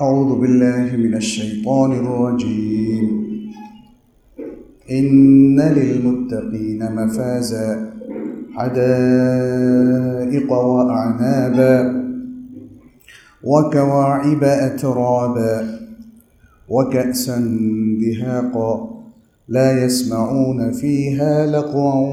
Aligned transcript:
أعوذ 0.00 0.40
بالله 0.40 0.96
من 0.96 1.14
الشيطان 1.14 1.92
الرجيم. 1.92 3.22
إن 4.90 5.60
للمتقين 5.60 6.92
مفازا 6.94 7.92
حدائق 8.54 10.52
وأعنابا 10.52 12.02
وكواعب 13.44 14.44
أترابا 14.44 15.80
وكأسا 16.68 17.38
دهاقا. 18.00 19.02
لا 19.48 19.84
يسمعون 19.84 20.72
فيها 20.72 21.46
لغوا 21.46 22.12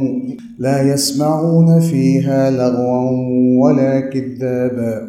لا 0.59 0.93
يسمعون 0.93 1.80
فيها 1.80 2.52
لغوا 2.52 3.11
ولا 3.64 4.00
كذابا. 4.00 5.09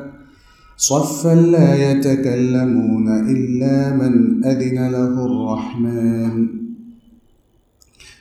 صفا 0.81 1.35
لا 1.35 1.91
يتكلمون 1.91 3.07
إلا 3.07 3.93
من 3.95 4.45
أذن 4.45 4.89
له 4.89 5.25
الرحمن. 5.25 6.47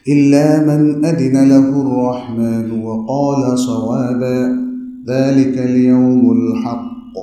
إلا 0.09 0.67
من 0.67 1.05
أذن 1.05 1.49
له 1.49 1.69
الرحمن 1.83 2.81
وقال 2.83 3.59
صوابا 3.59 4.39
ذلك 5.09 5.59
اليوم 5.59 6.33
الحق. 6.33 7.15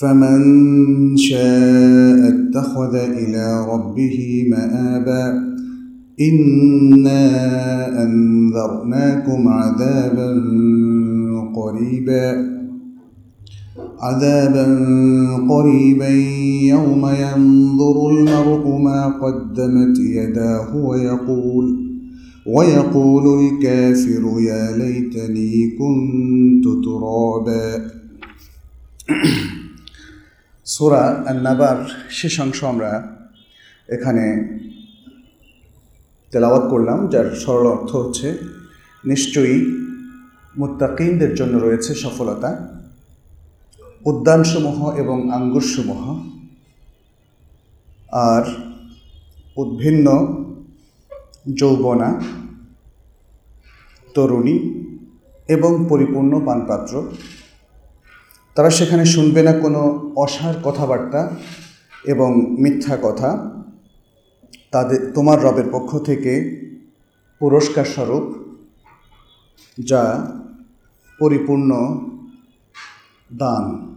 فمن 0.00 0.40
شاء 1.16 2.20
اتخذ 2.32 2.94
إلى 2.94 3.66
ربه 3.68 4.46
مآبا 4.50 5.24
إنا 6.20 7.28
أنذرناكم 8.02 9.48
عذابا 9.48 10.30
قريبا. 11.54 12.61
عذابا 13.99 14.65
قريبا 15.49 16.09
يوم 16.73 17.03
ينظر 17.05 17.97
المرء 18.09 18.77
ما 18.77 19.01
قدمت 19.07 19.99
يداه 19.99 20.75
ويقول 20.75 21.65
ويقول 22.45 23.25
الكافر 23.39 24.23
يا 24.41 24.77
ليتني 24.77 25.53
كنت 25.79 26.65
ترابا 26.85 27.67
সুরা 30.65 31.03
আন্নাবার 31.31 31.77
শেষ 32.19 32.35
অংশ 32.45 32.59
আমরা 32.63 32.91
এখানে 33.89 34.25
তেলাওয়াত 36.31 36.65
করলাম 36.73 36.99
যার 37.13 37.27
সরল 37.43 37.65
অর্থ 37.75 37.89
হচ্ছে 38.01 38.27
নিশ্চয়ই 39.03 39.59
মুত্তাকিনদের 40.55 41.31
জন্য 41.35 41.53
রয়েছে 41.57 41.91
সফলতা 42.03 42.49
উদ্যানসমূহ 44.04 44.90
এবং 44.96 45.32
আঙ্গুরসমূহ 45.32 46.20
আর 48.12 48.42
উদ্ভিন্ন 49.56 50.36
যৌবনা, 51.54 52.20
তরুণী 54.14 54.84
এবং 55.48 55.86
পরিপূর্ণ 55.88 56.46
পানপাত্র। 56.46 57.12
তারা 58.54 58.70
সেখানে 58.70 59.04
শুনবে 59.04 59.42
না 59.42 59.52
কোনো 59.52 60.12
অসার 60.16 60.54
কথাবার্তা 60.64 61.30
এবং 62.04 62.56
মিথ্যা 62.60 62.98
কথা। 63.02 63.50
তাদের, 64.70 65.12
তোমার 65.14 65.42
রবের 65.42 65.64
পক্ষ 65.72 65.98
থেকে 65.98 66.32
পুরস্কার 67.38 67.84
স্বরূপ, 67.84 68.34
যা 69.84 70.32
পরিপূর্ণ 71.18 71.70
দান। 73.34 73.91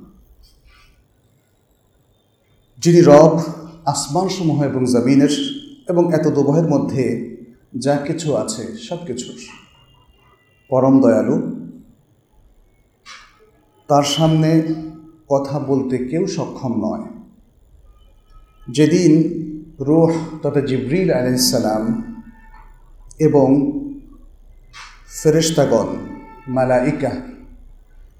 যিনি 2.85 3.01
রব 3.01 3.33
আসমানসমূহ 3.85 4.59
এবং 4.63 4.81
জমিনের 4.85 5.33
এবং 5.89 6.03
এত 6.13 6.25
দুবহের 6.27 6.67
মধ্যে 6.69 7.05
যা 7.77 7.95
কিছু 7.97 8.35
আছে, 8.35 8.63
সব 8.77 8.99
কিছুর। 9.05 9.37
পরম 10.69 10.95
দয়ালু, 11.01 11.37
তার 13.87 14.03
সামনে 14.03 14.49
কথা 15.27 15.59
বলতে 15.59 15.95
কেউ 15.97 16.23
সক্ষম 16.27 16.73
নয়। 16.85 17.05
যেদিন 18.67 19.13
রোহ 19.79 20.13
তথা 20.41 20.61
জিব্রিল 20.61 21.09
আলাইসালাম 21.13 21.83
এবং 23.19 23.47
ফেরেস্তাগণ 25.23 25.89
মালাইকা, 26.47 27.11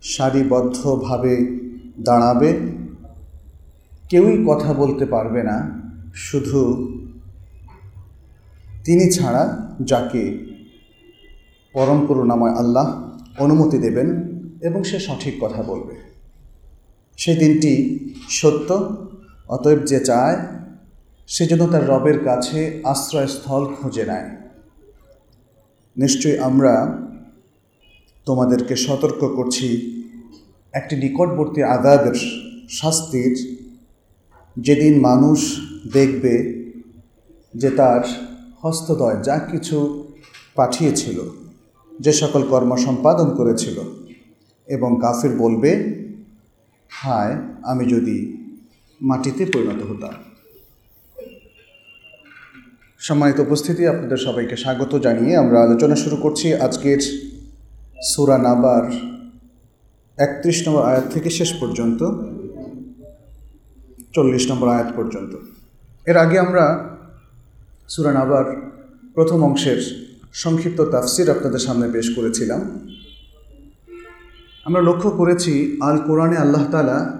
সারিবদ্ধভাবে 0.02 1.36
দাঁড়াবে 2.00 2.50
কেউই 4.10 4.38
কথা 4.50 4.74
বলতে 4.74 5.06
পারবে 5.06 5.42
না, 5.44 5.58
শুধু 6.28 6.60
তিনি 8.86 9.06
ছাড়া 9.12 9.44
যাকে 9.82 10.24
পরম 11.74 12.00
করুণাময় 12.08 12.52
আল্লাহ 12.52 12.88
অনুমতি 13.44 13.78
দেবেন 13.78 14.10
এবং 14.62 14.84
সে 14.84 14.98
সঠিক 15.00 15.36
কথা 15.42 15.62
বলবে। 15.64 15.96
সেই 17.18 17.36
দিনটি 17.36 17.74
সত্য, 18.30 18.70
অতএব 19.50 19.80
যে 19.86 20.00
চায়, 20.00 20.38
সে 21.28 21.44
যেন 21.46 21.62
তার 21.68 21.88
রবের 21.88 22.20
কাছে 22.24 22.60
আশ্রয়স্থল 22.84 23.64
খুঁজে 23.76 24.04
নেয়। 24.06 24.30
নিশ্চয়ই 25.98 26.38
আমরা 26.40 26.74
তোমাদেরকে 28.26 28.76
সতর্ক 28.76 29.22
করছি, 29.38 29.68
একটি 30.74 30.96
নিকটবর্তী 30.96 31.62
আদাবের 31.76 32.18
শাস্তির 32.70 33.34
যেদিন 34.58 35.00
মানুষ 35.00 35.62
দেখবে 35.94 36.66
যে 37.56 37.70
তার 37.70 38.02
হস্তদয় 38.64 39.24
যা 39.24 39.40
কিছু 39.40 40.06
পাঠিয়েছিল, 40.56 41.20
যে 42.00 42.12
সকল 42.12 42.44
কর্ম 42.44 42.76
সম্পাদন 42.76 43.36
করেছিল 43.36 43.80
এবং 44.68 45.00
কাফির 45.02 45.32
বলবে, 45.38 45.72
হায়, 46.90 47.36
আমি 47.64 47.86
যদি 47.86 48.38
মাটিতে 49.02 49.46
পরিণত 49.46 49.82
হতাম। 49.92 50.14
সম্মানিত 53.00 53.40
উপস্থিতি, 53.40 53.88
আপনাদের 53.88 54.18
সবাইকে 54.18 54.56
স্বাগত 54.58 54.96
জানিয়ে 54.96 55.38
আমরা 55.38 55.62
আলোচনা 55.62 55.96
শুরু 55.96 56.16
করছি 56.16 56.54
আজকের 56.54 57.00
সুরা 58.04 58.38
নাবার 58.38 58.92
একত্রিশ 60.18 60.68
নম্বর 60.68 60.84
আয়াত 60.84 61.06
থেকে 61.14 61.30
শেষ 61.30 61.54
পর্যন্ত। 61.60 62.04
চল্লিশ 64.16 64.52
নম্বর 64.52 64.68
আয়াত 64.68 64.90
পর্যন্ত। 64.96 65.36
এর 66.06 66.18
আগে 66.18 66.40
আমরা 66.40 66.90
সুরান 67.90 68.16
আবার 68.16 68.46
প্রথম 69.14 69.44
অংশের 69.44 69.80
সংক্ষিপ্ত 70.34 70.82
তাফসির 70.82 71.32
আপনাদের 71.32 71.60
সামনে 71.60 71.90
পেশ 71.92 72.16
করেছিলাম। 72.16 72.62
আমরা 74.66 74.82
লক্ষ্য 74.82 75.10
করেছি, 75.10 75.78
আল 75.82 75.98
কোরআনে 75.98 76.38
আল্লাহ 76.38 76.64
তালা 76.72 77.18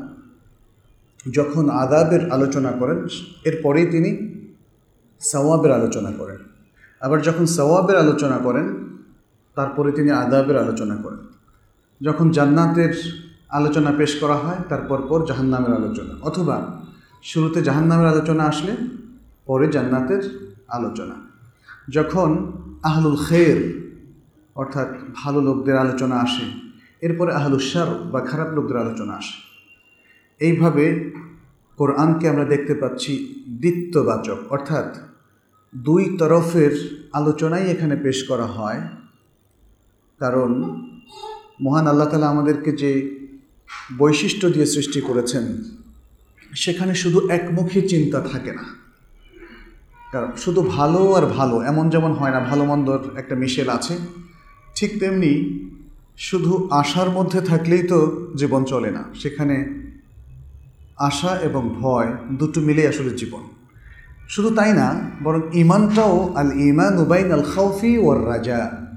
যখন 1.34 1.70
আদাবের 1.70 2.32
আলোচনা 2.32 2.72
করেন, 2.72 3.08
এরপরেই 3.46 3.86
তিনি 3.86 4.10
সওয়াবের 5.22 5.72
আলোচনা 5.72 6.12
করেন। 6.18 6.38
আবার 7.02 7.22
যখন 7.22 7.46
সওয়াবের 7.46 7.98
আলোচনা 7.98 8.38
করেন, 8.38 8.68
তারপরে 9.56 9.92
তিনি 9.92 10.12
আদাবের 10.12 10.58
আলোচনা 10.58 10.96
করেন। 10.96 11.22
যখন 12.02 12.32
জান্নাতের 12.32 12.94
আলোচনা 13.50 13.92
পেশ 13.98 14.12
করা 14.20 14.36
হয় 14.36 14.60
তারপর 14.70 15.00
পর 15.10 15.26
জাহান্নামের 15.26 15.74
আলোচনা। 15.74 16.14
অথবা 16.22 16.85
শুরুতে 17.26 17.60
জাহান্নামের 17.64 18.08
আলোচনা 18.08 18.44
আসলে, 18.44 18.74
পরে 19.46 19.66
জান্নাতের 19.68 20.24
আলোচনা। 20.68 21.16
যখন 21.90 22.30
আহলুল 22.84 23.18
খের, 23.28 23.58
অর্থাৎ 24.56 24.90
ভালো 25.16 25.40
লোকদের 25.42 25.78
আলোচনা 25.78 26.16
আসে, 26.16 26.46
এরপরে 27.02 27.32
আহলুসার 27.34 27.90
বা 28.12 28.20
খারাপ 28.22 28.50
লোকদের 28.54 28.78
আলোচনা 28.78 29.14
আসে। 29.14 29.38
এইভাবে 30.40 30.86
কোরআনকে 31.78 32.30
আমরা 32.30 32.46
দেখতে 32.46 32.74
পাচ্ছি 32.74 33.14
দ্বিত্ববাচক, 33.62 34.40
অর্থাৎ 34.50 34.88
দুই 35.74 36.04
তরফের 36.18 36.74
আলোচনাই 37.14 37.66
এখানে 37.72 37.96
পেশ 37.96 38.18
করা 38.24 38.46
হয়। 38.46 38.82
কারণ 40.20 40.52
মহান 41.62 41.86
আল্লাহ 41.88 42.08
তালা 42.10 42.28
আমাদেরকে 42.30 42.72
যে 42.72 42.92
বৈশিষ্ট্য 43.98 44.46
দিয়ে 44.50 44.66
সৃষ্টি 44.66 45.00
করেছেন 45.02 45.46
সেখানে 46.56 46.96
শুধু 46.96 47.30
একমুখী 47.30 47.82
চিন্তা 47.82 48.22
থাকে 48.22 48.52
না। 48.54 48.66
কারণ 50.12 50.32
শুধু 50.38 50.62
ভালো 50.62 51.14
আর 51.14 51.26
ভালো, 51.26 51.62
এমন 51.62 51.90
যেমন 51.90 52.12
হয় 52.12 52.32
না, 52.32 52.40
ভালো 52.40 52.66
মন্দর 52.66 53.00
একটা 53.18 53.36
মিশেল 53.36 53.70
আছে, 53.70 53.98
ঠিক 54.76 55.00
তেমনি 55.00 55.60
শুধু 56.18 56.68
আশার 56.72 57.10
মধ্যে 57.10 57.42
থাকলেই 57.42 57.84
তো 57.88 58.28
জীবন 58.36 58.64
চলে 58.64 58.92
না। 58.92 59.04
সেখানে 59.20 59.86
আশা 60.98 61.36
এবং 61.36 61.70
ভয় 61.82 62.14
দুটো 62.32 62.62
মিলে 62.62 62.88
আসলে 62.88 63.10
জীবন। 63.10 63.44
শুধু 64.30 64.50
তাই 64.50 64.74
না, 64.74 65.12
বরং 65.24 65.42
ইমানটাও 65.54 66.34
আল 66.36 66.52
ইমান 66.60 66.98
উবাইন 66.98 67.32
আল 67.32 67.44
খাউফি 67.56 67.98
ওর 67.98 68.28
রাজা। 68.28 68.88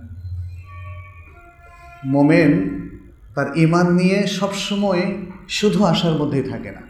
মোমেন 2.05 2.52
তার 3.34 3.58
ইমান 3.58 3.94
নিয়ে 3.94 4.26
সবসময় 4.26 5.19
শুধু 5.49 5.84
আশার 5.84 6.12
মধ্যেই 6.12 6.43
থাকে 6.43 6.70
না। 6.70 6.88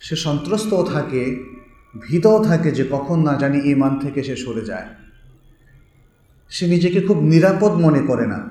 সে 0.00 0.16
সন্ত্রস্তও 0.16 0.82
থাকে, 0.84 1.44
ভীতও 2.00 2.44
থাকে 2.44 2.70
যে 2.70 2.88
কখন 2.90 3.22
না 3.22 3.36
জানি 3.36 3.58
ইমান 3.58 3.98
থেকে 3.98 4.22
সে 4.22 4.36
সরে 4.36 4.64
যায়। 4.64 4.88
সে 6.48 6.66
নিজেকে 6.66 7.00
খুব 7.00 7.20
নিরাপদ 7.20 7.72
মনে 7.72 8.00
করে 8.00 8.26
না। 8.26 8.50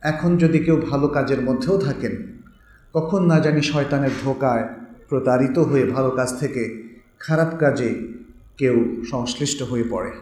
এখন 0.00 0.36
যদি 0.36 0.58
কেউ 0.58 0.76
ভালো 0.90 1.08
কাজের 1.08 1.40
মধ্যেও 1.40 1.78
থাকেন, 1.78 2.38
কখন 2.92 3.26
না 3.26 3.40
জানি 3.40 3.62
শয়তানের 3.62 4.10
ধোকায় 4.24 4.68
প্রতারিত 5.08 5.58
হয়ে 5.58 5.86
ভালো 5.86 6.10
কাজ 6.10 6.40
থেকে 6.40 6.82
খারাপ 7.18 7.54
কাজে 7.58 8.12
কেউ 8.58 9.02
সংশ্লিষ্ট 9.10 9.62
হয়ে 9.62 9.84
পড়ে। 9.90 10.12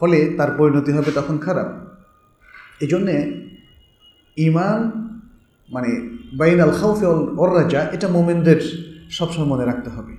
ফলে 0.00 0.34
তার 0.36 0.50
পরিণতি 0.58 0.92
হবে 0.92 1.10
তখন 1.14 1.38
খারাপ। 1.38 1.68
এই 2.80 2.88
জন্যে 2.88 3.46
ইমান 4.36 4.80
মানে 5.72 6.08
বাইন 6.36 6.60
আল 6.60 6.70
খাউফে 6.70 7.06
ওর 7.06 7.56
রাজা, 7.56 7.80
এটা 7.92 8.08
মোমেনদের 8.08 8.89
সবসময় 9.10 9.46
মনে 9.46 9.64
রাখতে 9.64 9.90
হবে। 9.90 10.16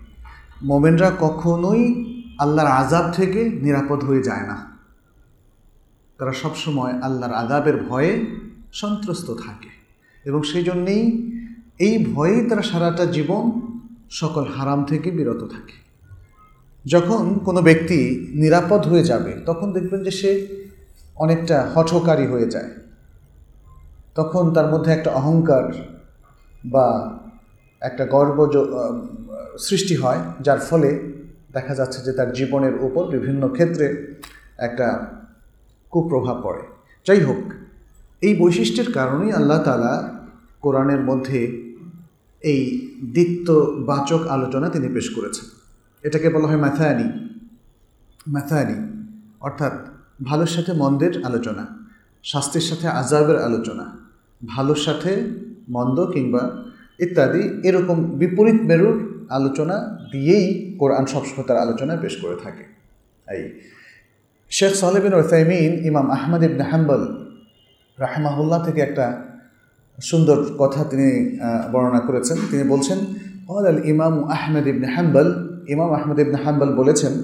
মোমেনরা 0.64 1.12
কখনোই 1.20 2.06
আল্লাহর 2.38 2.70
আজাব 2.70 3.12
থেকে 3.12 3.50
নিরাপদ 3.50 4.04
হয়ে 4.04 4.24
যায় 4.24 4.48
না। 4.48 4.72
তারা 6.18 6.34
সবসময় 6.34 6.94
আল্লাহর 7.02 7.34
আজাবের 7.34 7.84
ভয়ে 7.84 8.26
সন্ত্রস্ত 8.74 9.32
থাকে 9.32 9.70
এবং 10.26 10.44
সেই 10.44 10.64
জন্যেই 10.64 11.32
এই 11.80 12.06
ভয়েই 12.06 12.50
তারা 12.50 12.62
সারাটা 12.62 13.06
জীবন 13.06 13.62
সকল 14.12 14.46
হারাম 14.46 14.86
থেকে 14.86 15.12
বিরত 15.12 15.44
থাকে। 15.44 15.82
যখন 16.86 17.40
কোনো 17.40 17.62
ব্যক্তি 17.62 18.28
নিরাপদ 18.34 18.88
হয়ে 18.88 19.04
যাবে, 19.04 19.34
তখন 19.46 19.72
দেখবেন 19.72 20.04
যে 20.04 20.12
সে 20.12 20.48
অনেকটা 21.16 21.72
হঠকারী 21.76 22.28
হয়ে 22.28 22.50
যায়। 22.50 22.70
তখন 24.16 24.54
তার 24.54 24.72
মধ্যে 24.72 24.92
একটা 24.92 25.12
অহংকার 25.12 25.74
বা 26.66 27.18
একটা 27.82 28.04
গর্ব 28.16 28.38
সৃষ্টি 29.68 29.96
হয়, 30.02 30.22
যার 30.46 30.60
ফলে 30.70 30.90
দেখা 31.56 31.74
যাচ্ছে 31.80 32.00
যে 32.06 32.12
তার 32.18 32.30
জীবনের 32.38 32.76
উপর 32.88 33.04
বিভিন্ন 33.16 33.44
ক্ষেত্রে 33.56 33.86
একটা 34.68 34.88
কুপ্রভাব 35.94 36.38
পড়ে। 36.46 36.64
যাই 37.08 37.22
হোক, 37.28 37.44
এই 38.26 38.34
বৈশিষ্ট্যের 38.42 38.90
কারণেই 38.98 39.32
আল্লাহ 39.40 39.60
তালা 39.68 39.94
কোরআনের 40.64 41.02
মধ্যে 41.10 41.40
এই 42.52 42.62
বাচক 43.90 44.22
আলোচনা 44.36 44.68
তিনি 44.76 44.88
পেশ 44.96 45.08
করেছেন। 45.16 45.48
এটাকে 46.04 46.28
বলা 46.36 46.48
হয় 46.50 46.62
ম্যাথায়ানি 46.66 47.08
ম্যাথায়ানি 48.34 48.78
অর্থাৎ 49.48 49.74
ভালোর 50.30 50.52
সাথে 50.56 50.72
মন্দের 50.82 51.14
আলোচনা, 51.30 51.64
শাস্তির 52.32 52.66
সাথে 52.70 52.88
আজাবের 53.02 53.38
আলোচনা, 53.48 53.86
ভালোর 54.42 54.80
সাথে 54.86 55.12
মন্দ 55.76 55.98
কিংবা 56.14 56.44
ইত্যাদি 57.01 57.43
এরকম 57.69 57.97
বিপরীত 58.21 58.61
মেরুর 58.61 58.97
আলোচনা 59.31 59.77
দিয়েই 60.13 60.47
কোরআন 60.79 61.05
সবসময় 61.07 61.47
তার 61.49 61.59
আলোচনা 61.59 61.93
পেশ 61.97 62.15
করে 62.23 62.37
থাকে 62.45 62.65
এই 63.27 63.43
শেখ 64.51 64.73
সাহেবিন 64.75 65.15
ওসাইমিন 65.15 65.73
ইমাম 65.87 66.07
আহমদ 66.11 66.43
ইবনে 66.45 66.65
হাম্বল 66.71 67.03
রাহেমাহুল্লাহ 67.99 68.59
থেকে 68.65 68.81
একটা 68.81 69.07
সুন্দর 69.99 70.37
কথা 70.59 70.81
তিনি 70.85 71.09
বর্ণনা 71.73 72.01
করেছেন 72.01 72.37
তিনি 72.51 72.65
বলছেন 72.65 72.99
আল 73.49 73.81
ইমাম 73.85 74.15
আহমেদ 74.31 74.67
ইবনে 74.67 74.89
হাম্বল 74.97 75.29
ইমাম 75.69 75.91
আহমদ 75.93 76.19
ইবনে 76.19 76.39
হাম্বল 76.45 76.71
বলেছেন 76.75 77.15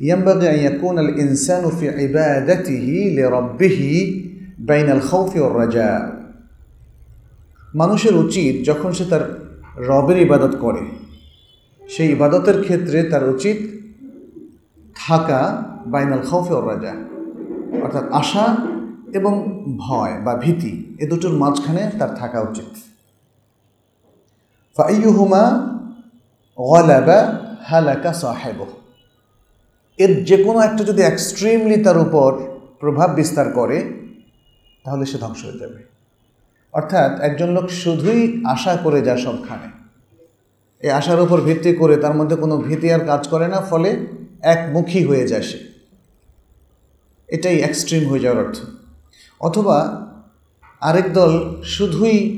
ينبغي 0.00 0.46
أن 0.50 0.58
يكون 0.58 0.98
الإنسان 0.98 1.70
في 1.70 1.88
عبادته 1.90 3.14
لربه 3.18 3.80
بين 4.60 4.90
الخوف 4.90 5.36
والرجاء 5.36 6.13
মানুষের 7.75 8.15
উচিত 8.15 8.65
যখন 8.65 8.91
সে 8.91 9.05
তার 9.05 9.23
রবের 9.77 10.17
ইবাদত 10.17 10.55
করে, 10.55 10.83
সেই 11.89 12.11
ইবাদতের 12.11 12.63
ক্ষেত্রে 12.63 13.03
তার 13.03 13.23
উচিত 13.29 13.57
থাকা 14.95 15.39
বাইনাল 15.85 16.21
ওর 16.31 16.67
রাজা। 16.67 16.93
অর্থাৎ 17.83 18.05
আশা 18.11 18.45
এবং 19.13 19.33
ভয় 19.77 20.13
বা 20.25 20.35
ভীতি, 20.35 20.73
এ 20.99 21.05
দুটোর 21.09 21.33
মাঝখানে 21.33 21.91
তার 21.99 22.15
থাকা 22.15 22.39
উচিত। 22.41 22.71
ফাইহুমা 24.77 25.43
গলাবা 26.59 27.19
হালাকা 27.65 28.13
সাহেব 28.13 28.59
এর 29.97 30.11
যে 30.25 30.37
কোনো 30.43 30.59
একটা 30.59 30.83
যদি 30.83 31.01
এক্সট্রিমলি 31.01 31.83
তার 31.83 31.97
উপর 31.97 32.29
প্রভাব 32.79 33.09
বিস্তার 33.13 33.47
করে, 33.51 33.77
তাহলে 34.83 35.05
সে 35.05 35.17
ধ্বংস 35.17 35.41
হয়ে 35.45 35.59
যাবে। 35.59 35.94
অর্থাৎ 36.75 37.19
একজন 37.19 37.49
লোক 37.51 37.69
শুধুই 37.69 38.43
আশা 38.45 38.77
করে 38.83 39.01
যা 39.01 39.17
সবখানে। 39.17 39.67
এই 40.79 40.91
আশার 40.91 41.19
উপর 41.19 41.41
ভিত্তি 41.41 41.73
করে 41.73 41.97
তার 41.97 42.15
মধ্যে 42.15 42.35
কোনো 42.35 42.57
ভীতি 42.57 42.87
আর 42.91 42.99
কাজ 42.99 43.27
করে 43.27 43.47
না, 43.47 43.59
ফলে 43.61 43.89
একমুখী 44.41 45.05
হয়ে 45.05 45.27
যায় 45.27 45.41
সে। 45.41 45.59
এটাই 47.27 47.57
এক্সট্রিম 47.59 48.09
হয়ে 48.09 48.19
যাওয়ার 48.19 48.45
অর্থ। 48.45 48.59
অথবা 49.39 49.77
আরেক 50.81 51.13
দল 51.13 51.61
শুধুই 51.63 52.37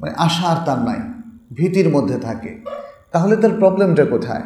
মানে 0.00 0.12
আশা 0.16 0.46
আর 0.48 0.66
তার 0.66 0.78
নাই, 0.78 1.00
ভীতির 1.54 1.88
মধ্যে 1.88 2.18
থাকে। 2.18 2.64
তাহলে 3.12 3.36
তার 3.36 3.50
প্রবলেমটা 3.50 4.04
কোথায়? 4.04 4.42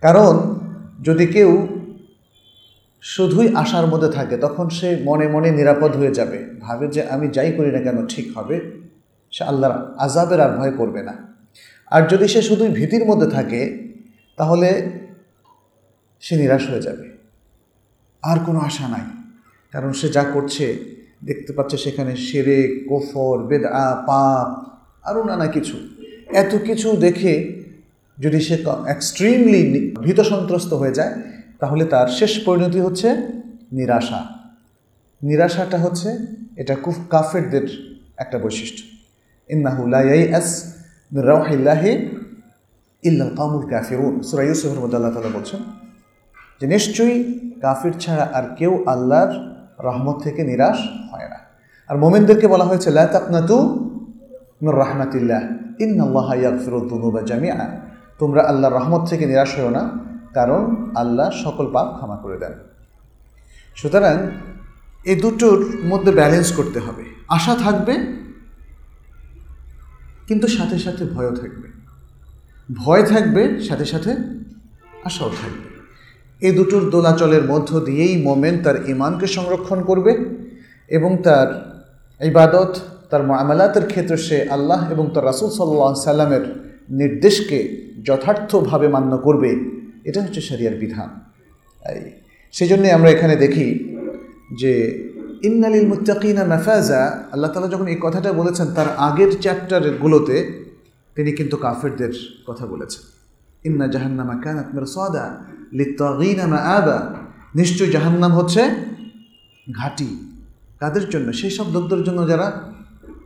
কারণ 0.00 0.54
যদি 1.02 1.26
কেউ 1.26 1.50
শুধুই 3.12 3.48
আশার 3.62 3.86
মধ্যে 3.86 4.10
থাকে, 4.18 4.36
তখন 4.36 4.66
সে 4.68 4.88
মনে 5.04 5.26
মনে 5.28 5.48
নিরাপদ 5.50 5.92
হয়ে 5.96 6.12
যাবে। 6.14 6.38
ভাবে 6.60 6.84
যে 6.88 7.00
আমি 7.14 7.26
যাই 7.28 7.50
করি 7.56 7.70
না 7.76 7.80
কেন 7.86 7.98
ঠিক 8.06 8.26
হবে, 8.36 8.56
সে 9.32 9.42
আল্লাহর 9.44 9.76
আজাবের 10.04 10.40
আর 10.40 10.52
ভয় 10.58 10.70
করবে 10.70 11.00
না। 11.02 11.14
আর 11.92 12.02
যদি 12.08 12.26
সে 12.28 12.40
শুধুই 12.42 12.68
ভীতির 12.68 13.04
মধ্যে 13.04 13.28
থাকে, 13.30 13.60
তাহলে 14.38 14.68
সে 16.20 16.34
নিরাশ 16.36 16.64
হয়ে 16.70 16.82
যাবে। 16.82 17.06
আর 18.22 18.38
কোনো 18.46 18.58
আশা 18.58 18.86
নাই, 18.88 19.04
কারণ 19.72 19.90
সে 19.92 20.06
যা 20.08 20.24
করছে, 20.34 20.66
দেখতে 21.24 21.50
পাচ্ছে 21.52 21.76
সেখানে 21.76 22.12
সেরে 22.16 22.58
কোফর 22.88 23.36
বেদা 23.42 23.70
পাপ, 24.08 24.48
আরও 25.08 25.20
নানা 25.24 25.46
কিছু। 25.46 25.76
এত 26.32 26.52
কিছু 26.66 26.88
দেখে 26.96 27.34
যদি 28.18 28.38
সে 28.40 28.56
এক্সট্রিমলি 28.86 29.62
ভীত 30.04 30.18
সন্ত্রস্ত 30.32 30.72
হয়ে 30.74 30.94
যায় 30.94 31.14
তাহলে 31.64 31.84
তার 31.84 32.08
শেষ 32.08 32.44
পরিণতি 32.44 32.80
হচ্ছে 32.80 33.16
নিরাশা। 33.72 34.24
নিরাশাটা 35.22 35.78
হচ্ছে 35.78 36.18
এটা 36.56 36.74
কুফ, 36.74 36.94
কাফেরদের 37.10 37.96
একটা 38.16 38.38
বৈশিষ্ট্য। 38.38 38.82
ইন্নাহুল্লাহ 39.52 40.02
রাহিল্লাহি 41.14 42.08
ইল্লাল 43.02 43.36
কামুল 43.36 43.70
কাফিরুন। 43.70 44.22
সুরা 44.22 44.42
ইউসুফের 44.42 44.80
মধ্যে 44.80 44.96
আল্লাহ 44.96 45.14
তালা 45.14 45.38
বলছেন 45.38 45.60
যে 46.60 46.66
নিশ্চয়ই 46.66 47.40
কাফির 47.60 47.92
ছাড়া 48.00 48.28
আর 48.34 48.42
কেউ 48.56 48.84
আল্লাহর 48.86 49.54
রহমত 49.84 50.22
থেকে 50.22 50.44
নিরাশ 50.44 50.78
হয় 51.12 51.28
না। 51.28 51.36
আর 51.88 51.98
মোমেনদেরকে 51.98 52.46
বলা 52.46 52.64
হয়েছে, 52.64 52.90
লা 52.90 53.06
তাকনাতু 53.06 53.74
মির 54.62 54.78
রাহমাতিল্লাহ 54.78 55.42
ইন্নাল্লাহ 55.80 56.34
ইয়াগফিরুদ-দুনুবা 56.34 57.22
জামিআ। 57.22 57.56
তোমরা 58.18 58.42
আল্লাহর 58.42 58.74
রহমত 58.74 59.08
থেকে 59.08 59.26
নিরাশ 59.26 59.58
হও 59.58 59.70
না। 59.70 60.13
কারণ 60.34 60.92
আল্লাহ 60.94 61.30
সকল 61.44 61.66
পাপ 61.72 61.88
ক্ষমা 61.96 62.16
করে 62.16 62.36
দেন। 62.38 62.54
সুতরাং 63.76 64.16
এই 65.04 65.16
দুটোর 65.16 65.58
মধ্যে 65.84 66.12
ব্যালেন্স 66.12 66.48
করতে 66.52 66.78
হবে। 66.78 67.04
আশা 67.28 67.54
থাকবে, 67.54 67.94
কিন্তু 70.28 70.46
সাথে 70.48 70.78
সাথে 70.78 71.04
ভয়ও 71.04 71.34
থাকবে। 71.36 71.68
ভয় 72.76 73.02
থাকবে, 73.02 73.60
সাথে 73.60 73.84
সাথে 73.84 74.10
আশাও 75.04 75.30
থাকবে। 75.40 75.68
এই 76.42 76.52
দুটোর 76.52 76.90
দোলাচলের 76.90 77.44
মধ্য 77.48 77.80
দিয়েই 77.80 78.22
মোমেন 78.22 78.62
তার 78.62 78.76
ইমানকে 78.88 79.26
সংরক্ষণ 79.26 79.82
করবে 79.82 80.12
এবং 80.88 81.10
তার 81.22 81.48
ইবাদত, 82.20 82.72
তার 83.10 83.22
মামলাতের 83.26 83.86
ক্ষেত্রে 83.86 84.16
সে 84.16 84.38
আল্লাহ 84.50 84.80
এবং 84.92 85.04
তার 85.14 85.24
রাসুল 85.24 85.50
সাল্লাহ 85.50 85.94
সাল্লামের 86.10 86.44
নির্দেশকে 86.90 87.58
যথার্থভাবে 88.06 88.88
মান্য 88.88 89.18
করবে। 89.18 89.50
এটা 90.04 90.22
হচ্ছে 90.22 90.40
শরিয়ার 90.40 90.74
বিধান। 90.74 91.08
সেই 92.52 92.68
জন্যে 92.68 92.92
আমরা 92.92 93.10
এখানে 93.10 93.36
দেখি 93.36 93.66
যে, 94.54 94.72
ইন্নালিল 95.42 95.86
মুত্তাকিনা 95.86 96.44
মাফাজা 96.44 97.24
আল্লাহ 97.32 97.52
তালা 97.52 97.68
যখন 97.68 97.86
এই 97.86 97.98
কথাটা 98.00 98.32
বলেছেন, 98.32 98.66
তার 98.74 98.86
আগের 98.98 99.40
চ্যাপ্টারগুলোতে 99.40 100.64
তিনি 101.14 101.32
কিন্তু 101.32 101.56
কাফেরদের 101.56 102.12
কথা 102.46 102.66
বলেছেন। 102.66 103.02
ইন্না 103.64 103.86
জাহান্নামা 103.86 104.34
কানাত 104.44 104.68
মিরসাদা 104.74 105.24
লিত্তাগিনা 105.72 106.46
মাআবা 106.46 107.14
নিশ্চয় 107.54 107.90
জাহান্নাম 107.90 108.32
হচ্ছে 108.32 108.62
ঘাটি। 109.72 110.08
কাদের 110.80 111.08
জন্য? 111.08 111.32
সেই 111.32 111.50
সব 111.50 111.66
লোকদের 111.72 112.02
জন্য 112.02 112.28
যারা 112.28 112.46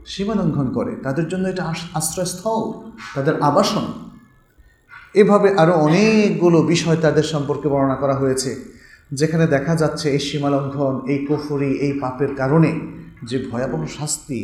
সীমা 0.05 0.35
লঙ্ঘন 0.35 0.67
করে, 0.73 0.95
তাদের 0.95 1.27
জন্য 1.27 1.47
এটা 1.47 1.73
আশ্রয়স্থল, 1.93 2.61
তাদের 3.15 3.41
আবাসন। 3.41 3.85
এভাবে 5.15 5.49
আরও 5.57 5.73
অনেকগুলো 5.73 6.61
বিষয় 6.61 6.95
তাদের 6.95 7.23
সম্পর্কে 7.23 7.67
বর্ণনা 7.67 7.95
করা 7.95 8.15
হয়েছে, 8.15 8.51
যেখানে 9.11 9.47
দেখা 9.47 9.75
যাচ্ছে 9.75 10.09
এই 10.11 10.19
সীমালঙ্ঘন, 10.19 10.95
এই 11.07 11.25
কুফুরি, 11.25 11.71
এই 11.85 11.93
পাপের 11.99 12.35
কারণে 12.35 12.71
যে 13.23 13.37
ভয়াবহ 13.51 13.81
শাস্তি 13.97 14.39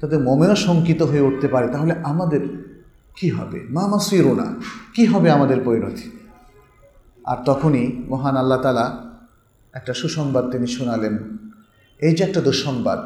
তাদের 0.00 0.18
মমেও 0.18 0.54
শঙ্কিত 0.56 1.02
হয়ে 1.02 1.20
উঠতে 1.20 1.48
পারে। 1.48 1.68
তাহলে 1.68 1.94
আমাদের 2.02 2.42
কি 3.16 3.28
হবে? 3.30 3.58
মা 3.70 3.86
মাসিরোনা, 3.86 4.54
কি 4.94 5.06
হবে 5.06 5.30
আমাদের 5.30 5.58
পরিণতি? 5.64 6.06
আর 7.24 7.38
তখনই 7.44 7.86
মহান 8.08 8.36
আল্লাহ 8.36 8.58
তালা 8.62 8.86
একটা 9.74 9.94
সুসংবাদ 9.94 10.44
তিনি 10.52 10.66
শোনালেন। 10.66 11.18
এই 12.00 12.14
যে 12.16 12.24
একটা 12.24 12.40
দুঃসংবাদ, 12.40 13.00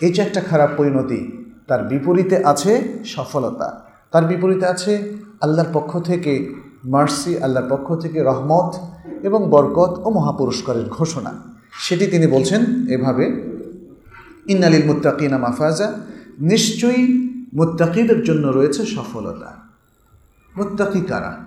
এই 0.00 0.12
যে 0.12 0.22
একটা 0.22 0.40
খারাপ 0.40 0.70
পরিণতি, 0.76 1.20
তার 1.68 1.84
বিপরীতে 1.84 2.36
আছে 2.44 2.72
সফলতা। 3.04 3.68
তার 4.10 4.24
বিপরীতে 4.24 4.66
আছে 4.66 4.92
আল্লাহর 5.42 5.68
পক্ষ 5.72 5.98
থেকে 5.98 6.54
মার্সি, 6.84 7.42
আল্লাহর 7.42 7.68
পক্ষ 7.68 7.94
থেকে 7.94 8.22
রহমত 8.22 8.76
এবং 9.22 9.50
বরকত 9.50 10.00
ও 10.04 10.10
মহাপুরস্কারের 10.10 10.88
ঘোষণা। 10.88 11.32
সেটি 11.80 12.06
তিনি 12.06 12.26
বলছেন 12.26 12.88
এভাবে, 12.88 13.24
ইন্নালিল 14.46 14.86
মুত্তাকিনা 14.86 15.38
মাফাজা 15.38 15.92
নিশ্চয়ই 16.40 17.06
মুত্তাকিদের 17.54 18.22
জন্য 18.22 18.48
রয়েছে 18.48 18.86
সফলতা। 18.86 19.56
মুত্তাকি 20.56 21.00
কারা? 21.00 21.38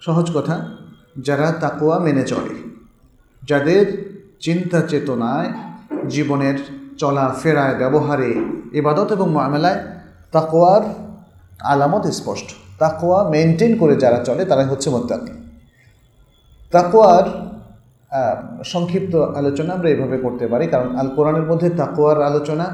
সহজ 0.00 0.30
কথা, 0.34 0.76
যারা 1.18 1.52
তাকোয়া 1.52 1.98
মেনে 1.98 2.22
চলে, 2.22 2.54
যাদের 3.48 3.86
চিন্তা 4.40 4.80
চেতনায় 4.80 5.52
জীবনের 6.08 6.58
চলা 6.98 7.34
ফেরায় 7.42 7.74
ব্যবহারে, 7.74 8.44
ইবাদত 8.72 9.12
এবং 9.12 9.32
মামেলায় 9.32 9.80
তাকোয়ার 10.32 11.11
আলামত 11.64 12.06
স্পষ্ট। 12.06 12.50
তাকোয়া 12.78 13.30
মেনটেন 13.30 13.78
করে 13.78 13.96
যারা 13.96 14.18
চলে, 14.24 14.44
তারাই 14.44 14.66
হচ্ছে 14.66 14.90
মোত্তাকি। 14.90 15.32
তাকোয়ার 16.70 17.26
সংক্ষিপ্ত 18.64 19.14
আলোচনা 19.14 19.74
আমরা 19.74 19.88
এভাবে 19.90 20.18
করতে 20.18 20.46
পারি, 20.46 20.66
কারণ 20.66 20.96
আল 20.96 21.08
কোরআনের 21.08 21.42
মধ্যে 21.42 21.70
তাকোয়ার 21.70 22.22
আলোচনা, 22.22 22.66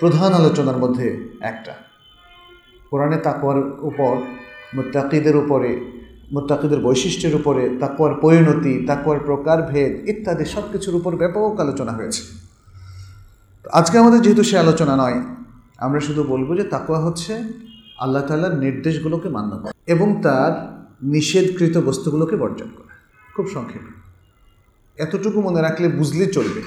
প্রধান 0.00 0.32
আলোচনার 0.34 0.76
মধ্যে 0.76 1.06
একটা। 1.40 1.72
কোরআনে 2.90 3.16
তাকোয়ার 3.16 3.58
উপর, 3.80 4.16
মুত্তাকিদের 4.74 5.36
উপরে, 5.36 5.70
মুত্তাকিদের 6.32 6.80
বৈশিষ্ট্যের 6.80 7.34
উপরে, 7.34 7.76
তাকওয়ার 7.80 8.14
পরিণতি, 8.14 8.84
তাকওয়ার 8.86 9.20
প্রকারভেদ 9.20 10.08
ইত্যাদি 10.08 10.44
সব 10.44 10.62
কিছুর 10.72 10.94
উপর 10.94 11.16
ব্যাপক 11.16 11.60
আলোচনা 11.60 11.92
হয়েছে। 11.92 12.22
আজকে 13.72 13.98
আমাদের 13.98 14.22
যেহেতু 14.22 14.42
সে 14.42 14.58
আলোচনা 14.58 14.96
নয় 14.96 15.18
আমরা 15.82 16.00
শুধু 16.00 16.22
বলব 16.22 16.56
যে 16.56 16.64
তাকওয়া 16.64 17.00
হচ্ছে 17.00 17.42
আল্লাহ 17.98 18.22
তাআলার 18.26 18.58
নির্দেশগুলোকে 18.58 19.28
মান্য 19.28 19.58
করা 19.58 19.72
এবং 19.86 20.20
তার 20.22 20.52
নিষেধকৃত 21.02 21.78
বস্তুগুলোকে 21.78 22.36
বর্জন 22.36 22.68
করা। 22.76 22.94
খুব 23.36 23.46
সংক্ষেপে। 23.54 23.92
এতটুকু 25.02 25.42
মনে 25.42 25.62
রাখলে 25.62 25.88
বুঝলে 25.88 26.26
চলবে। 26.26 26.62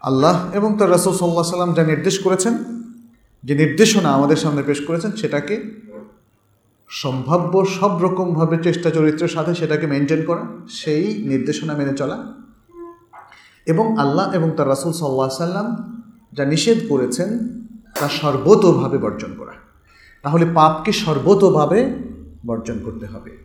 আল্লাহ 0.00 0.50
এবং 0.52 0.78
তার 0.78 0.90
রাসুল 0.90 1.12
সাল্লাহ 1.16 1.42
সাল্লাম 1.42 1.74
যা 1.74 1.82
নির্দেশ 1.82 2.18
করেছেন, 2.18 2.58
যে 3.44 3.54
নির্দেশনা 3.54 4.08
আমাদের 4.12 4.36
সামনে 4.36 4.62
পেশ 4.62 4.86
করেছেন, 4.86 5.12
সেটাকে 5.12 5.80
সম্ভাব্য 6.88 7.66
সব 7.66 8.02
রকমভাবে 8.02 8.58
চেষ্টা 8.62 8.90
চরিত্রের 8.90 9.28
সাথে 9.28 9.54
সেটাকে 9.54 9.86
মেনটেন 9.86 10.24
করা, 10.24 10.46
সেই 10.68 11.28
নির্দেশনা 11.28 11.76
মেনে 11.76 11.94
চলা 11.96 12.34
এবং 13.66 13.98
আল্লাহ 13.98 14.32
এবং 14.32 14.50
তার 14.50 14.68
রাসুল 14.68 14.92
সাল্লাহ 14.92 15.28
সাল্লাম 15.28 15.66
যা 16.32 16.44
নিষেধ 16.44 16.78
করেছেন 16.88 17.57
তা 18.00 18.08
সর্বতোভাবে 18.08 18.98
বর্জন 18.98 19.34
করা। 19.38 19.52
তাহলে 20.22 20.46
পাপকে 20.54 20.92
সর্বতোভাবে 20.92 21.96
বর্জন 22.46 22.78
করতে 22.84 23.06
হবে। 23.06 23.36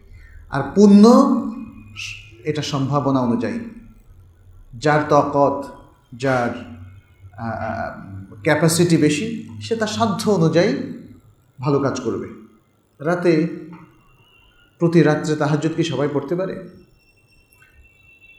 আর 0.49 0.63
পুণ্য 0.75 1.09
এটা 2.43 2.61
সম্ভাবনা 2.61 3.19
অনুযায়ী। 3.19 3.59
যার 4.77 5.01
তকত, 5.09 5.65
যার 6.15 6.73
ক্যাপাসিটি 8.43 8.97
বেশি, 8.97 9.49
সে 9.61 9.75
তার 9.75 9.87
সাধ্য 9.87 10.29
অনুযায়ী 10.29 10.93
ভালো 11.61 11.79
কাজ 11.79 12.01
করবে। 12.01 12.29
রাতে, 12.99 13.47
প্রতি 14.79 15.03
রাত্রে 15.03 15.35
তাহাজ্জুদ 15.35 15.71
কি 15.75 15.83
সবাই 15.83 16.09
পড়তে 16.13 16.35
পারে? 16.35 16.69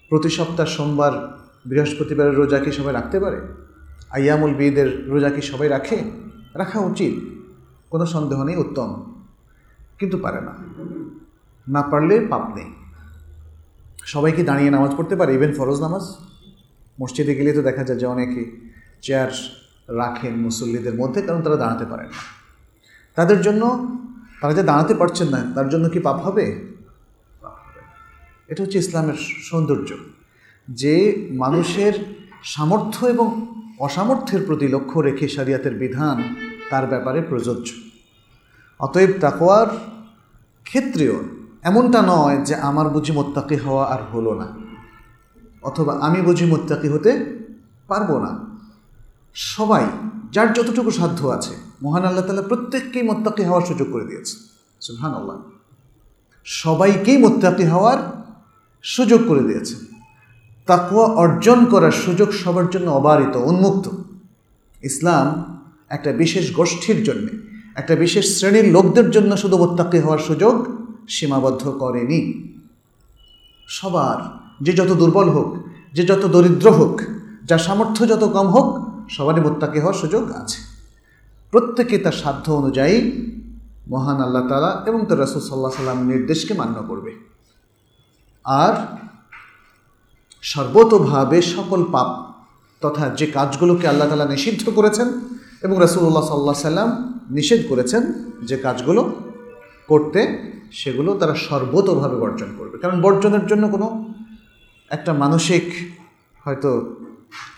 প্রতি 0.08 0.30
সপ্তাহ 0.30 0.66
সোমবার 0.66 1.38
বৃহস্পতিবারের 1.66 2.34
রোজা 2.34 2.58
কি 2.58 2.72
সবাই 2.72 2.92
রাখতে 2.92 3.20
পারে? 3.20 3.40
আয়ামুল 4.14 4.54
বিদের 4.54 5.08
রোজা 5.08 5.30
কি 5.30 5.42
সবাই 5.42 5.68
রাখে? 5.68 5.96
রাখা 6.54 6.80
উচিত। 6.80 7.42
কোনো 7.90 8.06
সন্দেহ 8.06 8.44
নেই, 8.44 8.56
উত্তম। 8.56 9.14
কিন্তু 9.98 10.18
পারে 10.18 10.40
না। 10.40 10.52
না 11.68 11.82
পারলে 11.82 12.26
পাপ 12.30 12.54
নেই। 12.54 12.72
সবাই 14.04 14.32
কি 14.32 14.42
দাঁড়িয়ে 14.42 14.70
নামাজ 14.70 14.96
পড়তে 14.96 15.16
পারে? 15.16 15.34
ইভেন 15.34 15.54
ফরজ 15.54 15.80
নামাজ? 15.80 16.02
মসজিদে 17.02 17.34
গেলে 17.34 17.52
তো 17.52 17.62
দেখা 17.62 17.84
যায় 17.84 17.98
যে 17.98 18.06
অনেকে 18.06 18.70
চেয়ার 19.02 19.28
রাখেন 19.88 20.36
মুসল্লিদের 20.36 20.94
মধ্যে, 20.94 21.22
কারণ 21.22 21.42
তারা 21.42 21.56
দাঁড়াতে 21.56 21.84
পারেন 21.84 22.06
তাদের 23.14 23.40
জন্য, 23.40 23.96
তারা 24.40 24.54
যে 24.54 24.62
দাঁড়াতে 24.62 24.94
পারছেন 24.94 25.28
না, 25.28 25.52
তার 25.54 25.68
জন্য 25.68 25.88
কি 25.88 25.98
পাপ 25.98 26.16
হবে। 26.16 26.74
এটা 28.48 28.62
হচ্ছে 28.62 28.78
ইসলামের 28.78 29.14
সৌন্দর্য। 29.18 29.94
যে 30.68 31.26
মানুষের 31.30 32.23
সামর্থ্য 32.52 33.00
এবং 33.14 33.28
অসামর্থ্যের 33.86 34.42
প্রতি 34.48 34.66
লক্ষ্য 34.74 34.98
রেখে 35.06 35.26
শরিয়াতের 35.36 35.74
বিধান 35.82 36.16
তার 36.70 36.84
ব্যাপারে 36.92 37.20
প্রযোজ্য। 37.30 37.68
অতএব 38.80 39.12
তাকোয়ার 39.24 39.68
ক্ষেত্রেও 40.66 41.16
এমনটা 41.68 42.00
নয় 42.12 42.36
যে 42.48 42.54
আমার 42.68 42.86
বুঝি 42.94 43.12
মোত্তাকি 43.18 43.56
হওয়া 43.64 43.84
আর 43.94 44.00
হলো 44.12 44.32
না, 44.40 44.48
অথবা 45.68 45.92
আমি 46.06 46.20
বুঝি 46.28 46.46
মোত্তাকি 46.52 46.88
হতে 46.94 47.10
পারব 47.90 48.10
না। 48.24 48.30
সবাই, 49.54 49.84
যার 50.34 50.48
যতটুকু 50.56 50.90
সাধ্য 50.98 51.20
আছে, 51.36 51.54
মহান 51.84 52.04
আল্লাহ 52.08 52.24
তালা 52.26 52.44
প্রত্যেককেই 52.50 53.04
মোত্তাকি 53.10 53.42
হওয়ার 53.48 53.64
সুযোগ 53.70 53.88
করে 53.94 54.04
দিয়েছে। 54.10 54.34
সুহান 54.86 55.12
আল্লাহ 55.20 55.36
সবাইকেই 56.46 57.18
মোত্তাকি 57.24 57.64
হওয়ার 57.72 57.98
সুযোগ 58.84 59.20
করে 59.28 59.42
দিয়েছে। 59.48 59.74
তাকুয়া 60.66 61.06
অর্জন 61.06 61.64
করার 61.64 61.92
সুযোগ 61.92 62.30
সবার 62.30 62.70
জন্য 62.70 62.90
অবারিত, 62.90 63.36
উন্মুক্ত। 63.36 63.88
ইসলাম 64.82 65.26
একটা 65.88 66.12
বিশেষ 66.12 66.54
গোষ্ঠীর 66.54 67.04
জন্য, 67.04 67.28
একটা 67.74 67.96
বিশেষ 67.96 68.38
শ্রেণির 68.38 68.72
লোকদের 68.72 69.10
জন্য 69.10 69.36
শুধু 69.36 69.56
মোত্তাকি 69.56 69.98
হওয়ার 69.98 70.18
সুযোগ 70.18 70.66
সীমাবদ্ধ 71.08 71.68
করেনি। 71.68 72.50
সবার, 73.68 74.18
যে 74.64 74.72
যত 74.72 74.92
দুর্বল 74.92 75.28
হোক, 75.28 75.56
যে 75.92 76.06
যত 76.06 76.26
দরিদ্র 76.26 76.70
হোক, 76.70 77.00
যার 77.44 77.58
সামর্থ্য 77.58 78.08
যত 78.08 78.24
কম 78.24 78.46
হোক, 78.46 78.68
সবারই 79.10 79.40
মোত্তাকি 79.40 79.78
হওয়ার 79.80 79.94
সুযোগ 79.94 80.32
আছে। 80.32 80.58
প্রত্যেকে 81.50 81.98
তার 81.98 82.12
সাধ্য 82.12 82.52
অনুযায়ী 82.52 82.96
মহান 83.88 84.20
আল্লাহ 84.20 84.48
তালা 84.48 84.82
এবং 84.86 85.06
তার 85.06 85.20
রাসুল 85.20 85.42
সাল্লাহ 85.42 85.70
সাল্লামের 85.70 86.16
নির্দেশকে 86.16 86.54
মান্য 86.54 86.82
করবে। 86.88 87.12
আর 88.44 89.03
সর্বতোভাবে 90.44 91.42
সকল 91.42 91.84
পাপ 91.84 92.34
তথা 92.80 93.08
যে 93.08 93.26
কাজগুলোকে 93.26 93.88
আল্লাহ 93.88 94.08
তালা 94.08 94.24
নিষিদ্ধ 94.24 94.68
করেছেন 94.68 95.08
এবং 95.62 95.80
রাসুল্লাহ 95.80 96.24
সাল্লাহ 96.24 96.54
সাল্লাম 96.54 97.20
নিষেধ 97.30 97.68
করেছেন 97.68 98.30
যে 98.42 98.56
কাজগুলো 98.56 99.14
করতে, 99.86 100.52
সেগুলো 100.72 101.18
তারা 101.18 101.34
সর্বতোভাবে 101.34 102.16
বর্জন 102.16 102.46
করবে। 102.58 102.78
কারণ 102.78 103.02
বর্জনের 103.02 103.46
জন্য 103.46 103.68
কোনো 103.68 104.14
একটা 104.90 105.12
মানসিক 105.12 105.72
হয়তো 106.44 106.96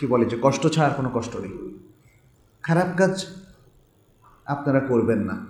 কি 0.00 0.07
বলে 0.07 0.25
যে 0.25 0.38
কষ্ট 0.43 0.66
ছাড়া 0.66 0.88
কোনো 0.88 1.11
কষ্ট 1.14 1.37
নেই। 1.37 1.78
খারাপ 2.62 2.87
কাজ 2.97 3.26
আপনারা 4.47 4.81
করবেন 4.81 5.19
না। 5.19 5.47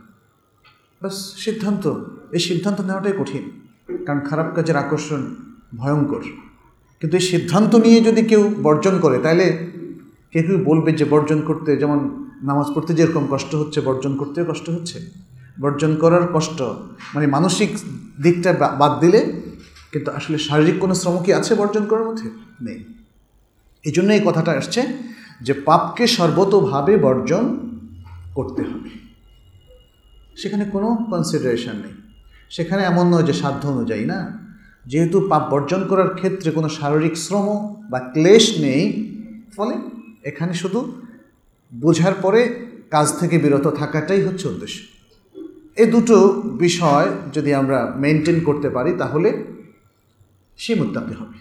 বাস 1.03 1.35
সিদ্ধান্ত। 1.37 2.05
এই 2.33 2.39
সিদ্ধান্ত 2.39 2.81
নেওয়াটাই 2.81 3.13
কঠিন। 3.19 3.61
কারণ 4.07 4.21
খারাপ 4.21 4.55
কাজের 4.55 4.77
আকর্ষণ 4.77 5.35
ভয়ঙ্কর। 5.77 6.23
কিন্তু 7.01 7.17
এই 7.17 7.23
সিদ্ধান্ত 7.23 7.75
নিয়ে 7.75 8.01
যদি 8.01 8.23
কেউ 8.23 8.55
বর্জন 8.63 8.99
করে, 8.99 9.19
তাহলে 9.19 9.59
কেউ 10.31 10.43
কেউ 10.43 10.59
বলবে 10.65 10.93
যে 10.93 11.05
বর্জন 11.05 11.41
করতে? 11.41 11.77
যেমন 11.77 12.27
নামাজ 12.43 12.67
পড়তে 12.75 12.95
যেরকম 12.95 13.27
কষ্ট 13.31 13.55
হচ্ছে, 13.55 13.81
বর্জন 13.81 14.17
করতেও 14.17 14.45
কষ্ট 14.45 14.71
হচ্ছে। 14.71 15.01
বর্জন 15.61 15.97
করার 15.97 16.29
কষ্ট 16.35 16.63
মানে 17.15 17.27
মানসিক 17.27 17.71
দিকটা 18.23 18.53
বাদ 18.53 19.01
দিলে 19.01 19.33
কিন্তু 19.93 20.11
আসলে 20.11 20.39
শারীরিক 20.39 20.79
কোনো 20.79 20.95
শ্রম 20.95 21.23
কি 21.23 21.33
আছে 21.33 21.55
বর্জন 21.55 21.87
করার 21.87 22.05
মধ্যে? 22.05 22.31
নেই। 22.63 22.85
এই 23.85 23.93
জন্য 23.93 24.13
এই 24.13 24.21
কথাটা 24.25 24.53
আসছে 24.53 24.87
যে 25.41 25.53
পাপকে 25.53 26.07
সর্বতোভাবে 26.07 26.97
বর্জন 26.97 27.57
করতে 28.35 28.63
হবে। 28.63 28.91
সেখানে 30.37 30.65
কোনো 30.65 30.95
কনসিডারেশন 31.11 31.73
নেই। 31.73 31.93
সেখানে 32.51 32.83
এমন 32.83 33.15
নয় 33.15 33.23
যে 33.23 33.33
সাধ্য 33.33 33.69
অনুযায়ী, 33.69 34.05
না? 34.05 34.46
যেহেতু 34.87 35.17
পাপ 35.29 35.43
বর্জন 35.53 35.83
করার 35.89 36.11
ক্ষেত্রে 36.15 36.51
কোনো 36.51 36.69
শারীরিক 36.69 37.17
শ্রম 37.17 37.47
বা 37.91 37.99
ক্লেশ 37.99 38.61
নেই, 38.61 38.83
ফলে 39.57 39.75
এখানে 40.25 40.55
শুধু 40.55 40.81
বোঝার 41.73 42.15
পরে 42.23 42.41
কাজ 42.91 43.19
থেকে 43.19 43.39
বিরত 43.39 43.67
থাকাটাই 43.67 44.23
হচ্ছে 44.23 44.49
উদ্দেশ্য। 44.49 44.79
এই 45.77 45.87
দুটো 45.87 46.17
বিষয় 46.43 47.09
যদি 47.33 47.55
আমরা 47.55 47.79
মেনটেন 47.97 48.41
করতে 48.45 48.69
পারি, 48.69 48.93
তাহলে 48.93 49.29
সে 50.57 50.75
মুত্তাকি 50.75 51.15
হবে। 51.15 51.39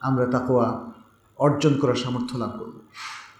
আমরা 0.00 0.26
তাকোয়া 0.26 0.66
অর্জন 1.38 1.78
করার 1.78 1.94
সামর্থ্য 1.94 2.36
লাভ 2.38 2.52
করব। 2.58 2.74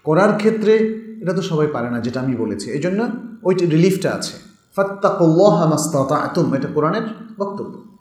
করার 0.03 0.37
ক্ষেত্রে 0.37 0.73
এটা 1.21 1.33
তো 1.33 1.41
সবাই 1.41 1.67
পারে 1.67 1.89
না, 1.89 1.99
যেটা 1.99 2.19
আমি 2.19 2.35
বলেছি। 2.35 2.71
এই 2.71 2.79
জন্য 2.79 2.99
ওইটি 3.43 3.65
রিলিফটা 3.65 4.09
আছে। 4.13 4.33
ফাত্তাকুল্লাহ 4.75 5.69
মাস্তাতুম 5.69 6.53
এটা 6.53 6.67
কোরআনের 6.67 7.05
বক্তব্য। 7.37 7.94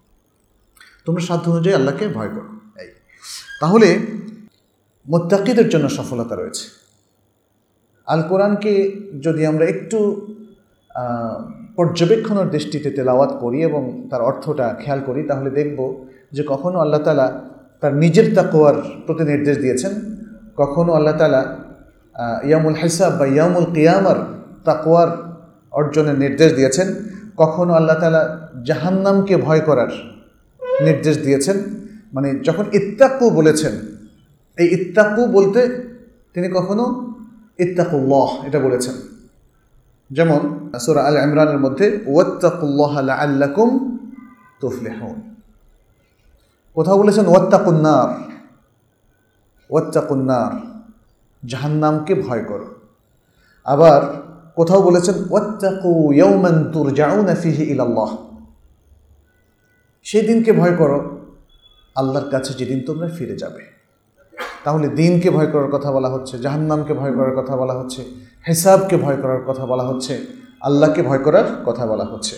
তোমরা 1.05 1.21
সাধ্য 1.21 1.51
অনুযায়ী 1.51 1.77
আল্লাহকে 1.77 2.09
ভয় 2.09 2.29
করো। 2.29 2.81
এই। 2.83 2.89
তাহলে 3.61 3.99
মোত্তাকিদের 5.09 5.69
জন্য 5.69 5.89
সফলতা 5.89 6.37
রয়েছে। 6.37 6.69
আল 8.07 8.23
কোরআনকে 8.23 8.93
যদি 9.23 9.47
আমরা 9.47 9.65
একটু 9.65 10.27
পর্যবেক্ষণের 11.77 12.51
দৃষ্টিতে 12.51 12.91
তেলাওয়াত 12.91 13.33
করি 13.41 13.63
এবং 13.63 14.09
তার 14.11 14.23
অর্থটা 14.23 14.77
খেয়াল 14.85 15.01
করি, 15.07 15.23
তাহলে 15.23 15.51
দেখব 15.51 16.05
যে 16.33 16.45
কখনও 16.49 16.79
আল্লাহ 16.79 17.03
তালা 17.03 17.41
তার 17.81 17.95
নিজের 17.95 18.35
তাকোয়ার 18.35 18.75
প্রতি 19.07 19.25
নির্দেশ 19.25 19.59
দিয়েছেন। 19.59 20.17
কখনও 20.57 20.93
আল্লাহ 20.93 21.17
তালা 21.17 21.57
ইয়ামুল 22.45 22.75
হিসাব 22.75 23.13
বা 23.13 23.27
ইয়ামুল 23.27 23.65
কিয়ামার 23.65 24.17
তাকোয়ার 24.65 25.09
অর্জনের 25.73 26.15
নির্দেশ 26.15 26.53
দিয়েছেন। 26.53 26.95
কখনও 27.37 27.75
আল্লাহ 27.75 28.01
তালা 28.01 28.49
জাহান্নামকে 28.65 29.37
ভয় 29.37 29.61
করার 29.61 30.14
নির্দেশ 30.81 31.19
দিয়েছেন। 31.19 31.57
মানে 32.13 32.39
যখন 32.39 32.65
ইত্তাকু 32.73 33.31
বলেছেন, 33.31 33.73
এই 34.59 34.69
ইত্তাকু 34.75 35.27
বলতে 35.27 35.85
তিনি 36.35 36.49
কখনো 36.49 37.15
ইত্তাকুল্লাহ 37.59 38.47
এটা 38.47 38.61
বলেছেন। 38.61 38.95
যেমন 40.11 40.71
সুরা 40.81 41.05
আল 41.05 41.17
ইমরানের 41.17 41.59
মধ্যে, 41.59 42.01
ওয়াত্তাকুল্লাহ 42.07 43.11
আল্লাকুম 43.11 43.99
তুফলিহুন। 44.61 45.35
কোথাও 46.75 46.99
বলেছেন, 46.99 47.27
ওয়াত্তাকুন্নার। 47.27 48.33
ওয়াত্তাকুন্নার। 49.71 50.83
জাহান্নামকে 51.47 52.15
ভয় 52.15 52.45
করো। 52.45 52.75
আবার 53.65 54.23
কোথাও 54.55 54.83
বলেছেন, 54.83 55.15
ওয়াত্তাকু 55.31 56.13
ইয়ৌমান 56.13 56.71
তুর 56.73 56.95
জাউনা 56.95 57.35
ফিহি 57.35 57.63
ইলাল্লাহ। 57.65 58.34
সেই 60.05 60.27
দিনকে 60.27 60.53
ভয় 60.53 60.77
করো। 60.77 61.19
আল্লাহর 61.95 62.31
কাছে 62.31 62.55
যেদিন 62.55 62.83
তোমরা 62.87 63.09
ফিরে 63.09 63.37
যাবে। 63.37 63.75
তাহলে 64.65 64.89
দিনকে 64.89 65.31
ভয় 65.31 65.47
করার 65.47 65.71
কথা 65.71 65.93
বলা 65.93 66.09
হচ্ছে, 66.09 66.39
জাহান্নামকে 66.39 66.95
ভয় 66.95 67.13
করার 67.13 67.37
কথা 67.37 67.57
বলা 67.57 67.75
হচ্ছে, 67.75 68.05
হেসাবকে 68.49 68.97
ভয় 68.97 69.17
করার 69.17 69.43
কথা 69.43 69.67
বলা 69.67 69.83
হচ্ছে, 69.83 70.27
আল্লাহকে 70.61 71.03
ভয় 71.03 71.19
করার 71.19 71.63
কথা 71.67 71.87
বলা 71.87 72.05
হচ্ছে। 72.05 72.37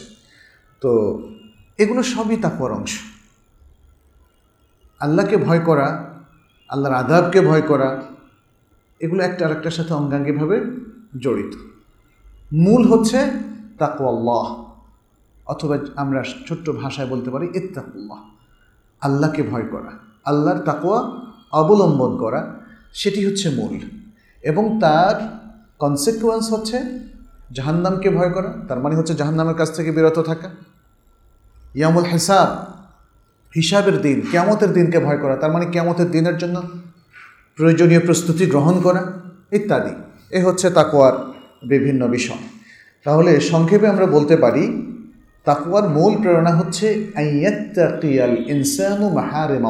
তো 0.81 1.23
এগুলো 1.79 2.03
সবই 2.03 2.37
তাকুয়ার 2.37 2.73
অংশ। 2.73 2.99
আল্লাহকে 5.01 5.37
ভয় 5.37 5.61
করা, 5.61 6.15
আল্লাহর 6.69 6.95
আদাবকে 6.95 7.41
ভয় 7.41 7.63
করা, 7.63 8.03
এগুলো 9.01 9.25
একটা 9.25 9.47
আরেকটার 9.47 9.71
সাথে 9.71 9.95
অঙ্গাঙ্গিভাবে 9.95 10.61
জড়িত। 11.21 11.55
মূল 12.53 12.93
হচ্ছে 12.93 13.19
তাকুয়াল্লাহ 13.79 14.66
অথবা 15.47 15.79
আমরা 15.97 16.23
ছোট্ট 16.49 16.71
ভাষায় 16.71 17.07
বলতে 17.07 17.31
পারি 17.31 17.49
ইত্তাকুল্লাহ। 17.55 18.19
আল্লাহকে 19.01 19.43
ভয় 19.43 19.63
করা, 19.63 19.91
আল্লাহর 20.25 20.59
তাকুয়া 20.59 21.13
অবলম্বন 21.53 22.17
করা, 22.17 22.55
সেটি 22.93 23.27
হচ্ছে 23.27 23.51
মূল। 23.51 23.81
এবং 24.43 24.81
তার 24.81 25.41
কনসিকুয়েন্স 25.79 26.53
হচ্ছে 26.53 26.83
জাহান্নামকে 27.53 28.11
ভয় 28.11 28.31
করা, 28.31 28.55
তার 28.69 28.81
মানে 28.81 28.97
হচ্ছে 28.97 29.15
জাহান্নামের 29.15 29.55
কাছ 29.55 29.77
থেকে 29.77 29.91
বিরত 29.91 30.19
থাকা। 30.19 30.51
ইয়ামুল 31.75 32.05
হিসাব, 32.05 32.73
হিসাবের 33.57 34.03
দিন 34.03 34.23
কেমতের 34.31 34.73
দিনকে 34.73 34.99
ভয় 34.99 35.17
করা, 35.17 35.37
তার 35.37 35.53
মানে 35.53 35.67
কেমতের 35.67 36.11
দিনের 36.11 36.39
জন্য 36.39 36.63
প্রয়োজনীয় 37.57 38.01
প্রস্তুতি 38.01 38.47
গ্রহণ 38.47 38.81
করা, 38.81 39.13
ইত্যাদি। 39.53 39.91
এ 40.31 40.45
হচ্ছে 40.45 40.71
তাকোয়ার 40.71 41.13
বিভিন্ন 41.69 42.09
বিষয়। 42.09 42.37
তাহলে 43.05 43.41
সংক্ষেপে 43.41 43.89
আমরা 43.89 44.07
বলতে 44.07 44.37
পারি 44.37 44.93
তাকুয়ার 45.47 45.89
মূল 45.89 46.13
প্রেরণা 46.21 46.53
হচ্ছে 46.57 46.87
ইনসানু 48.55 49.07
মাহারেম 49.09 49.65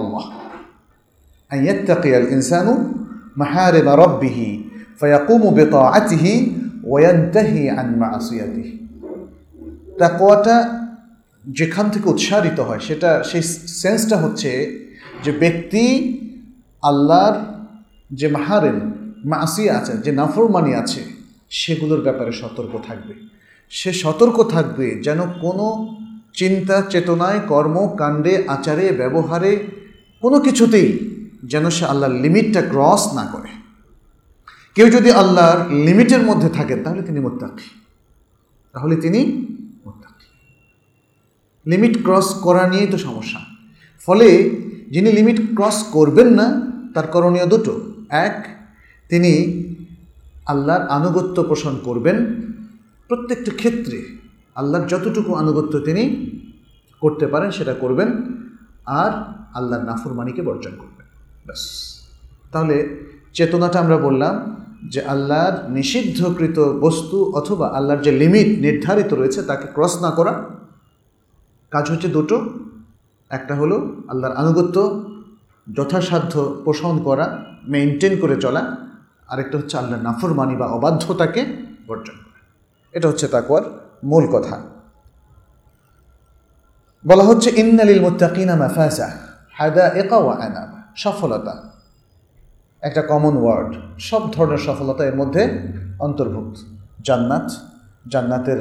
ইনসানু 2.31 2.73
মাহারেম 3.37 3.89
তাকওয়াটা 9.99 10.57
যেখান 11.49 11.91
থেকে 11.91 12.07
উৎসারিত 12.09 12.59
হয়, 12.61 12.79
সেটা, 12.79 13.11
সেই 13.23 13.43
সেন্সটা 13.83 14.17
হচ্ছে 14.17 14.51
যে 15.25 15.33
ব্যক্তি 15.33 15.85
আল্লাহর 16.83 17.37
যে 18.13 18.29
মাহারেন 18.29 18.79
মাসিয়া 19.25 19.73
আছে, 19.79 19.93
যে 19.93 20.13
নাফরমানি 20.13 20.75
আছে, 20.75 21.01
সেগুলোর 21.51 22.01
ব্যাপারে 22.01 22.33
সতর্ক 22.33 22.75
থাকবে। 22.87 23.15
সে 23.69 23.93
সতর্ক 23.93 24.43
থাকবে 24.43 24.91
যেন 25.03 25.21
কোনো 25.41 25.97
চিন্তা, 26.35 26.83
চেতনায়, 26.83 27.41
কর্ম, 27.41 27.95
কাণ্ডে, 27.99 28.45
আচারে, 28.47 28.93
ব্যবহারে 28.93 29.67
কোনো 30.21 30.41
কিছুতেই 30.41 30.99
যেন 31.45 31.71
সে 31.71 31.85
আল্লাহর 31.85 32.13
লিমিটটা 32.13 32.63
ক্রস 32.63 33.15
না 33.15 33.27
করে। 33.33 33.49
কেউ 34.75 34.91
যদি 34.91 35.11
আল্লাহর 35.11 35.75
লিমিটের 35.75 36.23
মধ্যে 36.23 36.49
থাকেন 36.49 36.83
তাহলে 36.83 37.03
তিনি 37.03 37.21
মোত্তাকি। 37.21 37.81
তাহলে 38.73 38.97
তিনি 38.97 39.47
মোত্তাকি। 39.87 40.27
লিমিট 41.71 42.03
ক্রস 42.03 42.35
করা 42.35 42.69
নিয়েই 42.69 42.87
তো 42.87 42.99
সমস্যা। 42.99 43.41
ফলে 44.07 44.51
যিনি 44.91 45.13
লিমিট 45.13 45.41
ক্রস 45.55 45.83
করবেন 45.83 46.29
না, 46.29 46.73
তার 46.95 47.07
করণীয় 47.07 47.47
দুটো। 47.47 47.81
এক, 48.09 48.47
তিনি 49.09 49.65
আল্লাহর 50.47 50.89
আনুগত্য 50.89 51.43
পোষণ 51.43 51.79
করবেন 51.79 52.43
প্রত্যেকটা 53.09 53.51
ক্ষেত্রে 53.57 54.19
আল্লাহর 54.55 54.87
যতটুকু 54.87 55.35
আনুগত্য 55.35 55.79
তিনি 55.79 56.31
করতে 57.01 57.27
পারেন, 57.27 57.51
সেটা 57.51 57.75
করবেন 57.75 58.23
আর 58.87 59.11
আল্লাহর 59.55 59.85
নাফরমানিকে 59.85 60.43
বর্জন 60.43 60.71
করবেন। 60.71 61.07
ব্যাস। 61.47 61.93
তাহলে 62.53 63.05
চেতনাটা 63.33 63.81
আমরা 63.81 63.97
বললাম 63.97 64.57
যে 64.89 65.03
আল্লাহর 65.03 65.71
নিষিদ্ধকৃত 65.71 66.59
বস্তু 66.59 67.33
অথবা 67.33 67.69
আল্লাহর 67.69 68.03
যে 68.03 68.13
লিমিট 68.13 68.59
নির্ধারিত 68.61 69.15
রয়েছে 69.15 69.43
তাকে 69.43 69.69
ক্রস 69.75 70.03
না 70.03 70.11
করা। 70.11 70.45
কাজ 71.71 71.91
হচ্ছে 71.91 72.09
দুটো। 72.09 72.55
একটা 73.31 73.55
হলো 73.55 73.97
আল্লাহর 74.09 74.35
আনুগত্য, 74.35 75.05
যথাসাধ্য 75.77 76.63
পোষণ 76.65 77.03
করা 77.03 77.45
মেনটেন 77.69 78.21
করে 78.21 78.37
চলা। 78.37 78.77
আরেকটা 79.29 79.59
হচ্ছে 79.59 79.79
আল্লাহর 79.79 80.03
নাফরমানি 80.03 80.57
বা 80.57 80.67
অবাধ্যতাকে 80.67 81.57
বর্জন 81.87 82.26
এটা 82.97 83.07
হচ্ছে 83.09 83.27
তাকুয়ার 83.29 83.65
মূল 84.05 84.25
কথা। 84.27 84.57
বলা 87.05 87.25
হচ্ছে, 87.25 87.49
ইন্নালিল 87.63 88.01
মুত্তাকিনা 88.01 88.55
মাফাসা 88.57 89.09
হাদা 89.59 89.85
একা 90.03 90.17
ওয়া 90.17 90.35
আনাব 90.35 90.71
সফলতা। 90.97 91.55
একটা 92.83 93.03
কমন 93.03 93.35
ওয়ার্ড 93.43 93.73
সব 93.99 94.23
ধরনের 94.33 94.63
সফলতা 94.69 95.03
এর 95.05 95.17
মধ্যে 95.17 95.43
অন্তর্ভুক্ত। 95.99 96.57
জান্নাত, 97.07 97.49
জান্নাতের 98.13 98.61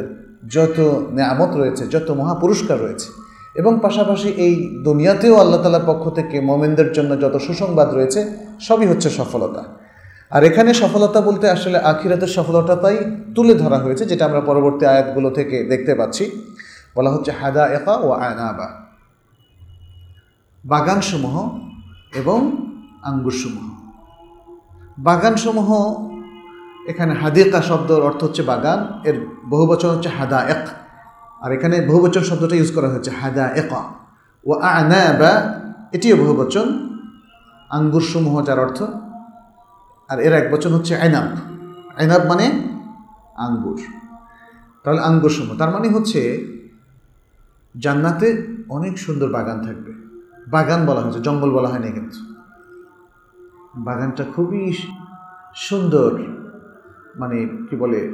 যত 0.50 0.78
নেয়ামত 1.12 1.52
রয়েছে, 1.58 1.84
যত 1.88 2.08
মহাপুরস্কার 2.12 2.78
রয়েছে, 2.80 3.08
এবং 3.56 3.80
পাশাপাশি 3.82 4.30
এই 4.46 4.54
দুনিয়াতেও 4.84 5.36
আল্লাহ 5.36 5.60
তালার 5.62 5.86
পক্ষ 5.88 6.04
থেকে 6.10 6.36
মোমেনদের 6.42 6.90
জন্য 6.94 7.12
যত 7.22 7.36
সুসংবাদ 7.38 7.90
রয়েছে, 7.94 8.20
সবই 8.60 8.88
হচ্ছে 8.88 9.10
সফলতা। 9.10 9.64
আর 10.36 10.42
এখানে 10.50 10.72
সফলতা 10.74 11.20
বলতে 11.22 11.46
আসলে 11.56 11.78
আখিরাতের 11.92 12.32
সফলতাটাই 12.38 12.98
তুলে 13.36 13.54
ধরা 13.62 13.78
হয়েছে, 13.78 14.06
যেটা 14.06 14.24
আমরা 14.26 14.42
পরবর্তী 14.50 14.84
আয়াতগুলো 14.86 15.30
থেকে 15.30 15.58
দেখতে 15.72 15.92
পাচ্ছি। 16.00 16.24
বলা 16.96 17.10
হচ্ছে 17.14 17.32
হাদা 17.40 17.64
একা 17.78 17.96
ও 18.06 18.08
আয়নাবা 18.24 18.68
বাগানসমূহ 20.64 21.36
এবং 22.14 22.40
আঙ্গুরসমূহ। 23.10 23.66
বাগানসমূহ, 25.08 25.70
এখানে 26.92 27.14
হাদিকা 27.22 27.60
শব্দর 27.62 28.00
অর্থ 28.02 28.20
হচ্ছে 28.24 28.44
বাগান, 28.44 28.80
এর 29.10 29.16
বহু 29.52 29.64
বহুবচন 29.66 29.90
হচ্ছে 29.96 30.10
হাদা 30.18 30.40
এক 30.54 30.64
আর 31.44 31.50
এখানে 31.58 31.76
বহুবচন 31.90 32.24
শব্দটা 32.30 32.56
ইউজ 32.56 32.70
করা 32.76 32.88
হয়েছে 32.94 33.12
হাদা 33.20 33.46
একা 33.62 33.82
ও 34.46 34.52
আনাবা, 34.80 35.32
এটিও 35.96 36.16
বহুবচন 36.24 36.68
আঙ্গুরসমূহ 37.70 38.36
যার 38.48 38.60
অর্থ 38.66 38.80
আর 40.10 40.20
এর 40.20 40.34
এক 40.34 40.54
বচন 40.54 40.74
হচ্ছে 40.74 40.98
আইনাব। 40.98 41.24
আইনাব 41.98 42.26
মানে 42.26 42.52
আঙ্গুর। 43.36 43.82
তাহলে 44.84 45.02
আঙ্গুরসমূহ, 45.02 45.58
তার 45.58 45.72
মানে 45.72 45.90
হচ্ছে 45.90 46.48
জান্নাতে 47.80 48.48
অনেক 48.70 49.00
সুন্দর 49.00 49.30
বাগান 49.30 49.64
থাকবে। 49.64 49.94
বাগান 50.48 50.86
বলা 50.86 51.02
হয়েছে, 51.02 51.20
জঙ্গল 51.20 51.52
বলা 51.52 51.70
হয়নি 51.70 51.92
কিন্তু। 51.92 52.18
বাগানটা 53.76 54.24
খুবই 54.36 54.74
সুন্দর 55.56 56.22
মানে 57.16 57.48
কি 57.70 57.76
বলে, 57.76 58.14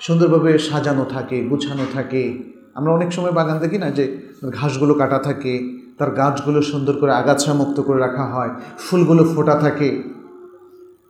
সুন্দরভাবে 0.00 0.58
সাজানো 0.58 1.04
থাকে, 1.04 1.44
গুছানো 1.44 1.86
থাকে। 1.92 2.42
আমরা 2.74 2.92
অনেক 2.92 3.12
সময় 3.12 3.32
বাগান 3.32 3.58
দেখি 3.58 3.78
না 3.78 3.90
যে 3.90 4.22
ঘাসগুলো 4.54 4.94
কাটা 4.94 5.18
থাকে, 5.18 5.78
তার 5.98 6.10
গাছগুলো 6.10 6.62
সুন্দর 6.62 6.96
করে 7.00 7.12
আগাছা 7.12 7.54
মুক্ত 7.54 7.80
করে 7.80 8.00
রাখা 8.00 8.24
হয়, 8.24 8.50
ফুলগুলো 8.78 9.24
ফোটা 9.24 9.54
থাকে। 9.54 10.17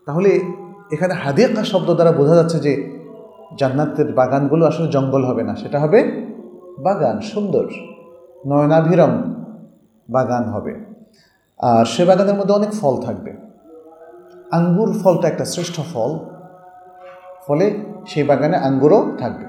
তাহলে 0.09 0.31
এখানে 0.95 1.15
হাদিয়াকা 1.23 1.63
শব্দ 1.73 1.89
দ্বারা 1.97 2.13
বোঝা 2.19 2.35
যাচ্ছে 2.41 2.59
যে 2.67 2.73
জান্নাতের 3.61 4.09
বাগানগুলো 4.21 4.63
আসলে 4.71 4.89
জঙ্গল 4.97 5.23
হবে 5.31 5.43
না, 5.49 5.55
সেটা 5.63 5.79
হবে 5.85 6.01
বাগান, 6.87 7.17
সুন্দর, 7.33 7.67
নয়নাভিরম 8.49 9.13
বাগান 10.09 10.45
হবে। 10.55 10.73
আর 11.61 11.85
সে 11.95 12.03
বাগানের 12.09 12.37
মধ্যে 12.39 12.55
অনেক 12.61 12.73
ফল 12.81 12.95
থাকবে। 13.07 13.33
আঙ্গুর 14.59 14.91
ফলটা 15.03 15.27
একটা 15.29 15.45
শ্রেষ্ঠ 15.53 15.77
ফল, 15.93 16.11
ফলে 17.47 17.67
সেই 18.11 18.25
বাগানে 18.31 18.57
আঙ্গুরও 18.69 19.01
থাকবে। 19.23 19.47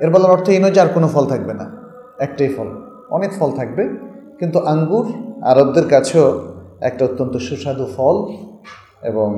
এর 0.00 0.10
বলার 0.14 0.30
অর্থ 0.30 0.46
এই 0.54 0.60
নয় 0.62 0.74
যে 0.76 0.80
আর 0.80 0.90
কোনো 0.96 1.08
ফল 1.14 1.24
থাকবে 1.32 1.52
না, 1.60 1.66
একটাই 2.26 2.50
ফল। 2.56 2.68
অনেক 3.16 3.30
ফল 3.38 3.50
থাকবে, 3.60 3.82
কিন্তু 4.40 4.58
আঙ্গুর 4.72 5.06
আরবদের 5.50 5.86
কাছেও 5.94 6.26
একটা 6.88 7.02
অত্যন্ত 7.08 7.34
সুস্বাদু 7.46 7.84
ফল 7.96 8.16
এবং 9.10 9.28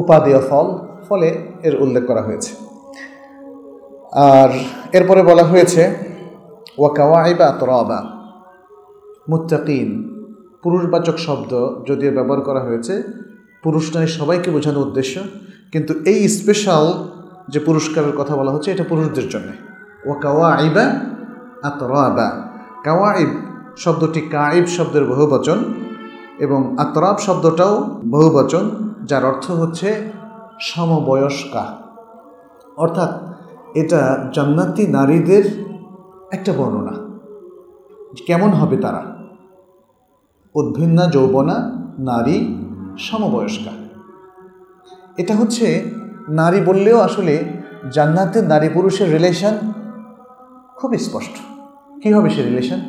উপাদেয় 0.00 0.40
ফল, 0.48 0.66
ফলে 1.08 1.28
এর 1.66 1.74
উল্লেখ 1.82 2.04
করা 2.10 2.22
হয়েছে। 2.22 2.50
আর 4.34 4.50
এরপরে 4.92 5.20
বলা 5.22 5.44
হয়েছে 5.44 5.82
ওয়াকাওয়াইবা 6.78 7.48
তরাবা 7.60 8.00
মুত্তাকিন 9.30 9.88
পুরুষবাচক 10.62 11.16
শব্দ 11.26 11.52
যদিও 11.88 12.10
ব্যবহার 12.12 12.40
করা 12.40 12.60
হয়েছে, 12.60 12.94
পুরুষ 13.64 13.84
নয়, 13.96 14.10
সবাইকে 14.18 14.48
বোঝানোর 14.50 14.84
উদ্দেশ্য 14.86 15.14
কিন্তু 15.72 15.94
এই 16.12 16.28
স্পেশাল 16.28 16.84
যে 17.52 17.58
পুরস্কারের 17.60 18.14
কথা 18.16 18.34
বলা 18.36 18.52
হচ্ছে, 18.52 18.68
এটা 18.72 18.84
পুরুষদের 18.84 19.26
জন্য। 19.28 19.48
ও 20.06 20.10
কাওয়া 20.24 20.48
আইবা 20.54 20.86
আতরাবা 21.68 22.28
কাওয়াইব 22.84 23.30
শব্দটি 23.76 24.20
কাইব 24.20 24.64
শব্দের 24.66 25.04
বহুবচন 25.04 25.58
এবং 26.38 26.60
আতরাব 26.78 27.16
শব্দটাও 27.18 27.74
বহুবচন। 28.10 28.64
যার 29.04 29.24
অর্থ 29.24 29.50
হচ্ছে 29.50 30.12
সমবয়স্কা। 30.60 31.78
অর্থাৎ 32.76 33.36
এটা 33.76 34.30
জান্নাতি 34.34 34.86
নারীদের 34.86 35.64
একটা 36.32 36.52
বর্ণনা। 36.52 36.92
কেমন 38.26 38.50
হবে 38.50 38.76
তারা? 38.76 39.04
উদ্ভিন্না, 40.54 41.06
যৌবনা, 41.06 41.54
নারী, 41.98 42.54
সমবয়স্কা। 42.98 43.70
এটা 45.16 45.34
হচ্ছে 45.34 45.90
নারী 46.28 46.60
বললেও 46.60 47.00
আসলে 47.00 47.44
জান্নাতের 47.92 48.44
নারী 48.44 48.68
পুরুষের 48.68 49.12
রিলেশন 49.12 49.72
খুব 50.76 50.96
স্পষ্ট। 50.98 51.32
কী 52.02 52.12
হবে 52.12 52.30
সে 52.30 52.42
রিলেশন 52.42 52.80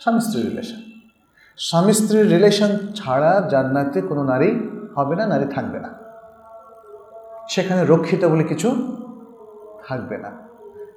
স্বামী 0.00 0.20
স্ত্রীর 0.20 0.48
রিলেশন 0.48 0.76
স্বামী 1.58 1.92
স্ত্রীর 1.92 2.28
রিলেশন 2.28 2.76
ছাড়া 2.94 3.48
জান্নাতে 3.50 4.00
কোনো 4.00 4.22
নারী 4.22 4.60
হবে 4.96 5.16
না 5.16 5.26
নারী 5.26 5.44
থাকবে 5.44 5.80
না। 5.80 5.94
সেখানে 7.48 7.84
রক্ষিত 7.84 8.24
বলে 8.24 8.44
কিছু 8.44 8.96
থাকবে 9.88 10.18
না। 10.18 10.30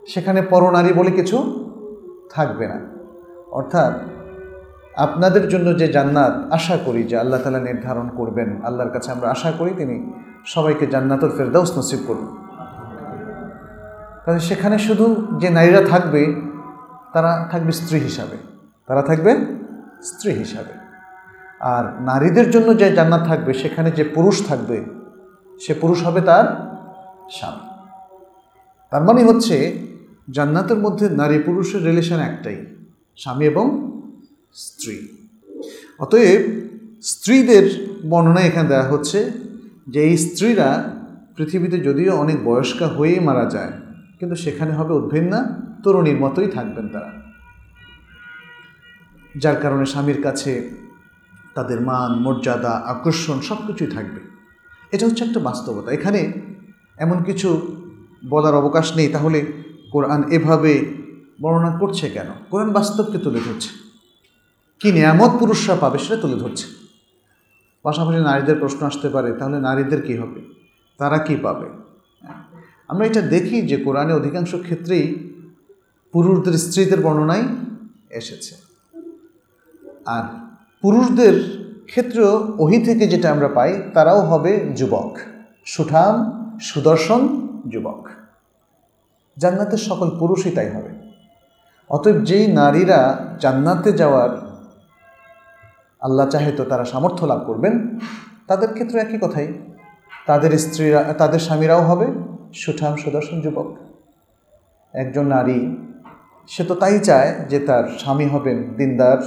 সেখানে 0.07 0.41
পরনারী 0.41 0.93
বলে 0.93 1.11
কিছু 1.11 1.69
থাকবে 2.29 2.67
না। 2.67 2.79
অর্থাৎ 3.51 3.93
আপনাদের 4.95 5.47
জন্য 5.47 5.79
যে 5.79 5.87
জান্নাত, 5.87 6.51
আশা 6.51 6.77
করি 6.85 7.03
যে 7.03 7.17
আল্লাহ 7.17 7.41
তালা 7.41 7.59
নির্ধারণ 7.59 8.09
করবেন। 8.09 8.61
আল্লাহর 8.63 8.89
কাছে 8.89 9.11
আমরা 9.11 9.31
আশা 9.31 9.51
করি 9.51 9.71
তিনি 9.77 10.13
সবাইকে 10.45 10.87
জান্নাতুল 10.87 11.29
ফেরদাউস 11.37 11.77
নসিব 11.77 11.99
করুন। 12.07 12.37
তাহলে 14.25 14.39
সেখানে 14.39 14.79
শুধু 14.79 15.27
যে 15.37 15.49
নারীরা 15.49 15.81
থাকবে, 15.81 16.41
তারা 17.13 17.47
থাকবে 17.51 17.71
স্ত্রী 17.71 17.99
হিসাবে। 17.99 18.37
তারা 18.87 19.01
থাকবে 19.01 19.35
স্ত্রী 20.03 20.31
হিসাবে। 20.31 20.78
আর 21.61 22.01
নারীদের 22.01 22.51
জন্য 22.51 22.77
যে 22.77 22.91
জান্নাত 22.91 23.27
থাকবে, 23.27 23.53
সেখানে 23.53 23.91
যে 23.91 24.03
পুরুষ 24.03 24.47
থাকবে, 24.47 24.85
সে 25.61 25.73
পুরুষ 25.73 26.03
হবে 26.03 26.21
তার 26.21 26.45
স্বামী। 27.29 27.67
তার 28.91 29.03
মানে 29.03 29.23
হচ্ছে, 29.23 29.85
জান্নাতের 30.31 30.77
মধ্যে 30.77 31.09
নারী 31.09 31.39
পুরুষের 31.39 31.85
রিলেশন 31.85 32.19
একটাই, 32.19 32.65
স্বামী 33.17 33.45
এবং 33.45 33.95
স্ত্রী। 34.53 35.07
অতএব, 35.99 36.41
স্ত্রীদের 37.01 37.63
বর্ণনা 38.09 38.41
এখানে 38.41 38.69
দেওয়া 38.69 38.87
হচ্ছে 38.87 39.31
যে, 39.87 40.03
এই 40.03 40.17
স্ত্রীরা 40.17 40.93
পৃথিবীতে 41.35 41.79
যদিও 41.79 42.15
অনেক 42.15 42.43
বয়স্কা 42.43 42.87
হয়েই 42.87 43.19
মারা 43.19 43.45
যায়, 43.45 43.71
কিন্তু 44.19 44.35
সেখানে 44.35 44.73
হবে 44.73 44.93
উদ্ভিন্না 44.93 45.55
তরুণীর 45.83 46.17
মতোই 46.17 46.47
থাকবেন 46.47 46.87
তারা। 46.87 47.11
যার 49.37 49.55
কারণে 49.55 49.85
স্বামীর 49.85 50.21
কাছে 50.21 50.79
তাদের 51.59 51.81
মান, 51.81 52.11
মর্যাদা, 52.11 52.71
আকর্ষণ 52.71 53.41
সব 53.41 53.67
কিছুই 53.67 53.87
থাকবে। 53.87 54.19
এটা 54.91 55.07
হচ্ছে 55.07 55.23
একটা 55.23 55.39
বাস্তবতা। 55.39 55.91
এখানে 55.91 56.33
এমন 56.97 57.23
কিছু 57.23 57.75
বলার 58.29 58.55
অবকাশ 58.55 58.95
নেই, 58.95 59.07
তাহলে 59.07 59.45
কোরআন 59.91 60.23
এভাবে 60.31 60.93
বর্ণনা 61.41 61.77
করছে 61.77 62.09
কেন? 62.09 62.27
কোরআন 62.49 62.71
বাস্তবকে 62.71 63.17
তুলে 63.17 63.39
ধরছে। 63.39 63.69
কী 64.79 64.91
নিয়ামত 64.91 65.39
পুরুষরা 65.39 65.75
পাবে 65.75 65.99
সেটা 65.99 66.15
তুলে 66.15 66.35
ধরছে। 66.35 66.67
পাশাপাশি 67.83 68.19
নারীদের 68.19 68.59
প্রশ্ন 68.59 68.85
আসতে 68.85 69.09
পারে, 69.09 69.33
তাহলে 69.33 69.59
নারীদের 69.59 70.01
কি 70.01 70.17
হবে? 70.17 70.41
তারা 70.97 71.17
কি 71.17 71.35
পাবে? 71.35 71.69
আমরা 72.87 73.05
এটা 73.05 73.21
দেখি 73.21 73.61
যে 73.61 73.77
কোরআনে 73.77 74.13
অধিকাংশ 74.13 74.55
ক্ষেত্রেই 74.55 75.33
পুরুষদের 76.11 76.53
স্ত্রীদের 76.53 77.01
বর্ণনাই 77.01 77.43
এসেছে। 78.09 78.55
আর 80.05 80.48
পুরুষদের 80.81 81.33
ক্ষেত্রেও 81.85 82.55
ওহি 82.59 82.83
থেকে 82.83 83.07
যেটা 83.07 83.31
আমরা 83.31 83.47
পাই, 83.47 83.81
তারাও 83.93 84.21
হবে 84.21 84.73
যুবক। 84.75 85.17
সুঠাম, 85.65 86.15
সুদর্শন, 86.61 87.21
যুবক। 87.67 88.07
জান্নাতের 89.37 89.77
সকল 89.77 90.19
পুরুষই 90.19 90.51
তাই 90.51 90.69
হবে। 90.69 90.89
অতএব 91.89 92.15
যেই 92.15 92.47
নারীরা 92.47 93.25
জান্নাতে 93.39 93.91
যাওয়ার 93.91 94.29
আল্লাহ 95.99 96.29
চাহে 96.29 96.51
তো 96.51 96.63
তারা 96.63 96.85
সামর্থ্য 96.85 97.25
লাভ 97.25 97.43
করবেন, 97.47 97.99
তাদের 98.47 98.73
ক্ষেত্রে 98.73 98.99
একই 98.99 99.17
কথাই। 99.21 99.47
তাদের 100.25 100.57
স্ত্রীরা, 100.57 101.13
তাদের 101.13 101.39
স্বামীরাও 101.39 101.81
হবে 101.81 102.07
সুঠাম, 102.53 102.95
সুদর্শন, 102.95 103.41
যুবক। 103.41 103.75
একজন 104.93 105.25
নারী, 105.27 105.75
সে 106.47 106.63
তো 106.63 106.75
তাই 106.75 106.99
চায় 106.99 107.35
যে 107.49 107.59
তার 107.59 107.83
স্বামী 107.99 108.25
হবেন 108.25 108.73
দিনদার, 108.77 109.17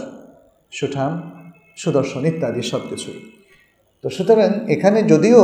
সুঠাম 0.73 1.42
সুদর্শন 1.77 2.23
ইত্যাদি 2.31 2.63
সব 2.63 2.83
কিছুই 2.91 3.21
তো 4.05 4.07
সুতরাং 4.17 4.51
এখানে 4.75 4.99
যদিও 5.03 5.41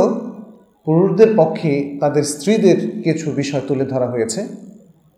পুরুষদের 0.87 1.31
পক্ষে 1.35 1.71
তাদের 2.01 2.23
স্ত্রীদের 2.23 2.79
কিছু 3.03 3.31
বিষয় 3.31 3.63
তুলে 3.67 3.85
ধরা 3.85 4.07
হয়েছে, 4.07 4.41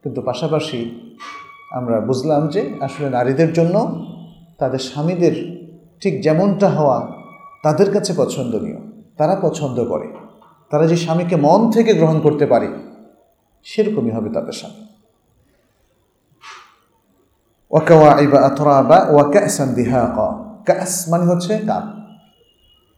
কিন্তু 0.03 0.21
পাশাপাশি 0.21 0.79
আমরা 1.71 1.97
বুঝলাম 1.99 2.41
যে 2.47 2.61
আসলে 2.81 3.07
নারীদের 3.09 3.53
জন্য 3.53 3.75
তাদের 4.57 4.81
স্বামীদের 4.89 5.35
ঠিক 6.01 6.13
যেমনটা 6.21 6.67
হওয়া 6.69 6.97
তাদের 7.63 7.89
কাছে 7.91 8.13
পছন্দনীয়, 8.13 8.79
তারা 9.17 9.35
পছন্দ 9.35 9.77
করে। 9.91 10.07
তারা 10.71 10.85
যে 10.87 10.97
স্বামীকে 10.97 11.35
মন 11.35 11.61
থেকে 11.71 11.93
গ্রহণ 11.93 12.17
করতে 12.25 12.45
পারে, 12.45 12.67
সেরকমই 13.65 14.11
হবে 14.11 14.29
তাদের 14.29 14.55
স্বামী। 14.59 14.83
ওয়াকাওয়া 17.71 18.11
ইবা 18.21 18.39
আথরাবা 18.49 18.97
ওয়াকাসান 19.13 19.69
দিহাকা। 19.73 20.50
কাস 20.73 21.05
মানে 21.09 21.25
হচ্ছে 21.25 21.57
কাপ। 21.57 21.83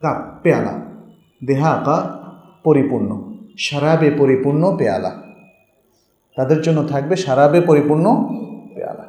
কাপ, 0.01 0.43
পেয়ালা। 0.43 0.71
দেহা 0.71 0.83
দেহাকা 1.45 2.19
পরিপূর্ণ। 2.63 3.33
সারাবে 3.57 4.11
পরিপূর্ণ 4.11 4.77
পেয়ালা। 4.77 5.11
তাদের 6.35 6.61
জন্য 6.61 6.87
থাকবে 6.87 7.15
সারাবে 7.15 7.61
পরিপূর্ণ 7.61 8.23
পেয়ালা। 8.75 9.05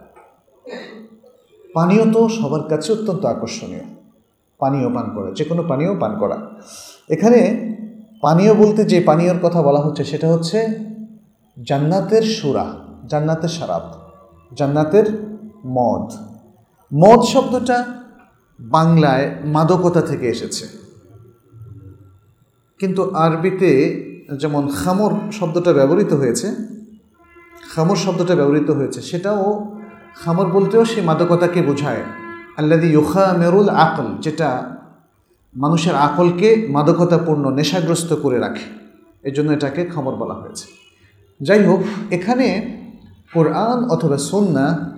পানীয় 1.74 2.12
তো 2.12 2.28
সবার 2.28 2.62
কাছে 2.62 2.92
অত্যন্ত 2.92 3.24
আকর্ষণীয়। 3.24 3.80
পানীয় 4.58 4.94
পান 4.94 5.10
করা 5.14 5.30
যে 5.30 5.44
কোনো 5.44 5.62
পানীয় 5.62 5.98
পান 5.98 6.18
করা। 6.18 6.38
এখানে 7.08 7.74
পানীয় 8.20 8.54
বলতে 8.54 8.84
যে 8.84 9.00
পানীয়র 9.00 9.36
কথা 9.42 9.62
বলা 9.62 9.80
হচ্ছে, 9.80 10.04
সেটা 10.04 10.28
হচ্ছে 10.28 10.78
জান্নাতের 11.66 12.22
সুরা 12.22 12.66
জান্নাতের 13.06 13.48
সারাব, 13.48 13.92
জান্নাতের 14.54 15.36
মদ। 15.66 16.12
মদ 16.94 17.20
শব্দটা 17.20 18.03
বাংলায় 18.60 19.34
মাদকতা 19.44 20.02
থেকে 20.02 20.28
এসেছে। 20.28 20.68
কিন্তু 22.78 23.10
আরবিতে 23.10 23.70
যেমন 24.40 24.68
খামর 24.68 25.32
শব্দটা 25.32 25.72
ব্যবহৃত 25.72 26.12
হয়েছে, 26.12 26.54
খামর 27.74 27.96
শব্দটা 27.96 28.34
ব্যবহৃত 28.34 28.70
হয়েছে, 28.70 29.02
সেটাও 29.02 29.76
খামর 30.14 30.46
বলতেও 30.46 30.84
সেই 30.84 31.04
মাদকতাকে 31.04 31.62
বোঝায়। 31.62 32.02
আল্লাদি 32.56 32.86
ইউখা 32.86 33.32
মেরুল 33.38 33.68
আকল, 33.68 34.06
যেটা 34.20 34.76
মানুষের 35.56 35.94
আকলকে 35.94 36.66
মাদকতাপূর্ণ, 36.70 37.50
নেশাগ্রস্ত 37.50 38.12
করে 38.12 38.38
রাখে। 38.38 38.84
এজন্য 39.22 39.52
এটাকে 39.52 39.84
খামর 39.84 40.14
বলা 40.14 40.34
হয়েছে। 40.34 40.66
যাই 41.40 41.64
হোক 41.64 41.80
এখানে 42.10 42.78
কোরআন 43.34 43.84
অথবা 43.84 44.18
সন্না 44.18 44.90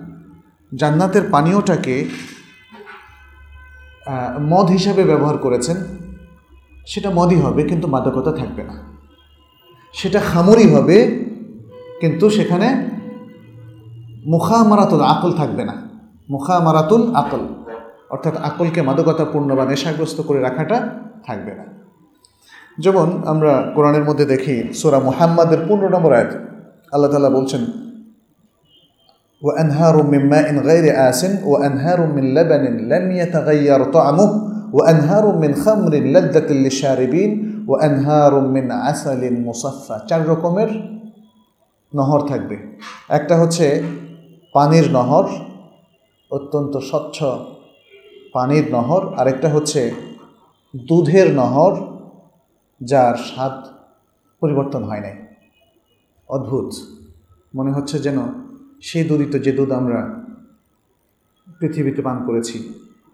জান্নাতের 0.75 1.21
পানীয়টাকে 1.31 2.09
মদ 4.41 4.67
হিসাবে 4.67 5.03
ব্যবহার 5.03 5.37
করেছেন। 5.37 5.77
সেটা 6.87 7.09
মদই 7.09 7.35
হবে, 7.35 7.63
কিন্তু 7.63 7.87
মাদকতা 7.87 8.31
থাকবে 8.31 8.63
না। 8.63 8.75
সেটা 9.93 10.19
খামরই 10.19 10.67
হবে, 10.67 11.25
কিন্তু 12.01 12.29
সেখানে 12.29 12.67
মুখা 14.25 14.63
মারাতুল 14.63 15.01
আকল 15.01 15.31
থাকবে 15.31 15.63
না। 15.65 15.75
মুখা 16.29 16.59
মারাতুল 16.59 17.15
আকল, 17.15 17.39
অর্থাৎ 18.09 18.37
আকলকে 18.37 18.81
মাদকতাপূর্ণ 18.81 19.55
বা 19.55 19.65
নেশাগ্রস্ত 19.65 20.21
করে 20.21 20.39
রাখাটা 20.41 20.89
থাকবে 21.25 21.55
না। 21.55 21.65
যেমন 22.79 23.23
আমরা 23.25 23.71
কোরআনের 23.75 24.03
মধ্যে 24.03 24.25
দেখি, 24.25 24.73
সোরা 24.73 24.99
মুহাম্মাদের 24.99 25.57
পনেরো 25.67 25.89
নম্বর 25.89 26.13
আয়াত, 26.13 26.31
আল্লাহ 26.93 27.11
তালা 27.11 27.29
বলছেন 27.29 27.61
وأنهار 29.42 30.02
من 30.02 30.28
ماء 30.28 30.54
غير 30.58 30.84
آس 31.08 31.26
وأنهار 31.44 32.06
من 32.06 32.34
لبن 32.34 32.64
لم 32.88 33.10
يتغير 33.10 33.84
طعمه 33.84 34.30
وأنهار 34.72 35.36
من 35.38 35.54
خمر 35.54 35.92
لذة 35.94 36.48
للشاربين 36.52 37.30
وأنهار 37.68 38.40
من 38.40 38.72
عسل 38.72 39.22
مصفى 39.44 39.96
চার 40.08 40.22
রকমের 40.26 40.70
নহর 41.92 42.20
থাকবে 42.20 42.56
একটা 43.08 43.34
হচ্ছে 43.36 43.66
পানির 44.54 44.86
নহর 44.92 45.26
অত্যন্ত 46.30 46.74
স্বচ্ছ 46.90 47.18
পানির 48.32 48.66
নহর 48.70 49.02
আরেকটা 49.14 49.48
হচ্ছে 49.48 49.80
দুধের 50.74 51.28
নহর 51.34 51.74
যার 52.80 53.16
স্বাদ 53.28 53.54
পরিবর্তন 54.42 54.82
হয় 54.84 55.00
নাই 55.00 55.16
অদ্ভুত 56.28 56.68
মনে 57.54 57.70
হচ্ছে 57.72 57.96
যেন 57.98 58.18
সেই 58.83 59.03
দুধিত 59.09 59.33
যে 59.45 59.51
দুধ 59.57 59.71
আমরা 59.79 59.99
পৃথিবীতে 61.59 62.01
পান 62.07 62.17
করেছি, 62.27 62.57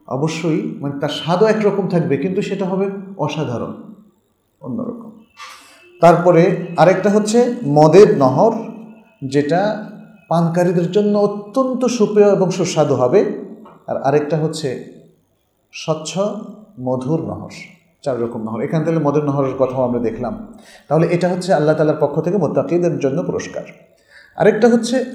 অবশ্যই 0.08 0.62
মানে 0.82 0.93
তার 1.02 1.13
স্বাদও 1.19 1.45
একরকম 1.54 1.86
থাকবে, 1.93 2.15
কিন্তু 2.17 2.39
সেটা 2.41 2.65
হবে 2.71 2.86
অসাধারণ, 3.26 3.73
অন্যরকম। 4.62 5.12
তারপরে 6.02 6.43
আরেকটা 6.78 7.10
হচ্ছে 7.15 7.39
মদের 7.78 8.10
নহর, 8.17 8.54
যেটা 9.34 9.62
পানকারীদের 10.32 10.88
জন্য 10.91 11.13
অত্যন্ত 11.28 11.82
সুপ্রিয় 11.97 12.30
এবং 12.38 12.47
সুস্বাদু 12.58 12.95
হবে। 12.95 13.19
আর 13.89 13.97
আরেকটা 14.08 14.38
হচ্ছে 14.38 14.69
স্বচ্ছ 15.73 16.12
মধুর 16.88 17.21
নহর, 17.30 17.54
চার 18.04 18.15
রকম 18.23 18.41
নহর। 18.45 18.60
এখান 18.67 18.82
থেকে 18.86 18.99
মধুর 19.08 19.26
নহরের 19.30 19.56
কথাও 19.60 19.82
আমরা 19.88 19.99
দেখলাম। 20.08 20.34
তাহলে 20.88 21.06
এটা 21.15 21.28
হচ্ছে 21.34 21.49
আল্লাহ 21.54 21.73
তালার 21.78 21.99
পক্ষ 22.04 22.15
থেকে 22.26 22.38
মোত্তাকিদের 22.43 22.95
জন্য 22.99 23.17
পুরস্কার। 23.23 23.65
আরেকটা 24.36 24.67
হচ্ছে 24.67 25.06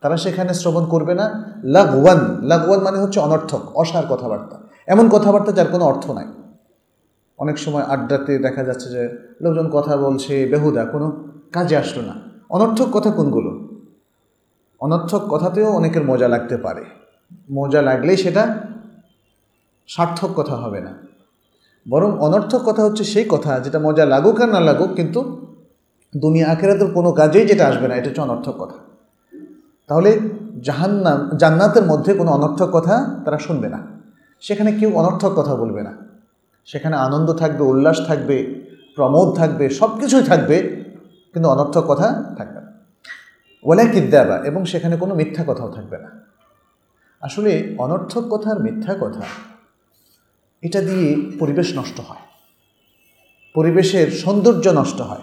তারা 0.00 0.16
সেখানে 0.16 0.54
শ্রবণ 0.54 0.86
করবে 0.86 1.14
না, 1.14 1.52
লাগওয়ান 1.64 2.38
লাগওয়ান 2.42 2.80
মানে 2.80 2.98
হচ্ছে 2.98 3.20
অনর্থক, 3.20 3.76
অসার 3.76 4.06
কথাবার্তা। 4.06 4.58
এমন 4.86 5.08
কথাবার্তা 5.08 5.52
যার 5.52 5.66
কোনো 5.66 5.84
অর্থ 5.84 6.10
নাই। 6.10 6.26
অনেক 7.38 7.58
সময় 7.58 7.82
আড্ডাতে 7.82 8.38
দেখা 8.38 8.64
যাচ্ছে 8.64 8.88
যে, 8.88 9.08
লোকজন 9.40 9.68
কথা 9.68 9.96
বলছে, 9.96 10.46
বেহুদা, 10.46 10.84
কোনো 10.84 11.24
কাজে 11.52 11.76
আসলো 11.76 12.02
না। 12.02 12.14
অনর্থক 12.50 12.88
কথা 12.92 13.10
কোনগুলো? 13.10 13.68
অনর্থক 14.80 15.26
কথাতেও 15.30 15.72
অনেকের 15.72 16.04
মজা 16.04 16.28
লাগতে 16.28 16.56
পারে। 16.56 16.84
মজা 17.52 17.82
লাগলেই 17.82 18.16
সেটা 18.16 18.54
সার্থক 19.88 20.28
কথা 20.36 20.56
হবে 20.56 20.80
না। 20.80 20.94
বরং 21.88 22.18
অনর্থক 22.18 22.60
কথা 22.64 22.84
হচ্ছে 22.84 23.04
সেই 23.04 23.24
কথা, 23.28 23.60
যেটা 23.60 23.78
মজা 23.78 24.04
লাগুক 24.04 24.40
আর 24.40 24.48
না 24.48 24.60
লাগুক, 24.60 24.90
কিন্তু 24.90 25.46
দুনিয়া 26.16 26.50
আখেরাতের 26.50 26.92
কোনো 26.92 27.12
কাজেই 27.12 27.46
যেটা 27.46 27.66
আসবে 27.66 27.88
না, 27.88 27.94
এটা 27.94 28.08
হচ্ছে 28.08 28.20
অনর্থক 28.20 28.54
কথা। 28.58 28.74
তাহলে 29.88 30.18
জাহান্নাম, 30.62 31.30
জান্নাতের 31.36 31.82
মধ্যে 31.82 32.14
কোনো 32.14 32.30
অনর্থক 32.30 32.68
কথা 32.72 33.20
তারা 33.24 33.38
শুনবে 33.38 33.68
না। 33.68 33.78
সেখানে 34.40 34.72
কেউ 34.72 34.96
অনর্থক 34.96 35.32
কথা 35.36 35.54
বলবে 35.54 35.82
না। 35.82 35.92
সেখানে 36.66 36.96
আনন্দ 36.96 37.32
থাকবে, 37.32 37.62
উল্লাস 37.64 38.06
থাকবে, 38.06 38.62
প্রমোদ 38.96 39.36
থাকবে 39.36 39.70
সব 39.70 40.00
কিছুই 40.00 40.22
থাকবে, 40.22 40.56
কিন্তু 41.32 41.48
অনর্থক 41.48 41.84
কথা 41.88 42.34
থাকবে 42.36 42.60
না। 42.60 42.72
ওলা 43.62 43.84
কিদ্দাবা, 43.84 44.36
এবং 44.36 44.64
সেখানে 44.64 44.96
কোনো 44.96 45.14
মিথ্যা 45.14 45.44
কথাও 45.46 45.68
থাকবে 45.68 45.98
না। 45.98 46.10
আসলে 47.22 47.74
অনর্থক 47.78 48.24
কথা 48.30 48.50
আর 48.50 48.58
মিথ্যা 48.60 48.94
কথা 49.00 49.20
এটা 50.66 50.80
দিয়ে 50.80 51.30
পরিবেশ 51.38 51.78
নষ্ট 51.78 52.00
হয়। 52.00 52.18
পরিবেশের 53.54 54.10
সৌন্দর্য 54.10 54.68
নষ্ট 54.68 55.00
হয়। 55.00 55.22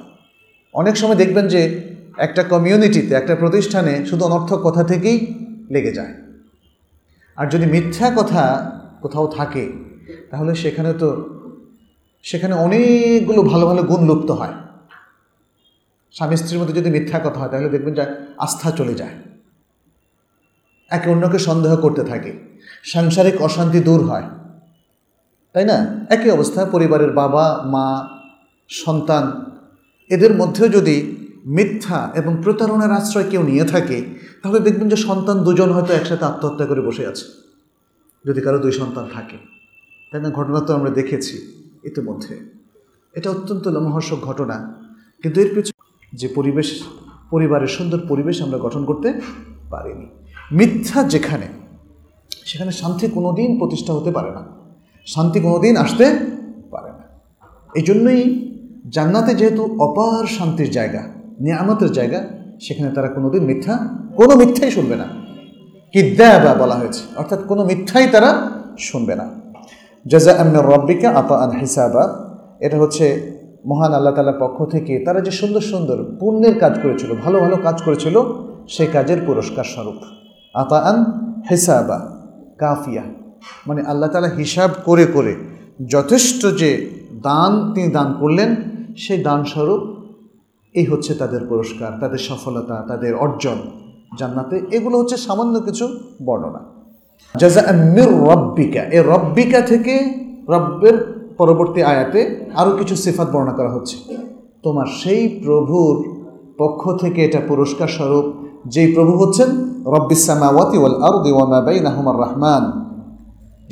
অনেক 0.73 0.97
সময় 0.97 1.15
দেখবেন 1.15 1.47
যে 1.47 1.82
একটা 2.17 2.43
কমিউনিটিতে, 2.43 3.13
একটা 3.15 3.36
প্রতিষ্ঠানে 3.36 4.06
শুধু 4.06 4.25
অনর্থক 4.25 4.62
কথা 4.63 4.84
থেকেই 4.84 5.34
লেগে 5.71 5.93
যায়। 5.93 6.13
আর 7.36 7.47
যদি 7.47 7.65
মিথ্যা 7.65 8.12
কথা 8.15 8.71
কোথাও 9.01 9.27
থাকে, 9.27 9.71
তাহলে 10.32 10.56
সেখানে 10.56 10.93
তো, 10.93 11.29
সেখানে 12.23 12.53
অনেকগুলো 12.53 13.41
ভালো 13.41 13.67
ভালো 13.67 13.84
গুণ 13.84 14.06
লুপ্ত 14.06 14.32
হয়। 14.32 14.53
স্বামী 16.12 16.36
স্ত্রীর 16.36 16.60
মধ্যে 16.60 16.73
যদি 16.73 16.89
মিথ্যা 16.89 17.19
কথা 17.19 17.39
হয়, 17.39 17.49
তাহলে 17.49 17.69
দেখবেন 17.69 17.93
যে 17.93 18.06
আস্থা 18.38 18.71
চলে 18.71 18.93
যায়। 18.93 19.13
একে 20.89 21.10
অন্যকে 21.10 21.39
সন্দেহ 21.39 21.75
করতে 21.75 22.03
থাকে। 22.03 22.34
সাংসারিক 22.84 23.41
অশান্তি 23.41 23.79
দূর 23.79 24.03
হয়। 24.03 24.23
তাই 25.53 25.65
না? 25.65 26.05
একই 26.09 26.29
অবস্থা, 26.29 26.65
পরিবারের 26.65 27.11
বাবা, 27.11 27.63
মা, 27.65 27.87
সন্তান। 28.69 29.23
এদের 30.09 30.35
মধ্যেও 30.35 30.67
যদি 30.67 30.95
মিথ্যা 31.45 32.11
এবং 32.15 32.37
প্রতারণার 32.43 32.91
আশ্রয় 32.91 33.27
কেউ 33.29 33.43
নিয়ে 33.43 33.65
থাকে, 33.65 33.97
তাহলে 34.43 34.59
দেখবেন 34.59 34.89
যে 34.89 34.95
সন্তান 34.95 35.37
দুজন 35.43 35.69
হয়তো 35.71 35.93
একসাথে 35.93 36.25
আত্মহত্যা 36.25 36.65
করে 36.65 36.81
বসে 36.81 37.07
আছে, 37.07 37.25
যদি 38.25 38.41
কারও 38.41 38.59
দুই 38.59 38.71
সন্তান 38.71 39.05
থাকে। 39.13 39.37
তাই 40.11 40.21
না? 40.21 40.29
ঘটনা 40.29 40.59
তো 40.59 40.73
আমরা 40.73 40.89
দেখেছি 40.89 41.35
ইতিমধ্যে। 41.83 42.33
এটা 43.13 43.29
অত্যন্ত 43.29 43.67
লোমহর্ষক 43.67 44.19
ঘটনা। 44.21 44.57
কিন্তু 45.23 45.41
এর 45.41 45.55
পিছনে 45.55 45.81
যে 46.13 46.27
পরিবেশ, 46.27 46.83
পরিবারের 47.29 47.67
সুন্দর 47.67 47.99
পরিবেশ 48.07 48.41
আমরা 48.41 48.57
গঠন 48.57 48.85
করতে 48.85 49.09
পারিনি। 49.69 50.07
মিথ্যা 50.51 51.03
যেখানে, 51.03 51.47
সেখানে 52.45 52.71
শান্তি 52.71 53.07
কোনো 53.07 53.29
দিন 53.33 53.59
প্রতিষ্ঠা 53.59 53.93
হতে 53.93 54.11
পারে 54.11 54.31
না। 54.31 54.62
শান্তি 55.07 55.39
দিন 55.39 55.77
আসতে 55.77 56.05
পারে 56.71 56.87
না। 56.87 57.05
এই 57.75 57.83
জন্যই 57.83 58.49
জান্নাতে 58.89 59.35
যেহেতু 59.35 59.77
অপার 59.79 60.27
শান্তির 60.27 60.71
জায়গা, 60.71 61.03
নিয়ামতের 61.39 61.91
জায়গা, 61.91 62.23
সেখানে 62.59 62.91
তারা 62.91 63.07
কোনোদিন 63.07 63.43
মিথ্যা, 63.43 63.87
কোনো 64.15 64.35
মিথ্যাই 64.35 64.71
শুনবে 64.71 64.95
না। 64.95 65.07
কিদ্দাবা 65.91 66.53
বলা 66.53 66.75
হয়েছে, 66.75 67.01
অর্থাৎ 67.15 67.39
কোনো 67.47 67.65
মিথ্যাই 67.65 68.07
তারা 68.07 68.51
শুনবে 68.77 69.15
না। 69.15 69.25
জাজা 70.07 70.33
আমির 70.37 70.65
রব্বিকা 70.65 71.09
আপা 71.09 71.35
আন 71.35 71.51
হিসাবা, 71.51 72.03
এটা 72.59 72.77
হচ্ছে 72.77 73.05
মহান 73.65 73.93
আল্লাহ 73.93 74.13
তালার 74.13 74.39
পক্ষ 74.39 74.65
থেকে 74.65 74.99
তারা 74.99 75.21
যে 75.21 75.31
সুন্দর 75.31 75.61
সুন্দর 75.61 76.17
পুণ্যের 76.19 76.59
কাজ 76.59 76.79
করেছিল, 76.83 77.15
ভালো 77.15 77.39
ভালো 77.39 77.57
কাজ 77.57 77.81
করেছিল, 77.81 78.23
সেই 78.67 78.87
কাজের 78.87 79.17
পুরস্কার 79.25 79.63
স্বরূপ 79.63 79.95
আতা 80.53 80.77
আন 80.77 81.05
হিসাবা, 81.49 82.17
কাফিয়া। 82.57 83.03
মানে 83.67 83.82
আল্লাহ 83.82 84.10
তালা 84.10 84.27
হিসাব 84.27 84.71
করে 84.86 85.06
করে 85.06 85.36
যথেষ্ট 85.89 86.45
যে 86.45 86.89
দান 87.12 87.73
তিনি 87.73 87.88
দান 87.88 88.17
করলেন, 88.19 88.56
সেই 88.97 89.23
দান 89.23 89.43
স্বরূপ 89.43 89.82
এই 90.73 90.86
হচ্ছে 90.86 91.13
তাদের 91.13 91.47
পুরস্কার, 91.47 91.99
তাদের 91.99 92.17
সফলতা, 92.17 92.86
তাদের 92.88 93.15
অর্জন 93.15 93.58
জান্নাতে। 94.17 94.62
এগুলো 94.71 94.97
হচ্ছে 94.97 95.17
সামান্য 95.17 95.60
কিছু 95.60 95.99
বর্ণনা। 96.25 96.60
জাজা 97.39 97.62
মির 97.71 98.12
রব্বিকা 98.32 98.82
এ 98.82 99.01
রব্বিকা 99.01 99.62
থেকে 99.62 99.93
রব্বের 100.47 101.23
পরবর্তী 101.38 101.82
আয়াতে 101.82 102.49
আরও 102.56 102.71
কিছু 102.77 102.95
সিফাত 102.95 103.27
বর্ণনা 103.32 103.51
করা 103.51 103.71
হচ্ছে। 103.73 103.97
তোমার 104.63 104.86
সেই 104.86 105.41
প্রভুর 105.43 106.03
পক্ষ 106.58 106.91
থেকে 106.97 107.25
এটা 107.25 107.39
পুরস্কার 107.47 107.88
স্বরূপ 107.88 108.25
যেই 108.67 108.93
প্রভু 108.93 109.17
হচ্ছেন 109.17 109.49
রব্বিসামাওয়াতি 109.86 110.77
ওয়াল 110.77 111.03
আরদি 111.03 111.32
ওয়া 111.32 111.45
মা 111.45 111.62
বাইনাহুমার 111.62 112.15
রহমান। 112.15 112.83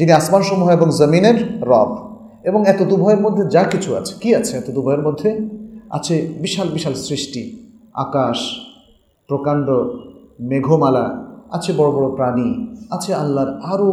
যিনি 0.01 0.13
আসমানসমূহ 0.21 0.67
এবং 0.69 0.87
জমিনের 0.99 1.37
রব। 1.71 1.91
এবং 2.49 2.59
এত 2.67 2.81
দুভয়ের 2.83 3.21
মধ্যে 3.21 3.43
যা 3.45 3.63
কিছু 3.63 3.89
আছে, 3.95 4.13
কি 4.21 4.29
আছে 4.35 4.57
এত 4.57 4.67
দুভয়ের 4.71 5.01
মধ্যে? 5.07 5.29
আছে 5.89 6.15
বিশাল 6.41 6.67
বিশাল 6.67 6.93
সৃষ্টি, 7.07 7.43
আকাশ, 8.05 8.37
প্রকাণ্ড 9.29 9.67
মেঘমালা, 10.49 11.05
আছে 11.51 11.73
বড় 11.77 11.89
বড় 11.91 12.07
প্রাণী, 12.15 12.49
আছে 12.91 13.11
আল্লাহর 13.13 13.51
আরও 13.73 13.89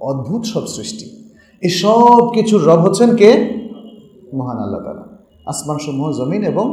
অদ্ভুত 0.00 0.42
সব 0.44 0.64
সৃষ্টি। 0.66 1.06
এই 1.62 1.72
সব 1.82 2.20
কিছুর 2.34 2.60
রব 2.68 2.80
হচ্ছেন 2.80 3.10
কে? 3.16 3.30
মহান 4.34 4.58
আল্লাহ 4.58 4.80
তালা 4.84 5.04
আসমান 5.46 5.78
সমূহ 5.78 6.06
জমিন 6.18 6.42
এবং 6.44 6.66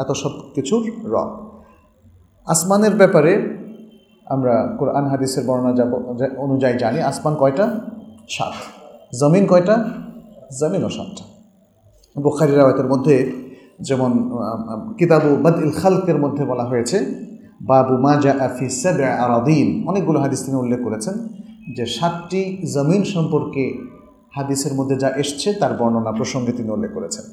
এত 0.00 0.10
সব 0.12 0.32
কিছুর 0.54 0.82
রব। 1.14 1.30
আসমানের 2.46 2.94
ব্যাপারে 3.00 3.32
আমরা 4.26 4.54
কোরআন, 4.78 5.04
হাদিসের 5.06 5.44
বর্ণনা 5.46 5.72
যাব 5.72 5.92
অনুযায়ী 6.36 6.78
জানি। 6.78 6.98
আসমান 7.00 7.34
কয়টা? 7.34 7.66
সাত। 8.28 8.52
জমিন 9.20 9.46
কয়টা? 9.46 9.84
জমিনও 10.60 10.88
সাতটা। 10.88 11.24
বুখারি 12.20 12.54
রাওয়াতের 12.54 12.86
মধ্যে 12.86 13.32
যেমন 13.80 14.30
কিতাবু 14.98 15.36
বদ 15.36 15.56
ইল 15.62 15.70
খালকের 15.70 16.18
মধ্যে 16.18 16.44
বলা 16.44 16.64
হয়েছে, 16.64 16.98
বাবু 17.62 17.96
মাজা 17.96 18.32
আফি 18.44 18.66
আরাদিন। 19.06 19.88
অনেকগুলো 19.88 20.20
হাদিস 20.20 20.44
তিনি 20.44 20.56
উল্লেখ 20.56 20.80
করেছেন 20.84 21.28
যে 21.76 21.86
সাতটি 21.86 22.66
জমিন 22.74 23.04
সম্পর্কে 23.04 23.78
হাদিসের 24.36 24.74
মধ্যে 24.74 24.96
যা 24.96 25.08
এসছে 25.08 25.52
তার 25.52 25.72
বর্ণনা 25.76 26.12
প্রসঙ্গে 26.12 26.52
তিনি 26.52 26.70
উল্লেখ 26.70 26.90
করেছেন। 26.94 27.24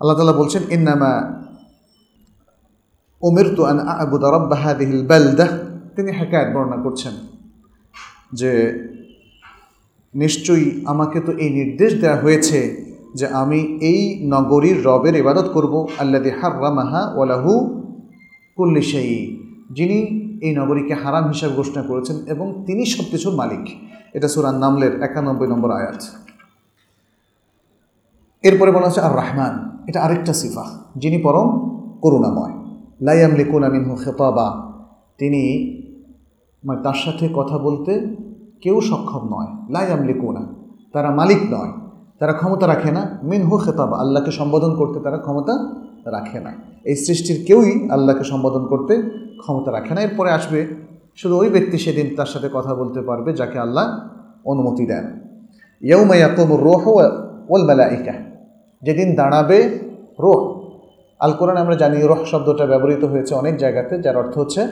আল্লাহ 0.00 0.16
তালা 0.16 0.32
বলছেন, 0.32 0.62
ইন্নামা 0.70 1.42
ওমের 3.22 3.54
তু 3.54 3.64
আন 3.64 3.78
আবু 3.80 4.18
দরব্বাহাদিহিল 4.18 5.06
বেলদাহ 5.06 5.48
তিনি 5.96 6.12
হেকায়ত 6.12 6.56
বর্ণনা 6.56 6.82
করছেন 6.82 7.12
যে 8.32 8.50
নিশ্চয়ই 10.22 10.66
আমাকে 10.92 11.18
তো 11.26 11.32
এই 11.44 11.50
নির্দেশ 11.58 11.90
দেওয়া 12.02 12.18
হয়েছে 12.24 12.58
যে 13.18 13.26
আমি 13.42 13.60
এই 13.90 14.00
নগরীর 14.34 14.78
রবের 14.88 15.14
ইবাদত 15.22 15.46
করব 15.56 15.74
আল্লাদি 16.02 16.30
হার্রামাহা 16.40 17.02
ওয়ালাহু 17.16 17.52
কুল্লি 18.56 18.82
সেই 18.90 19.12
যিনি 19.76 19.98
এই 20.46 20.52
নগরীকে 20.60 20.94
হারাম 21.02 21.24
হিসাবে 21.32 21.54
ঘোষণা 21.54 21.82
করেছেন 21.82 22.16
এবং 22.32 22.46
তিনি 22.66 22.82
সব 22.94 23.04
কিছুর 23.12 23.34
মালিক। 23.40 23.64
এটা 24.16 24.28
সুরান 24.28 24.56
নামলের 24.64 24.92
একানব্বই 25.02 25.48
নম্বর 25.52 25.70
আয়াত। 25.78 26.00
এরপরে 28.44 28.70
বলা 28.72 28.86
হচ্ছে 28.86 29.02
আর 29.06 29.12
রাহমান 29.16 29.54
এটা 29.88 29.98
আরেকটা 30.04 30.32
সিফা, 30.40 30.64
যিনি 30.96 31.18
পরম 31.18 31.48
করুণাময়। 32.02 32.54
লাইয়াম 33.06 33.32
লিকুন 33.40 33.62
আমিনহু 33.68 33.94
খেতাবা, 34.04 34.48
তিনি 35.18 35.42
মানে 36.64 36.80
তার 36.82 36.98
সাথে 37.04 37.24
কথা 37.38 37.56
বলতে 37.58 37.92
কেউ 38.62 38.80
সক্ষম 38.80 39.22
নয়। 39.34 39.50
লাইয়াম 39.74 40.02
লিকুনা 40.08 40.42
তারা 40.92 41.10
মালিক 41.10 41.40
নয়। 41.50 41.72
তারা 42.18 42.32
ক্ষমতা 42.32 42.66
রাখে 42.66 42.90
না। 42.90 43.02
মিনহু 43.22 43.58
খেতাব, 43.58 43.90
আল্লাহকে 43.92 44.30
সম্বোধন 44.30 44.72
করতে 44.76 45.00
তারা 45.00 45.18
ক্ষমতা 45.18 45.54
রাখে 46.06 46.40
না। 46.40 46.52
এই 46.84 46.96
সৃষ্টির 46.96 47.38
কেউই 47.46 47.88
আল্লাহকে 47.90 48.24
সম্বোধন 48.24 48.66
করতে 48.66 48.94
ক্ষমতা 49.42 49.72
রাখে 49.72 49.94
না। 49.94 50.00
এরপরে 50.00 50.30
আসবে, 50.30 50.60
শুধু 51.16 51.34
ওই 51.38 51.48
ব্যক্তি 51.48 51.78
সেদিন 51.78 52.06
তার 52.16 52.26
সাথে 52.26 52.48
কথা 52.52 52.74
বলতে 52.74 53.00
পারবে 53.00 53.32
যাকে 53.32 53.58
আল্লাহ 53.58 53.86
অনুমতি 54.44 54.86
দেন। 54.86 55.04
ইয়ৌমাইয়াকুমুর 55.82 56.60
রোহ 56.60 56.84
ওল 57.48 57.62
মেলাইকা, 57.64 58.14
যেদিন 58.82 59.14
দাঁড়াবে 59.14 59.58
রোহ। 60.20 60.40
আল 61.20 61.32
কোরআন 61.32 61.56
আমরা 61.56 61.76
জানি 61.76 61.96
রোহ 62.02 62.20
শব্দটা 62.24 62.66
ব্যবহৃত 62.66 63.04
হয়েছে 63.04 63.32
অনেক 63.34 63.56
জায়গাতে, 63.56 63.94
যার 64.02 64.16
অর্থ 64.16 64.38
হচ্ছে 64.38 64.62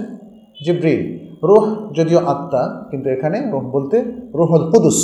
জিব্রিল। 0.65 1.03
রোহ 1.49 1.65
যদিও 1.99 2.21
আত্মা, 2.33 2.63
কিন্তু 2.91 3.07
এখানে 3.17 3.39
রোহ 3.55 3.65
বলতে 3.77 3.97
রোহল 4.39 4.65
কুদুস, 4.73 4.99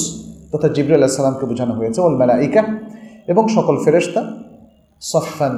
তথা 0.53 0.69
জিব্রিল 0.75 0.97
আল্লাহ 0.99 1.11
সাল্লামকে 1.17 1.47
বোঝানো 1.51 1.75
হয়েছে 1.79 1.99
ওল 2.07 2.17
মেলাইকা। 2.23 2.63
এবং 3.33 3.45
সকল 3.57 3.75
ফেরেস্তা 3.85 4.23
সফান 5.03 5.55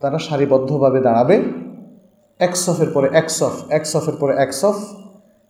তারা 0.00 0.18
সারিবদ্ধভাবে 0.26 1.00
দাঁড়াবে, 1.06 1.36
এক 2.40 2.52
সফের 2.64 2.90
পরে 2.94 3.08
এক 3.20 3.28
সফ, 3.38 3.54
এক 3.76 3.84
সফের 3.92 4.16
পরে 4.20 4.34
এক 4.44 4.50
সফ। 4.60 4.76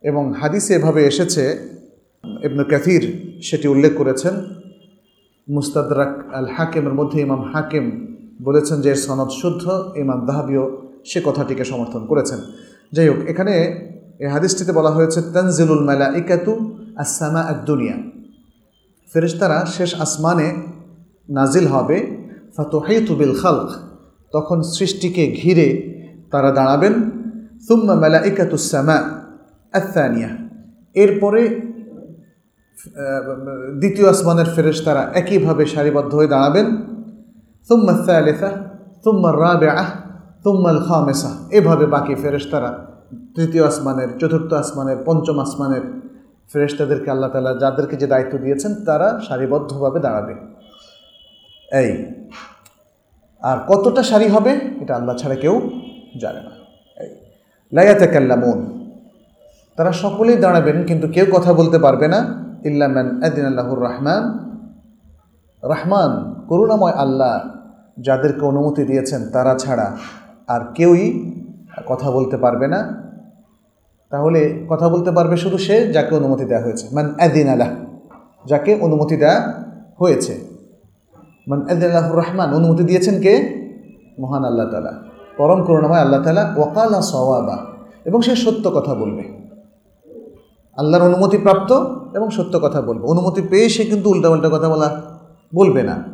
এবং 0.05 0.23
হাদিসে 0.41 0.73
এভাবে 0.79 1.01
এসেছে, 1.11 1.45
ইবনু 2.47 2.65
ক্যাথির 2.71 3.05
সেটি 3.49 3.67
উল্লেখ 3.75 3.93
করেছেন, 4.01 4.35
মুস্তাদরাক 5.49 6.13
আল 6.39 6.49
হাকিমের 6.57 6.95
মধ্যে 6.99 7.19
ইমাম 7.27 7.43
হাকিম 7.53 7.85
বলেছেন 8.47 8.79
যে 8.85 8.93
সনদ 9.05 9.31
শুদ্ধ, 9.41 9.65
ইমাম 10.03 10.21
দাহাবিও 10.29 10.65
সে 11.11 11.19
কথাটিকে 11.25 11.65
সমর্থন 11.65 12.03
করেছেন। 12.11 12.41
যাই 12.95 13.07
হোক, 13.09 13.21
এখানে 13.33 13.55
এই 14.21 14.29
হাদিসটিতে 14.35 14.73
বলা 14.73 14.91
হয়েছে, 14.91 15.21
তানজিলুল 15.35 15.83
মেলা 15.89 16.07
ইকাতু 16.21 16.53
আসামা 16.97 17.43
দুনিয়া। 17.67 17.97
ফেরেশতারা 19.11 19.67
শেষ 19.67 20.01
আসমানে 20.01 20.49
নাজিল 21.29 21.67
হবে 21.67 21.97
ফাতোহাইতুবিল 22.57 23.35
খালক। 23.41 23.71
তখন 24.33 24.63
সৃষ্টিকে 24.75 25.25
ঘিরে 25.41 25.69
তারা 26.31 26.51
দাঁড়াবেন, 26.51 26.95
সুম্মা 27.67 27.95
মেলা 27.95 28.21
ইকাতুসামা 28.27 28.99
আথানিয়া 29.75 30.31
এরপরে 30.95 31.43
দ্বিতীয় 33.81 34.07
আসমানের 34.09 34.49
ফেরেশ 34.55 34.79
তারা 34.85 35.03
একইভাবে 35.15 35.65
সারিবদ্ধ 35.67 36.15
হয়ে 36.15 36.33
দাঁড়াবেন 36.35 36.67
তুম্মা 37.69 37.95
সালেসা 38.07 38.51
তুম্মা 39.05 39.31
রাবে 39.33 39.69
আহ 39.83 39.91
তুম্মাল 40.45 40.79
খামেসা 40.89 41.31
এভাবে 41.51 41.85
বাকি 41.87 42.15
ফেরেশতারা 42.15 42.71
তৃতীয় 43.37 43.65
আসমানের, 43.71 44.11
চতুর্থ 44.21 44.51
আসমানের, 44.63 44.99
পঞ্চম 45.07 45.37
আসমানের 45.45 45.85
ফেরেশতাদেরকে 46.51 47.09
আল্লাহ 47.15 47.31
তালা 47.33 47.53
যাদেরকে 47.63 47.95
যে 48.03 48.07
দায়িত্ব 48.13 48.35
দিয়েছেন, 48.45 48.73
তারা 48.89 49.09
সারিবদ্ধভাবে 49.27 49.99
দাঁড়াবে। 50.07 50.35
এই, 51.81 51.91
আর 53.43 53.59
কতটা 53.71 54.03
সারি 54.11 54.29
হবে, 54.35 54.53
এটা 54.83 54.93
আল্লাহ 54.99 55.15
ছাড়া 55.21 55.37
কেউ 55.45 55.55
জানে 56.23 56.41
না। 56.47 56.53
এই 57.03 57.11
লাইয়াতে 57.73 58.07
কাল্লামুন 58.15 58.59
তারা 59.79 59.93
সকলেই 60.05 60.39
দাঁড়াবেন, 60.45 60.77
কিন্তু 60.89 61.07
কেউ 61.15 61.27
কথা 61.37 61.51
বলতে 61.53 61.79
পারবে 61.85 62.07
না 62.15 62.21
ইল্লামান 62.69 63.07
আদিন 63.27 63.45
আল্লাহুর 63.51 63.81
রহমান। 63.89 64.23
রহমান, 65.63 66.11
করুণাময় 66.49 66.97
আল্লাহ 67.05 67.35
যাদেরকে 68.07 68.43
অনুমতি 68.51 68.83
দিয়েছেন, 68.91 69.21
তারা 69.35 69.53
ছাড়া 69.63 69.87
আর 70.55 70.61
কেউই 70.77 71.05
কথা 71.87 72.11
বলতে 72.11 72.37
পারবে 72.37 72.69
না। 72.69 73.09
তাহলে 74.11 74.67
কথা 74.69 74.89
বলতে 74.89 75.11
পারবে 75.11 75.37
শুধু 75.37 75.59
সে 75.59 75.93
যাকে 75.93 76.17
অনুমতি 76.17 76.45
দেওয়া 76.45 76.65
হয়েছে। 76.65 76.89
মান 76.95 77.15
আদিন 77.21 77.49
আলাহ 77.49 77.71
যাকে 78.47 78.79
অনুমতি 78.81 79.17
দেওয়া 79.17 79.55
হয়েছে। 79.99 80.41
মান 81.49 81.63
আদিন 81.63 81.85
আল্লাহুর 81.85 82.19
রহমান, 82.19 82.55
অনুমতি 82.55 82.83
দিয়েছেন 82.83 83.21
কে? 83.23 83.35
মহান 84.19 84.45
আল্লাহ 84.45 84.71
তালা 84.71 84.93
পরম 85.37 85.65
করুণাময় 85.65 85.99
আল্লাহ 85.99 86.23
তালা 86.23 86.55
ওয়াকালা 86.57 87.03
সওয়াবা, 87.03 87.59
এবং 88.05 88.23
সে 88.23 88.37
সত্য 88.37 88.71
কথা 88.71 88.95
বলবে। 88.95 89.23
আল্লাহর 90.77 91.05
অনুমতি 91.05 91.39
প্রাপ্ত 91.39 91.73
এবং 92.15 92.31
সত্য 92.31 92.61
কথা 92.61 92.83
বলবে। 92.83 93.07
অনুমতি 93.07 93.43
পেয়ে 93.43 93.69
সে 93.69 93.85
কিন্তু 93.85 94.11
উল্টাপাল্টা 94.11 94.49
কথা 94.49 94.69
বলা 94.69 95.03
বলবে 95.55 95.83
না। 95.83 96.05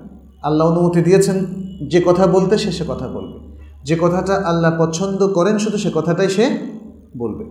আল্লাহ 0.42 0.68
অনুমতি 0.68 1.02
দিয়েছেন 1.02 1.44
যে 1.88 2.02
কথা 2.06 2.26
বলতে 2.26 2.58
সে 2.58 2.72
সে 2.72 2.84
কথা 2.88 3.08
বলবে। 3.08 3.43
যে 3.84 3.96
কথাটা 4.00 4.34
আল্লাহ 4.34 4.72
পছন্দ 4.78 5.28
করেন, 5.28 5.58
শুধু 5.58 5.78
সে 5.78 5.90
কথাটাই 5.94 6.28
সে 6.28 6.58
বলবে। 7.18 7.44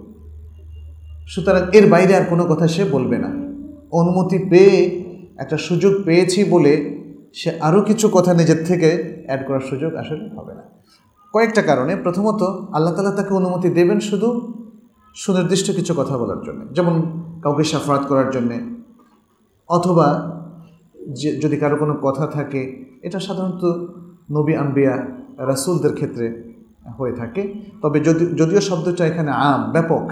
সুতরাং 1.28 1.62
এর 1.72 1.90
বাইরে 1.90 2.16
আর 2.16 2.26
কোনো 2.26 2.46
কথা 2.46 2.68
সে 2.68 2.86
বলবে 2.86 3.18
না। 3.18 3.28
অনুমতি 3.92 4.50
পেয়ে, 4.50 5.04
একটা 5.38 5.58
সুযোগ 5.58 6.04
পেয়েছি 6.06 6.44
বলে 6.44 7.04
সে 7.34 7.52
আরও 7.62 7.82
কিছু 7.82 8.10
কথা 8.14 8.34
নিজের 8.34 8.66
থেকে 8.66 9.22
অ্যাড 9.26 9.48
করার 9.48 9.60
সুযোগ 9.60 9.96
আসলে 9.96 10.36
হবে 10.36 10.54
না। 10.56 10.62
কয়েকটা 11.34 11.62
কারণে। 11.62 11.96
প্রথমত, 11.96 12.44
আল্লাহ 12.74 12.94
তালা 12.94 13.12
তাকে 13.12 13.34
অনুমতি 13.34 13.70
দেবেন 13.70 14.00
শুধু 14.00 14.54
সুনির্দিষ্ট 15.16 15.76
কিছু 15.76 15.94
কথা 15.98 16.18
বলার 16.18 16.42
জন্য। 16.46 16.74
যেমন 16.74 17.24
কাউকে 17.42 17.64
সাফারাত 17.64 18.06
করার 18.08 18.30
জন্যে, 18.30 18.60
অথবা 19.70 20.38
যে, 21.12 21.36
যদি 21.36 21.58
কারও 21.58 21.76
কোনো 21.76 21.94
কথা 21.94 22.28
থাকে, 22.28 22.86
এটা 23.04 23.20
সাধারণত 23.20 23.66
নবী, 24.32 24.56
আম্বিয়া, 24.56 24.98
রাসুলদের 25.38 25.94
ক্ষেত্রে 25.94 26.54
হয়ে 27.00 27.12
থাকে। 27.12 27.54
তবে 27.82 28.00
যদি 28.00 28.26
যদিও 28.26 28.62
শব্দটা 28.62 29.06
এখানে 29.06 29.32
আম, 29.32 29.72
ব্যাপক 29.72 30.12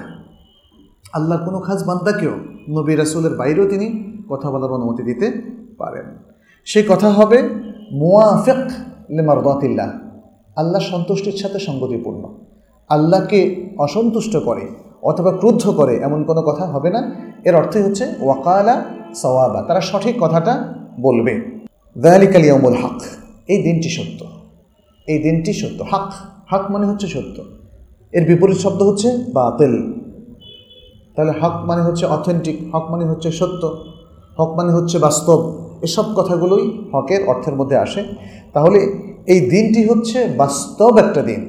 আল্লাহর 1.13 1.45
কোনো 1.45 1.59
খাস 1.59 1.87
বান্দাকেও 1.87 2.31
নবী, 2.69 2.95
রাসুলের 2.95 3.35
বাইরেও 3.35 3.69
তিনি 3.69 4.03
কথা 4.29 4.51
বলার 4.51 4.71
অনুমতি 4.71 5.03
দিতে 5.03 5.41
পারেন। 5.77 6.05
সেই 6.65 6.85
কথা 6.89 7.09
হবে 7.09 7.43
মুআফেক 7.91 8.71
লেমারদাতিল্লাহ 9.09 9.91
আল্লাহ 10.55 10.81
সন্তুষ্টির 10.81 11.37
সাথে 11.37 11.59
সঙ্গতিপূর্ণ। 11.59 12.23
আল্লাহকে 12.89 13.69
অসন্তুষ্ট 13.77 14.37
করে 14.37 14.67
অথবা 15.03 15.31
ক্রুদ্ধ 15.31 15.69
করে 15.69 15.97
এমন 15.97 16.23
কোনো 16.23 16.41
কথা 16.41 16.65
হবে 16.65 16.89
না। 16.89 17.15
এর 17.45 17.55
অর্থই 17.55 17.81
হচ্ছে, 17.81 18.13
ওয়াকালা 18.19 18.85
সওয়াবা, 19.15 19.61
তারা 19.61 19.81
সঠিক 19.81 20.15
কথাটা 20.19 20.73
বলবে। 20.99 21.59
দয়ালিকাল 21.97 22.43
ইয়ামুল 22.43 22.75
হক। 22.75 23.20
এই 23.51 23.59
দিনটি 23.63 23.89
সত্য। 23.89 24.19
এই 25.07 25.19
দিনটি 25.23 25.53
সত্য। 25.53 25.79
হাক। 25.91 26.09
হক 26.51 26.71
মানে 26.71 26.85
হচ্ছে 26.85 27.07
সত্য। 27.07 27.37
এর 28.13 28.23
বিপরীত 28.27 28.57
শব্দ 28.57 28.83
হচ্ছে 28.83 29.09
বাতিল। 29.33 29.73
তাহলে 31.15 31.31
হক 31.31 31.55
মানে 31.65 31.81
হচ্ছে 31.81 32.05
অথেন্টিক 32.05 32.57
হক 32.75 32.91
মানে 32.91 33.05
হচ্ছে 33.05 33.31
সত্য, 33.31 33.63
হক 34.37 34.49
মানে 34.57 34.71
হচ্ছে 34.73 34.97
বাস্তব। 34.99 35.39
এসব 35.81 36.05
কথাগুলোই 36.15 36.65
হকের 36.93 37.21
অর্থের 37.27 37.55
মধ্যে 37.55 37.77
আসে। 37.77 38.01
তাহলে 38.53 38.79
এই 39.27 39.39
দিনটি 39.49 39.81
হচ্ছে 39.85 40.17
বাস্তব 40.37 40.97
একটা 40.97 41.21
দিন, 41.21 41.41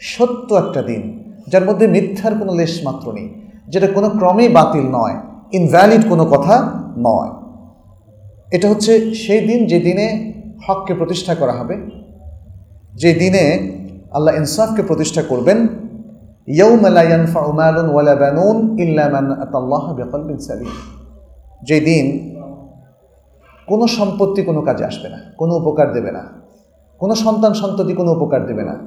সত্য 0.00 0.54
একটা 0.54 0.82
দিন, 0.82 1.02
যার 1.48 1.64
মধ্যে 1.64 1.86
মিথ্যার 1.86 2.32
কোনো 2.34 2.52
লেশ 2.54 2.74
মাত্র 2.84 3.12
নেই, 3.12 3.28
যেটা 3.68 3.86
কোনো 3.86 4.08
ক্রমেই 4.10 4.48
বাতিল 4.48 4.86
নয় 4.90 5.16
ইনভ্যালিড 5.52 6.02
কোনো 6.08 6.24
কথা 6.24 6.54
নয়। 6.98 7.30
এটা 8.52 8.66
হচ্ছে 8.70 9.14
সেই 9.14 9.40
দিন 9.40 9.66
যে 9.66 9.78
দিনে 9.80 10.35
হককে 10.64 10.94
প্রতিষ্ঠা 10.94 11.34
করা 11.34 11.52
হবে। 11.52 11.76
যে 12.94 13.14
দিনে 13.14 13.76
আল্লাহ 14.12 14.34
ইনসাফকে 14.34 14.82
প্রতিষ্ঠা 14.82 15.22
করবেন 15.22 15.68
বিকলবিন 19.94 20.38
সালিম। 20.38 20.70
কোনো 23.66 23.86
সম্পত্তি 23.86 24.42
কোনো 24.42 24.62
কাজে 24.62 24.84
আসবে 24.84 25.08
না, 25.08 25.18
কোনো 25.36 25.54
উপকার 25.54 25.92
দেবে 25.92 26.12
না, 26.12 26.26
কোনো 26.98 27.14
সন্তান 27.14 27.52
সন্ততি 27.52 27.92
কোনো 27.92 28.12
উপকার 28.12 28.46
দেবে 28.46 28.64
না। 28.64 28.78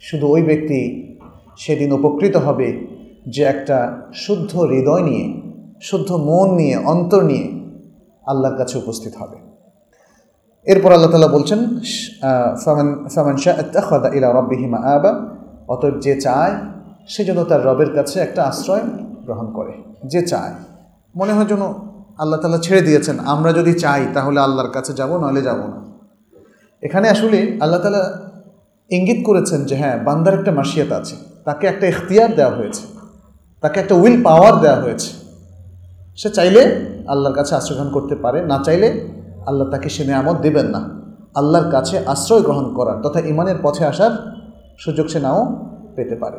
শুধু 0.00 0.26
ওই 0.26 0.42
ব্যক্তি 0.42 1.10
সেদিন 1.58 1.92
উপকৃত 1.92 2.36
হবে 2.36 2.86
যে 3.28 3.42
একটা 3.42 3.98
শুদ্ধ 4.14 4.58
হৃদয় 4.58 5.02
নিয়ে, 5.02 5.42
শুদ্ধ 5.80 6.12
মন 6.12 6.54
নিয়ে, 6.54 6.76
অন্তর 6.76 7.24
নিয়ে 7.24 7.60
আল্লাহর 8.26 8.56
কাছে 8.56 8.78
উপস্থিত 8.78 9.12
হবে। 9.18 9.43
এরপর 10.66 10.90
আল্লাহ 10.96 11.10
তালা 11.14 11.30
বলছেন 11.36 11.60
ফামান 13.14 13.36
শাহ 13.44 13.56
ইলা 14.16 14.28
রব্বিহিমা 14.38 14.78
আবা 14.94 15.12
অতএব 15.72 15.94
যে 16.04 16.14
চায়, 16.26 16.54
সে 17.12 17.20
যেন 17.28 17.38
তার 17.50 17.60
রবের 17.68 17.90
কাছে 17.96 18.16
একটা 18.26 18.40
আশ্রয় 18.50 18.84
গ্রহণ 19.26 19.46
করে। 19.58 19.72
যে 20.12 20.20
চায়। 20.32 20.54
মনে 21.14 21.32
হয় 21.36 21.48
যেন 21.52 21.62
আল্লাহ 22.22 22.38
তালা 22.42 22.58
ছেড়ে 22.66 22.82
দিয়েছেন, 22.88 23.16
আমরা 23.32 23.50
যদি 23.58 23.72
চাই, 23.84 24.02
তাহলে 24.16 24.38
আল্লাহর 24.46 24.70
কাছে 24.76 24.92
যাব 25.00 25.10
নইলে 25.22 25.42
যাব 25.48 25.60
না। 25.72 25.78
এখানে 26.82 27.06
আসলে 27.14 27.38
আল্লাহ 27.62 27.78
তালা 27.84 28.02
ইঙ্গিত 28.96 29.20
করেছেন 29.28 29.60
যে 29.68 29.74
হ্যাঁ 29.80 29.96
বান্দার 30.06 30.34
একটা 30.38 30.52
মাসিয়াত 30.58 30.90
আছে। 31.00 31.14
তাকে 31.46 31.64
একটা 31.72 31.84
ইখতিয়ার 31.92 32.30
দেওয়া 32.38 32.54
হয়েছে। 32.58 32.82
তাকে 33.62 33.76
একটা 33.82 33.94
উইল 34.02 34.16
পাওয়ার 34.28 34.54
দেওয়া 34.64 34.78
হয়েছে। 34.84 35.10
সে 36.20 36.28
চাইলে 36.38 36.62
আল্লাহর 37.12 37.34
কাছে 37.38 37.52
আশ্রয় 37.58 37.76
গ্রহণ 37.76 37.90
করতে 37.96 38.14
পারে, 38.24 38.38
না 38.50 38.56
চাইলে 38.66 38.88
আল্লাহ 39.46 39.68
তাকে 39.70 39.88
সে 39.88 40.04
নিয়ামত 40.04 40.36
দেবেন 40.36 40.66
না। 40.66 40.90
আল্লাহর 41.34 41.70
কাছে 41.70 41.98
আশ্রয় 42.06 42.42
গ্রহণ 42.42 42.74
করার 42.74 43.02
তথা 43.02 43.20
ইমানের 43.20 43.56
পথে 43.62 43.84
আসার 43.84 44.10
সুযোগ 44.78 45.06
সে 45.06 45.20
নাও 45.20 45.56
পেতে 45.96 46.16
পারে। 46.16 46.38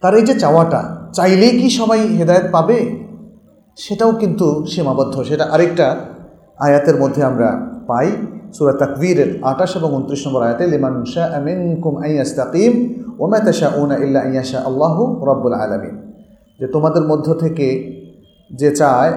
তার 0.00 0.14
এই 0.14 0.22
যে 0.22 0.38
চাওয়াটা, 0.38 0.96
চাইলেই 1.12 1.50
কি 1.50 1.70
সবাই 1.70 2.00
হেদায়ত 2.00 2.42
পাবে? 2.52 2.98
সেটাও 3.76 4.12
কিন্তু 4.12 4.66
সীমাবদ্ধ। 4.68 5.22
সেটা 5.22 5.44
আরেকটা 5.44 5.96
আয়াতের 6.58 6.96
মধ্যে 6.96 7.24
আমরা 7.24 7.66
পাই। 7.86 8.12
সুরা 8.54 8.72
তাকবীরের 8.72 9.38
আঠাশ 9.42 9.76
এবং 9.76 9.94
উনত্রিশ 9.94 10.26
নম্বর 10.26 10.42
আয়াতে, 10.42 10.66
লিমান 10.66 11.04
শাহ 11.04 11.34
আমিন 11.34 11.80
কুম 11.80 12.02
আইয়াস্তাকিম 12.02 12.72
ওমা 13.18 13.38
তাশা 13.40 13.68
উনা 13.76 13.96
ইল্লা 13.96 14.20
আইয়াশা 14.20 14.58
আল্লাহ 14.58 15.24
রব্বুল 15.24 15.52
আলমিন। 15.52 16.12
যে 16.60 16.66
তোমাদের 16.66 17.02
মধ্য 17.02 17.34
থেকে 17.34 17.68
যে 18.50 18.76
চায় 18.76 19.12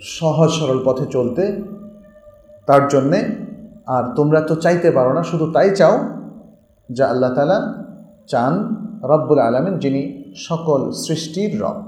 সহজ 0.00 0.50
সরল 0.50 0.80
পথে 0.84 1.06
চলতে, 1.06 1.62
তার 2.66 2.88
জন্যে 2.88 3.18
আর 3.86 4.04
তোমরা 4.16 4.40
তো 4.40 4.54
চাইতে 4.54 4.90
পারো 4.90 5.12
না, 5.12 5.22
শুধু 5.22 5.52
তাই 5.52 5.70
চাও 5.76 5.98
যা 6.90 7.06
আল্লাহ 7.06 7.34
তালা 7.34 7.58
চান 8.28 8.52
রব্বুল 9.02 9.38
আলমিন, 9.38 9.78
যিনি 9.78 10.32
সকল 10.36 10.92
সৃষ্টির 10.92 11.60
রব। 11.60 11.82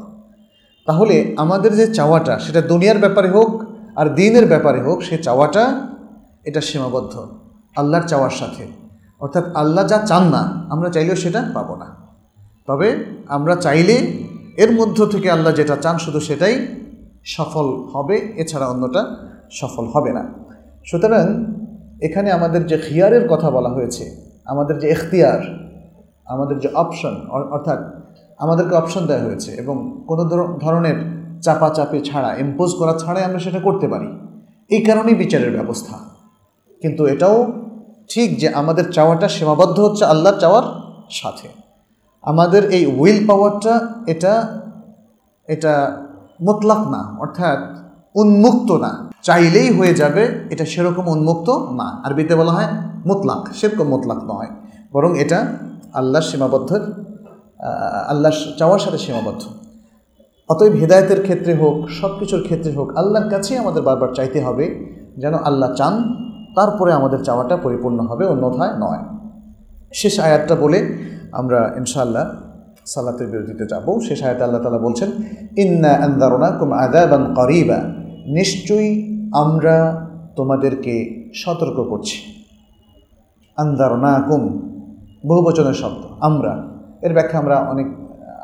তাহলে 0.87 1.35
আমাদের 1.39 1.77
যে 1.77 1.87
চাওয়াটা, 1.87 2.39
সেটা 2.39 2.61
দুনিয়ার 2.61 2.99
ব্যাপারে 2.99 3.29
হোক 3.31 3.63
আর 3.97 4.15
দিনের 4.15 4.47
ব্যাপারে 4.47 4.81
হোক, 4.81 5.03
সে 5.03 5.19
চাওয়াটা, 5.19 5.89
এটা 6.45 6.61
সীমাবদ্ধ। 6.61 7.27
আল্লাহর 7.77 8.09
চাওয়ার 8.09 8.31
সাথে। 8.31 8.67
অর্থাৎ 9.21 9.45
আল্লাহ 9.55 9.87
যা 9.87 9.99
চান 10.07 10.23
না, 10.23 10.67
আমরা 10.69 10.91
চাইলেও 10.91 11.17
সেটা 11.17 11.51
পাবো 11.55 11.77
না। 11.77 11.97
তবে 12.67 13.05
আমরা 13.29 13.57
চাইলে 13.57 14.23
এর 14.57 14.73
মধ্য 14.73 15.07
থেকে 15.07 15.31
আল্লাহ 15.31 15.55
যেটা 15.55 15.77
চান, 15.77 15.99
শুধু 15.99 16.21
সেটাই 16.21 16.67
সফল 17.25 17.66
হবে, 17.93 18.16
এছাড়া 18.37 18.66
অন্যটা 18.66 19.16
সফল 19.51 19.85
হবে 19.87 20.12
না। 20.12 20.29
সুতরাং 20.85 21.45
এখানে 22.01 22.33
আমাদের 22.33 22.66
যে 22.66 22.79
খিয়ারের 22.79 23.29
কথা 23.29 23.51
বলা 23.51 23.68
হয়েছে, 23.68 24.05
আমাদের 24.45 24.79
যে 24.79 24.89
এখতিয়ার 24.89 25.71
আমাদের 26.27 26.59
যে 26.59 26.68
অপশন 26.75 27.14
অর্থাৎ 27.31 27.79
আমাদেরকে 28.39 28.75
অপশন 28.75 29.07
দেওয়া 29.07 29.23
হয়েছে 29.23 29.51
এবং 29.51 30.05
কোনো 30.07 30.25
ধরনের 30.61 30.95
চাপাচাপি 31.43 32.01
ছাড়া 32.01 32.37
ইম্পোজ 32.37 32.75
করা 32.75 32.95
ছাড়াই 32.99 33.25
আমরা 33.25 33.39
সেটা 33.39 33.61
করতে 33.61 33.89
পারি। 33.89 34.09
এই 34.71 34.83
কারণেই 34.83 35.14
বিচারের 35.14 35.53
ব্যবস্থা। 35.53 35.99
কিন্তু 36.83 37.07
এটাও 37.07 37.53
ঠিক 38.09 38.39
যে 38.39 38.49
আমাদের 38.49 38.93
চাওয়াটা 38.93 39.29
সীমাবদ্ধ 39.29 39.81
হচ্ছে 39.81 40.05
আল্লাহর 40.05 40.39
চাওয়ার 40.39 40.62
সাথে। 41.11 41.49
আমাদের 42.23 42.71
এই 42.71 42.87
উইল 42.87 43.27
পাওয়ারটা 43.27 43.89
এটা 44.07 44.59
এটা 45.47 46.03
মোতলাক 46.47 46.82
না, 46.95 47.01
অর্থাৎ 47.22 47.61
উন্মুক্ত 48.20 48.70
না। 48.84 48.91
চাইলেই 49.28 49.68
হয়ে 49.78 49.95
যাবে 50.01 50.22
এটা 50.53 50.64
সেরকম 50.72 51.07
উন্মুক্ত 51.14 51.49
না। 51.78 51.88
আরবিতে 52.05 52.34
বলা 52.41 52.53
হয় 52.57 52.68
মোতলাক, 53.09 53.43
সেরকম 53.59 53.86
মোতলাক 53.95 54.20
নয়। 54.32 54.51
বরং 54.95 55.11
এটা 55.22 55.38
আল্লাহর 56.01 56.26
সীমাবদ্ধ 56.30 56.70
আল্লাহ 58.12 58.30
চাওয়ার 58.59 58.80
সাথে 58.84 58.99
সীমাবদ্ধ। 59.05 59.43
অতএব 60.49 60.72
হৃদায়তের 60.80 61.20
ক্ষেত্রে 61.26 61.53
হোক 61.61 61.76
সব 62.01 62.12
কিছুর 62.20 62.43
ক্ষেত্রে 62.47 62.70
হোক, 62.76 62.88
আল্লাহর 63.01 63.28
কাছেই 63.32 63.59
আমাদের 63.62 63.82
বারবার 63.88 64.11
চাইতে 64.18 64.38
হবে 64.47 64.64
যেন 65.22 65.34
আল্লাহ 65.49 65.70
চান, 65.78 65.95
তারপরে 66.57 66.91
আমাদের 66.99 67.20
চাওয়াটা 67.26 67.57
পরিপূর্ণ 67.64 67.99
হবে, 68.11 68.24
অন্যথায় 68.32 68.74
নয়। 68.84 69.03
শেষ 70.01 70.14
আয়াতটা 70.26 70.55
বলে 70.55 70.78
আমরা 71.41 71.61
ইনশাআল্লাহ 71.80 72.24
সালাতের 72.87 73.26
বিরতিতে 73.26 73.66
যাব। 73.66 74.01
শেষ 74.01 74.22
আয়াত 74.22 74.41
আল্লাহ 74.41 74.62
তালা 74.62 74.78
বলছেন, 74.78 75.11
ইন্না 75.57 75.89
আন্দারোনা 75.89 76.51
কুম 76.51 76.72
আদাবান 76.72 77.35
করিবা। 77.35 77.76
নিশ্চয়ই 78.26 79.11
আমরা 79.35 80.07
তোমাদেরকে 80.37 81.24
সতর্ক 81.35 81.89
করছি। 81.89 82.45
আন্দারোনা 83.57 84.24
কুম 84.28 84.70
বহুবচনের 85.26 85.74
শব্দ। 85.74 86.07
আমরা। 86.20 86.68
এর 87.03 87.12
ব্যাখ্যা 87.12 87.39
আমরা 87.39 87.57
অনেক 87.57 87.87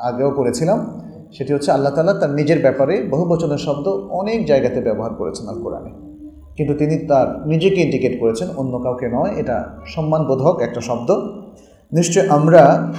আগেও 0.01 0.31
করেছিলাম। 0.31 1.01
সেটি 1.37 1.53
হচ্ছে 1.53 1.71
আল্লাহ 1.71 1.93
তালা 1.93 2.13
তার 2.13 2.29
নিজের 2.29 2.61
ব্যাপারে 2.61 3.07
বহু 3.09 3.25
বচনের 3.25 3.57
শব্দ 3.57 3.87
অনেক 3.87 4.45
জায়গাতে 4.45 4.81
ব্যবহার 4.81 5.13
করেছেন 5.13 5.47
আল 5.47 5.63
কোরআনে। 5.63 5.89
কিন্তু 6.55 6.73
তিনি 6.73 7.07
তার 7.07 7.47
নিজেকে 7.47 7.81
ইন্ডিকেট 7.81 8.19
করেছেন, 8.19 8.47
অন্য 8.57 8.79
কাউকে 8.79 9.09
নয়। 9.09 9.33
এটা 9.37 9.69
সম্মানবোধক 9.87 10.59
একটা 10.61 10.81
শব্দ। 10.81 11.11
নিশ্চয় 11.93 12.29
আমরা 12.29 12.93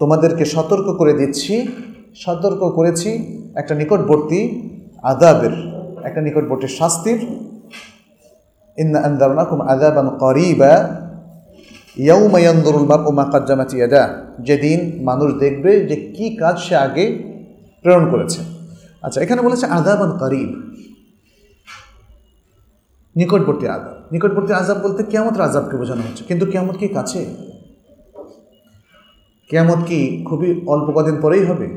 তোমাদেরকে 0.00 0.44
সতর্ক 0.54 0.86
করে 1.00 1.12
দিচ্ছি, 1.20 1.54
সতর্ক 2.24 2.62
করেছি 2.78 3.10
একটা 3.60 3.74
নিকটবর্তী 3.80 4.40
আদাবের 5.12 5.54
একটা 6.08 6.20
নিকটবর্তী 6.26 6.68
শাস্তির। 6.78 7.20
ইন্না 8.82 8.98
আন্দারনাকুম 9.08 9.58
আদাবান 9.74 10.06
করিবা 10.22 10.72
ইয়াউমায়ান্দরুল 12.06 12.86
বাপ 12.90 13.02
ওমা 13.10 13.24
কাজ্জামাতি 13.32 13.76
যেদিন 14.48 14.78
মানুষ 15.08 15.28
দেখবে 15.44 15.70
যে 15.88 15.96
কি 16.14 16.26
কাজ 16.40 16.56
সে 16.66 16.74
আগে 16.86 17.04
প্রেরণ 17.82 18.04
করেছে। 18.12 18.40
আচ্ছা 19.06 19.18
এখানে 19.24 19.40
বলেছে 19.46 19.66
আদাবান 19.78 20.10
করিব, 20.22 20.50
নিকটবর্তী 23.16 23.64
আজাব 23.74 23.94
নিকটবর্তী 24.14 24.52
আজাব 24.60 24.78
বলতে 24.84 25.00
কেমতের 25.12 25.42
আজাবকে 25.48 25.74
বোঝানো 25.80 26.02
হচ্ছে, 26.06 26.22
কিন্তু 26.28 26.44
কেমত 26.52 26.76
কি 26.80 26.88
কাছে? 26.98 27.20
কেমত 29.50 29.84
কি 29.86 30.24
খুবই 30.24 30.60
অল্প 30.66 30.98
কদিন 30.98 31.20
পরেই 31.20 31.44
হবে? 31.44 31.68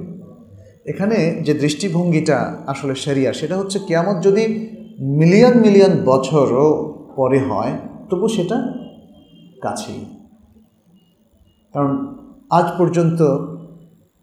এখানে 0.86 1.42
যে 1.46 1.54
দৃষ্টিভঙ্গিটা 1.54 2.64
আসলে 2.68 2.96
সেরিয়া 2.96 3.34
সেটা 3.34 3.58
হচ্ছে 3.58 3.80
কেয়ামত 3.80 4.24
যদি 4.24 4.70
মিলিয়ন 5.00 5.60
মিলিয়ন 5.60 6.04
বছরও 6.06 6.94
পরে 7.16 7.40
হয়, 7.40 7.72
তবু 8.10 8.28
সেটা 8.28 8.74
কাছেই। 9.62 10.06
কারণ 11.74 12.18
আজ 12.50 12.66
পর্যন্ত 12.78 13.22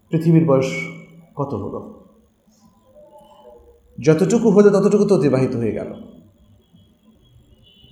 পৃথিবীর 0.09 0.45
বয়স 0.45 0.65
কত 1.35 1.53
হলো? 1.53 2.05
যতটুকু 4.03 4.49
হলো 4.49 4.69
ততটুকু 4.69 5.05
তো 5.05 5.15
অতিবাহিত 5.15 5.55
হয়ে 5.55 5.71
গেল। 5.71 5.93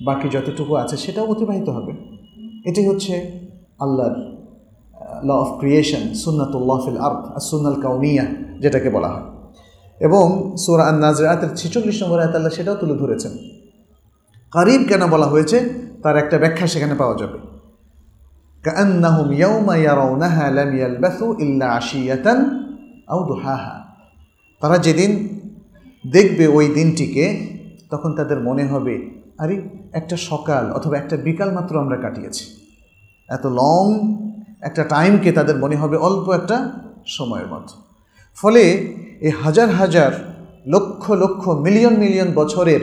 বাকি 0.04 0.30
যতটুকু 0.30 0.76
আছে 0.76 0.98
সেটাও 0.98 1.26
অতিবাহিত 1.26 1.70
হবে। 1.70 1.92
এটাই 2.70 2.88
হচ্ছে 2.88 3.32
আল্লাহর 3.80 4.33
ল 5.23 5.31
অফ 5.37 5.49
ক্রিয়েশন 5.61 6.03
সুন্নাতুল্লাহ 6.25 6.77
ফিল 6.85 7.01
আর্থ 7.01 7.23
আর 7.29 7.43
সুন্নাল 7.51 7.77
কাউনিয়া 7.83 8.25
যেটাকে 8.61 8.89
বলা 8.91 9.11
হয় 9.15 9.27
এবং 10.01 10.25
সোরা 10.57 10.85
আন 10.87 10.97
নাজরাতের 11.05 11.51
ছিচল্লিশ 11.57 11.97
নম্বর 12.03 12.19
আয়াত 12.21 12.35
আল্লাহ 12.35 12.53
সেটাও 12.57 12.77
তুলে 12.83 12.95
ধরেছেন 12.95 13.33
কারিব 14.53 14.81
কেন 14.89 15.03
বলা 15.07 15.27
হয়েছে 15.27 15.57
তার 16.03 16.17
একটা 16.17 16.37
ব্যাখ্যা 16.39 16.67
সেখানে 16.67 16.95
পাওয়া 16.95 17.17
যাবে 17.23 17.39
كأنهم 18.65 19.29
يوم 19.35 19.69
يرونها 19.89 20.45
لم 20.51 20.71
يلبثوا 20.77 21.33
إلا 21.35 21.67
عشية 21.69 22.27
أو 23.09 23.19
ضحاها 23.25 23.75
তারা 24.63 24.77
যেদিন 24.79 25.11
দেখবে 26.05 26.45
ওই 26.49 26.67
দিনটিকে 26.69 27.25
তখন 27.91 28.11
তাদের 28.15 28.39
মনে 28.41 28.65
হবে 28.65 28.95
আরে 29.39 29.55
একটা 29.93 30.17
সকাল 30.31 30.65
অথবা 30.73 30.95
একটা 30.99 31.17
বিকাল 31.19 31.49
মাত্র 31.55 31.73
আমরা 31.79 31.97
কাটিয়েছি 31.97 32.45
এত 33.29 33.45
লং 33.53 33.85
একটা 34.64 34.84
টাইমকে 34.84 35.32
তাদের 35.32 35.58
মনে 35.58 35.76
হবে 35.76 35.98
অল্প 35.98 36.30
একটা 36.30 36.72
সময়ের 37.06 37.48
মতো 37.48 37.76
ফলে 38.36 38.62
এই 39.22 39.30
হাজার 39.30 39.70
হাজার 39.70 40.12
লক্ষ 40.68 41.12
লক্ষ 41.12 41.48
মিলিয়ন 41.48 41.98
মিলিয়ন 41.98 42.32
বছরের 42.36 42.82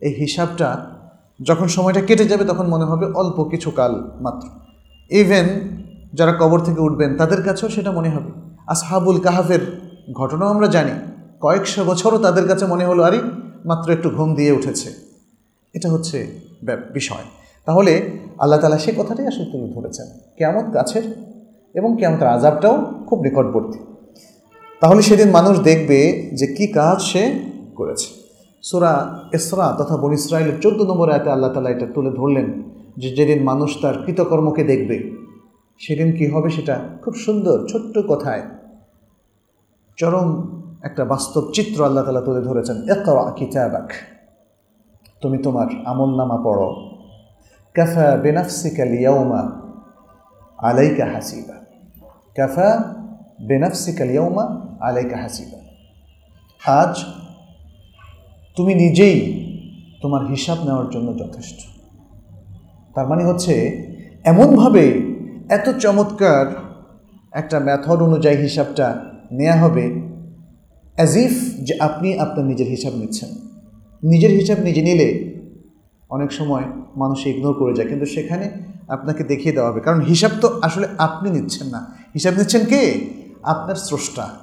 এই 0.00 0.14
হিসাবটা 0.14 0.90
যখন 1.42 1.66
সময়টা 1.66 2.00
কেটে 2.00 2.24
যাবে, 2.24 2.44
তখন 2.44 2.66
মনে 2.66 2.84
হবে 2.84 3.06
অল্প 3.06 3.44
কিছু 3.44 3.70
কাল 3.70 4.10
মাত্র। 4.20 4.48
ইভেন 5.10 5.46
যারা 6.14 6.32
কবর 6.32 6.60
থেকে 6.60 6.80
উঠবেন, 6.80 7.16
তাদের 7.16 7.42
কাছেও 7.42 7.68
সেটা 7.68 7.92
মনে 7.92 8.08
হবে। 8.08 8.30
আসহাবুল 8.66 9.20
কাহাফের 9.20 9.80
ঘটনাও 10.12 10.48
আমরা 10.48 10.66
জানি। 10.66 10.90
কয়েকশো 11.40 11.84
বছরও 11.84 12.18
তাদের 12.18 12.48
কাছে 12.48 12.66
মনে 12.66 12.86
হলো, 12.86 13.02
আরে, 13.02 13.20
মাত্র 13.64 13.92
একটু 13.92 14.10
ঘুম 14.10 14.34
দিয়ে 14.34 14.52
উঠেছে। 14.52 14.92
এটা 15.74 15.90
হচ্ছে 15.90 16.40
বিষয়। 16.92 17.45
তাহলে 17.66 17.92
আল্লাহ 18.42 18.58
তালা 18.62 18.78
সে 18.84 18.90
কথাটাই 19.00 19.26
আসলে 19.30 19.46
তুলে 19.52 19.68
ধরেছেন। 19.76 20.06
কেমন 20.38 20.64
কাছের 20.76 21.04
এবং 21.74 21.90
কেমতের 22.00 22.28
আজাবটাও 22.36 22.76
খুব 23.08 23.18
নিকটবর্তী 23.26 23.78
তাহলে 24.82 25.00
সেদিন 25.08 25.28
মানুষ 25.38 25.54
দেখবে 25.68 25.98
যে 26.38 26.46
কি 26.56 26.64
কাজ 26.78 26.98
সে 27.10 27.22
করেছে। 27.78 28.08
সোরা 28.64 28.92
ইসরা 29.36 29.66
তথা 29.78 29.94
বন 30.02 30.12
ইসরায়েলের 30.20 30.56
চোদ্দ 30.62 30.80
নম্বর 30.90 31.08
আয়তে 31.14 31.28
আল্লাহ 31.34 31.50
তালা 31.54 31.70
এটা 31.74 31.86
তুলে 31.94 32.10
ধরলেন 32.20 32.46
যে 33.00 33.08
যেদিন 33.16 33.40
মানুষ 33.50 33.70
তার 33.82 33.96
কৃতকর্মকে 34.04 34.62
দেখবে, 34.72 34.96
সেদিন 35.80 36.08
কি 36.18 36.24
হবে 36.34 36.48
সেটা 36.56 36.74
খুব 37.02 37.14
সুন্দর 37.24 37.56
ছোট্ট 37.70 37.94
কথায় 38.12 38.42
চরম 39.98 40.28
একটা 40.88 41.02
বাস্তব 41.12 41.42
চিত্র 41.56 41.78
আল্লাহ 41.88 42.02
তালা 42.06 42.22
তুলে 42.26 42.42
ধরেছেন। 42.48 42.76
একরা 42.94 43.22
কিতাবাক, 43.38 43.88
তুমি 45.22 45.38
তোমার 45.46 45.68
আমল 45.90 46.10
নামা 46.20 46.38
পড়ো। 46.46 46.68
কাফা 47.76 48.16
বেনাফসিকা 48.16 48.84
লিয়াউমা 48.84 49.42
আলাইকা 50.58 51.04
হাসিবা 51.06 51.54
কাফা 52.36 52.94
বেনাফসিকা 53.48 54.04
লিয়াউমা 54.04 54.44
আলাইকা 54.80 55.16
হাসিবা 55.16 55.58
আজ 56.66 57.04
তুমি 58.56 58.74
নিজেই 58.74 59.18
তোমার 60.02 60.26
হিসাব 60.26 60.58
নেওয়ার 60.64 60.90
জন্য 60.90 61.18
যথেষ্ট। 61.18 61.58
তার 62.94 63.06
মানে 63.06 63.24
হচ্ছে, 63.24 63.54
এমনভাবে 64.24 64.84
এত 65.48 65.78
চমৎকার 65.78 66.46
একটা 67.32 67.60
মেথড 67.60 68.02
অনুযায়ী 68.02 68.36
হিসাবটা 68.36 69.04
নেওয়া 69.32 69.56
হবে 69.56 69.84
অ্যাজ 70.94 71.16
ইফ 71.16 71.32
যে 71.62 71.74
আপনি 71.80 72.18
আপনার 72.18 72.46
নিজের 72.46 72.66
হিসাব 72.66 72.92
নিচ্ছেন। 72.94 73.28
নিজের 74.02 74.30
হিসাব 74.30 74.58
নিজে 74.58 74.82
নিলে 74.82 75.35
অনেক 76.10 76.32
সময় 76.32 76.62
মানুষ 76.96 77.26
ইগনোর 77.26 77.54
করে 77.54 77.74
যায়। 77.74 77.88
কিন্তু 77.88 78.06
সেখানে 78.06 78.50
আপনাকে 78.88 79.24
দেখিয়ে 79.24 79.54
দেওয়া 79.54 79.70
হবে। 79.70 79.80
কারণ 79.80 80.00
হিসাব 80.00 80.30
তো 80.40 80.58
আসলে 80.62 80.88
আপনি 80.98 81.30
নিচ্ছেন 81.30 81.66
না। 81.66 81.94
হিসাব 82.14 82.34
নিচ্ছেন 82.34 82.66
কে? 82.66 83.10
আপনার 83.42 83.74
স্রষ্টা। 83.74 84.34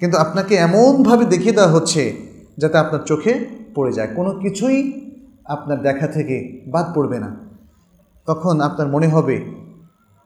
কিন্তু 0.00 0.18
আপনাকে 0.18 0.54
এমনভাবে 0.54 1.24
দেখিয়ে 1.24 1.52
দেওয়া 1.52 1.70
হচ্ছে 1.70 2.16
যাতে 2.58 2.78
আপনার 2.78 3.00
চোখে 3.00 3.46
পড়ে 3.74 3.92
যায়। 3.92 4.08
কোনো 4.14 4.30
কিছুই 4.40 4.92
আপনার 5.44 5.82
দেখা 5.82 6.06
থেকে 6.06 6.60
বাদ 6.68 6.86
পড়বে 6.94 7.18
না। 7.18 7.36
তখন 8.26 8.60
আপনার 8.60 8.88
মনে 8.88 9.08
হবে 9.08 9.44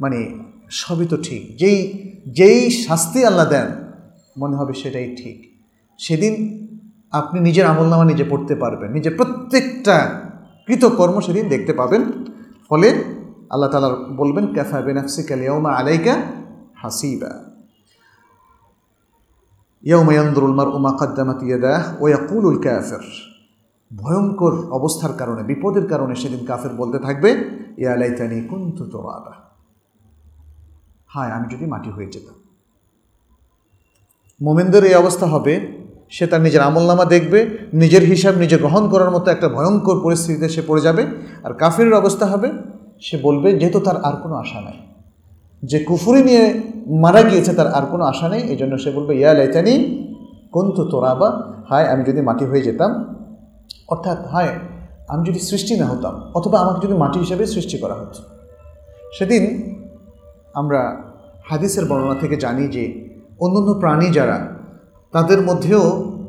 মানে 0.00 0.38
সবই 0.70 1.06
তো 1.06 1.16
ঠিক। 1.16 1.56
যেই 1.56 2.12
যেই 2.28 2.70
শাস্তি 2.70 3.24
আল্লাহ 3.24 3.48
দেন, 3.48 3.66
মনে 4.38 4.56
হবে 4.56 4.74
সেটাই 4.74 5.16
ঠিক। 5.16 5.60
সেদিন 5.98 6.65
আপনি 7.16 7.40
নিজের 7.40 7.66
আমলনামা 7.66 8.04
নিজে 8.04 8.24
পড়তে 8.24 8.54
পারবেন। 8.54 8.92
নিজের 8.92 9.16
প্রত্যেকটা 9.16 10.20
কৃতকর্ম 10.66 11.20
সেদিন 11.20 11.48
দেখতে 11.48 11.72
পাবেন। 11.72 12.02
ফলে 12.68 13.04
আল্লাহ 13.50 13.70
তালা 13.70 13.90
বলবেন 13.90 14.52
ক্যাফা 14.52 14.80
বেনাফসিকা 14.80 15.36
লিয়াউমা 15.36 15.70
আলাইকা 15.72 16.16
হাসিবা। 16.76 17.44
ইয়াউমা 19.82 20.12
ইয়ানদুরুল 20.12 20.54
মারউ 20.54 20.78
মা 20.78 20.92
কাদ্দামাত 21.00 21.42
ইয়াদাহ 21.42 22.02
ওয়া 22.02 22.08
ইয়াকুলুল 22.10 22.62
কাফির। 22.62 23.04
ভয়ঙ্কর 23.96 24.70
অবস্থার 24.70 25.12
কারণে, 25.12 25.42
বিপদের 25.42 25.86
কারণে 25.86 26.14
সেদিন 26.14 26.46
কাফের 26.46 26.70
বলতে 26.70 26.98
থাকবে, 26.98 27.30
ইয়া 27.78 27.96
লাইতানি 27.96 28.40
কুনতু 28.40 28.84
তুরাবা। 28.84 29.32
হায়, 31.06 31.30
আমি 31.30 31.54
যদি 31.54 31.66
মাটি 31.66 31.90
হয়ে 31.90 32.06
যেতাম। 32.06 32.34
মোমেনদের 34.42 34.84
এই 34.84 34.94
অবস্থা 34.94 35.26
হবে 35.26 35.85
সে 36.10 36.26
তার 36.26 36.40
নিজের 36.40 36.60
আমলনামা 36.60 37.04
দেখবে, 37.04 37.58
নিজের 37.72 38.02
হিসাব 38.02 38.36
নিজে 38.36 38.56
গ্রহণ 38.56 38.88
করার 38.88 39.10
মতো 39.10 39.30
একটা 39.30 39.48
ভয়ঙ্কর 39.48 40.00
পরিস্থিতিতে 40.02 40.48
সে 40.48 40.62
পড়ে 40.66 40.80
যাবে। 40.80 41.06
আর 41.44 41.52
কাফিরের 41.52 41.94
অবস্থা 41.94 42.26
হবে, 42.26 42.52
সে 43.00 43.16
বলবে, 43.16 43.52
যেহেতু 43.52 43.80
তার 43.80 44.04
আর 44.04 44.12
কোনো 44.16 44.34
আশা 44.34 44.60
নাই। 44.60 44.72
যে 45.62 45.78
কুফুরি 45.78 46.22
নিয়ে 46.22 46.60
মারা 46.86 47.22
গিয়েছে, 47.22 47.54
তার 47.54 47.74
আর 47.74 47.82
কোনো 47.86 48.04
আশা 48.04 48.28
নেই। 48.28 48.40
এই 48.42 48.56
জন্য 48.56 48.78
সে 48.78 48.90
বলবে, 48.90 49.18
ইয়া 49.18 49.34
লাইতানি 49.34 50.02
কন্তু 50.52 50.84
তোরাবা। 50.84 51.52
হায়, 51.68 51.84
আমি 51.84 52.04
যদি 52.04 52.20
মাটি 52.20 52.44
হয়ে 52.44 52.62
যেতাম, 52.62 53.16
অর্থাৎ 53.88 54.26
হায়, 54.26 54.48
আমি 55.08 55.24
যদি 55.24 55.38
সৃষ্টি 55.38 55.76
না 55.76 55.86
হতাম, 55.86 56.22
অথবা 56.34 56.60
আমাকে 56.60 56.86
যদি 56.86 56.96
মাটি 56.96 57.18
হিসাবে 57.18 57.46
সৃষ্টি 57.46 57.78
করা 57.78 57.94
হতো। 57.94 58.22
সেদিন 59.18 59.72
আমরা 60.54 60.96
হাদিসের 61.44 61.84
বর্ণনা 61.84 62.14
থেকে 62.14 62.36
জানি 62.36 62.68
যে 62.68 63.08
অন্যান্য 63.40 63.74
প্রাণী 63.74 64.06
যারা 64.06 64.55
তাদের 65.16 65.40
মধ্যেও 65.48 65.82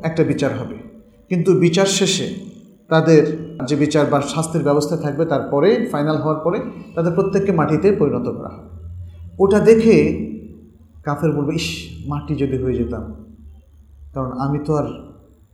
একটা 0.08 0.22
বিচার 0.30 0.52
হবে। 0.60 0.76
কিন্তু 1.30 1.50
বিচার 1.64 1.88
শেষে 1.98 2.26
তাদের 2.90 3.22
যে 3.68 3.76
বিচার 3.84 4.04
বা 4.12 4.18
শাস্তির 4.34 4.62
ব্যবস্থা 4.68 4.96
থাকবে 5.04 5.24
তারপরে 5.32 5.68
ফাইনাল 5.92 6.16
হওয়ার 6.22 6.40
পরে 6.44 6.58
তাদের 6.96 7.12
প্রত্যেককে 7.16 7.52
মাটিতে 7.60 7.88
পরিণত 8.00 8.26
করা 8.36 8.50
হবে। 8.54 8.68
ওটা 9.42 9.58
দেখে 9.70 9.96
কাফের 11.06 11.30
বলবে, 11.36 11.52
ইস, 11.60 11.68
মাটি 12.10 12.32
যদি 12.42 12.56
হয়ে 12.62 12.76
যেতাম, 12.80 13.04
কারণ 14.14 14.30
আমি 14.44 14.58
তো 14.66 14.72
আর 14.80 14.86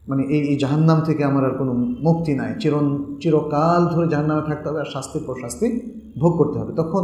মানে 0.07 0.23
এই 0.35 0.41
এই 0.51 0.57
জাহান্নাম 0.63 0.99
থেকে 1.07 1.21
আমার 1.29 1.43
আর 1.49 1.53
কোনো 1.61 1.73
মুক্তি 2.07 2.31
নাই। 2.39 2.51
চিরন, 2.61 2.85
চিরকাল 3.21 3.81
ধরে 3.93 4.05
জাহান্নামে 4.13 4.43
থাকতে 4.49 4.65
হবে 4.69 4.79
আর 4.83 4.89
শাস্তির 4.95 5.23
পর 5.27 5.35
শাস্তি 5.43 5.67
ভোগ 6.21 6.31
করতে 6.39 6.57
হবে। 6.61 6.71
তখন 6.81 7.03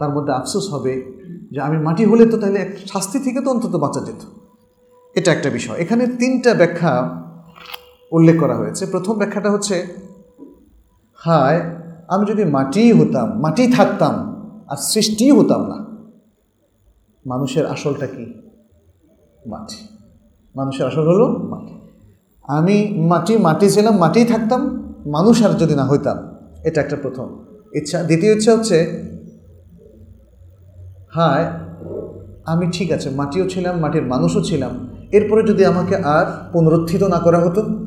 তার 0.00 0.10
মধ্যে 0.16 0.32
আফসোস 0.38 0.66
হবে 0.74 0.92
যে, 1.54 1.58
আমি 1.66 1.78
মাটি 1.86 2.02
হলে 2.10 2.24
তো 2.32 2.36
তাহলে 2.42 2.58
এক 2.64 2.70
শাস্তি 2.92 3.18
থেকে 3.26 3.38
তো 3.44 3.48
অন্তত 3.54 3.74
বাঁচা 3.84 4.00
যেত। 4.08 4.22
এটা 5.14 5.30
একটা 5.36 5.48
বিষয়। 5.56 5.78
এখানে 5.84 6.04
তিনটা 6.20 6.50
ব্যাখ্যা 6.60 6.92
উল্লেখ 8.12 8.36
করা 8.42 8.56
হয়েছে। 8.60 8.82
প্রথম 8.92 9.14
ব্যাখ্যাটা 9.20 9.50
হচ্ছে, 9.54 9.76
হায়, 11.18 11.58
আমি 12.12 12.24
যদি 12.30 12.42
মাটি 12.56 12.84
হতাম, 12.98 13.28
মাটি 13.44 13.64
থাকতাম, 13.78 14.14
আর 14.70 14.78
সৃষ্টি 14.92 15.26
হতাম 15.36 15.62
না, 15.70 15.78
মানুষের 17.24 17.64
আসলটা 17.74 18.06
কি? 18.14 18.24
মাটি। 19.52 19.78
মানুষের 20.54 20.84
আসল 20.90 21.04
হলো 21.12 21.26
মাটি। 21.52 21.74
আমি 22.48 22.76
মাটি 23.10 23.34
মাটি 23.46 23.66
ছিলাম 23.74 23.94
মাটিই 24.04 24.26
থাকতাম, 24.32 24.60
মানুষ 25.16 25.36
আর 25.46 25.52
যদি 25.62 25.74
না 25.80 25.84
হইতাম, 25.90 26.16
এটা 26.68 26.78
একটা 26.84 26.96
প্রথম 27.04 27.26
ইচ্ছা। 27.78 27.98
দ্বিতীয় 28.08 28.32
ইচ্ছা 28.36 28.50
হচ্ছে, 28.56 28.78
হায়, 31.16 31.46
আমি 32.52 32.64
ঠিক 32.76 32.88
আছে, 32.96 33.08
মাটিও 33.20 33.44
ছিলাম, 33.52 33.74
মাটির 33.84 34.04
মানুষও 34.12 34.42
ছিলাম 34.50 34.72
এরপরে 35.12 35.42
যদি 35.42 35.64
আমাকে 35.64 35.96
আর 35.96 36.48
পুনরুত্থিত 36.52 37.02
না 37.02 37.18
করা 37.18 37.38
হতো, 37.38 37.86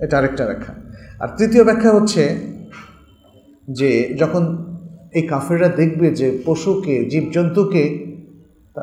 এটা 0.00 0.18
আরেকটা 0.18 0.44
ব্যাখ্যা। 0.46 0.74
আর 1.20 1.28
তৃতীয় 1.38 1.64
ব্যাখ্যা 1.64 1.92
হচ্ছে 1.92 2.36
যে 3.70 4.16
যখন 4.18 4.64
এই 5.14 5.22
কাফেররা 5.22 5.68
দেখবে 5.68 6.10
যে 6.10 6.42
পশুকে, 6.46 7.04
জীবজন্তুকে 7.04 8.12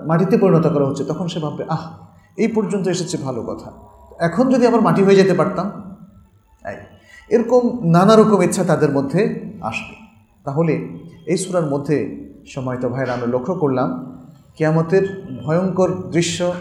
মাটিতে 0.06 0.38
পরিণত 0.38 0.68
করা 0.68 0.86
হচ্ছে, 0.86 1.04
তখন 1.04 1.28
সে 1.28 1.40
ভাববে, 1.40 1.66
আহ, 1.70 1.92
এই 2.38 2.48
পর্যন্ত 2.48 2.88
এসেছে 2.88 3.18
ভালো 3.18 3.42
কথা। 3.42 3.72
এখন 4.20 4.50
যদি 4.50 4.68
আবার 4.68 4.82
মাটি 4.82 5.04
হয়ে 5.04 5.16
যেতে 5.16 5.34
পারতাম 5.34 5.96
এরকম 7.30 7.90
নানা 7.90 8.16
রকম 8.16 8.42
ইচ্ছা 8.42 8.64
তাদের 8.64 8.90
মধ্যে 8.90 9.40
আসবে। 9.62 9.96
তাহলে 10.44 10.88
এই 11.26 11.38
সুরার 11.38 11.66
মধ্যে 11.66 12.28
সময়ত 12.48 12.86
ভাইয়ের, 12.86 13.10
আমরা 13.10 13.28
লক্ষ্য 13.28 13.54
করলাম, 13.54 14.18
কেয়ামতের 14.58 15.24
ভয়ঙ্কর 15.44 16.12
দৃশ্য 16.12 16.54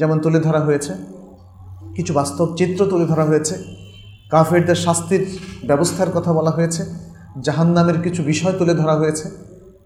যেমন 0.00 0.18
তুলে 0.18 0.40
ধরা 0.40 0.60
হয়েছে, 0.60 0.92
কিছু 1.96 2.12
বাস্তব 2.14 2.46
চিত্র 2.56 2.80
তুলে 2.86 3.06
ধরা 3.06 3.24
হয়েছে, 3.24 3.54
কাফেরদের 4.30 4.74
শাস্তির 4.74 5.22
ব্যবস্থার 5.66 6.10
কথা 6.10 6.32
বলা 6.32 6.50
হয়েছে, 6.50 6.82
জাহান্নামের 7.42 8.02
কিছু 8.02 8.20
বিষয় 8.22 8.52
তুলে 8.58 8.74
ধরা 8.74 8.96
হয়েছে, 8.96 9.26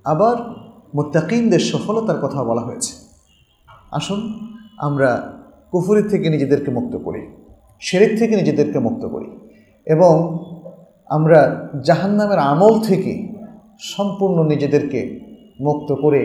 আবার 0.05 0.37
মোত্তাকিনদের 0.95 1.61
সফলতার 1.61 2.19
কথা 2.21 2.45
বলা 2.45 2.61
হয়েছে। 2.61 2.93
আসুন, 3.93 4.21
আমরা 4.79 5.11
কুফুরির 5.73 6.09
থেকে 6.09 6.27
নিজেদেরকে 6.31 6.71
মুক্ত 6.71 6.95
করি, 6.97 7.23
শেরেক 7.83 8.13
থেকে 8.19 8.37
নিজেদেরকে 8.37 8.79
মুক্ত 8.79 9.03
করি 9.05 9.29
এবং 9.87 10.15
আমরা 11.11 11.41
জাহান্নামের 11.85 12.39
আমল 12.39 12.75
থেকে 12.81 13.13
সম্পূর্ণ 13.81 14.39
নিজেদেরকে 14.43 15.01
মুক্ত 15.61 15.89
করে 15.93 16.21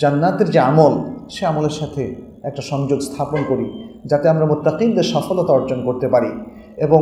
জান্নাতের 0.00 0.48
যে 0.50 0.60
আমল, 0.70 0.94
সে 1.28 1.42
আমলের 1.46 1.70
সাথে 1.70 2.04
একটা 2.48 2.62
সংযোগ 2.72 2.98
স্থাপন 3.08 3.40
করি, 3.50 3.66
যাতে 4.10 4.26
আমরা 4.32 4.44
মোত্তাকিনদের 4.52 5.06
সফলতা 5.14 5.52
অর্জন 5.58 5.78
করতে 5.88 6.06
পারি 6.14 6.30
এবং 6.86 7.00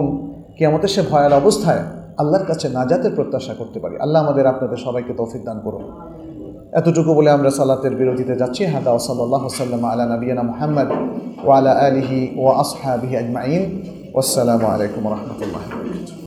কেয়ামতের 0.56 0.92
সে 0.94 1.02
ভয়াল 1.10 1.32
অবস্থায় 1.42 1.82
আল্লাহর 2.20 2.46
কাছে 2.50 2.66
নাজাতের 2.78 3.12
প্রত্যাশা 3.18 3.54
করতে 3.60 3.78
পারি। 3.82 3.94
আল্লাহ 4.04 4.18
আমাদের 4.24 4.44
আপনাদের 4.52 4.78
সবাইকে 4.86 5.12
তৌফিক 5.20 5.42
দান 5.48 5.58
করুন। 5.66 5.84
এতটুকু 6.80 7.10
বলে 7.18 7.30
আমরা 7.36 7.50
সালাতের 7.58 7.94
বিরোধিতে 8.00 8.34
যাচ্ছি। 8.40 8.62
হাদা 8.72 8.90
ওসল্লাহ 8.98 9.42
সাল্লাম 9.60 9.82
আলা 9.90 10.04
নবীনা 10.14 10.42
মোহাম্মদ 10.50 10.88
ওয়ালা 11.46 11.72
আলিহি 11.86 12.18
ও 12.42 12.44
আসহাবিহি 12.64 13.14
আজমাইন। 13.22 13.62
আসসালামু 14.22 14.66
আলাইকুম 14.74 15.02
রহমতুল্লাহ 15.14 15.62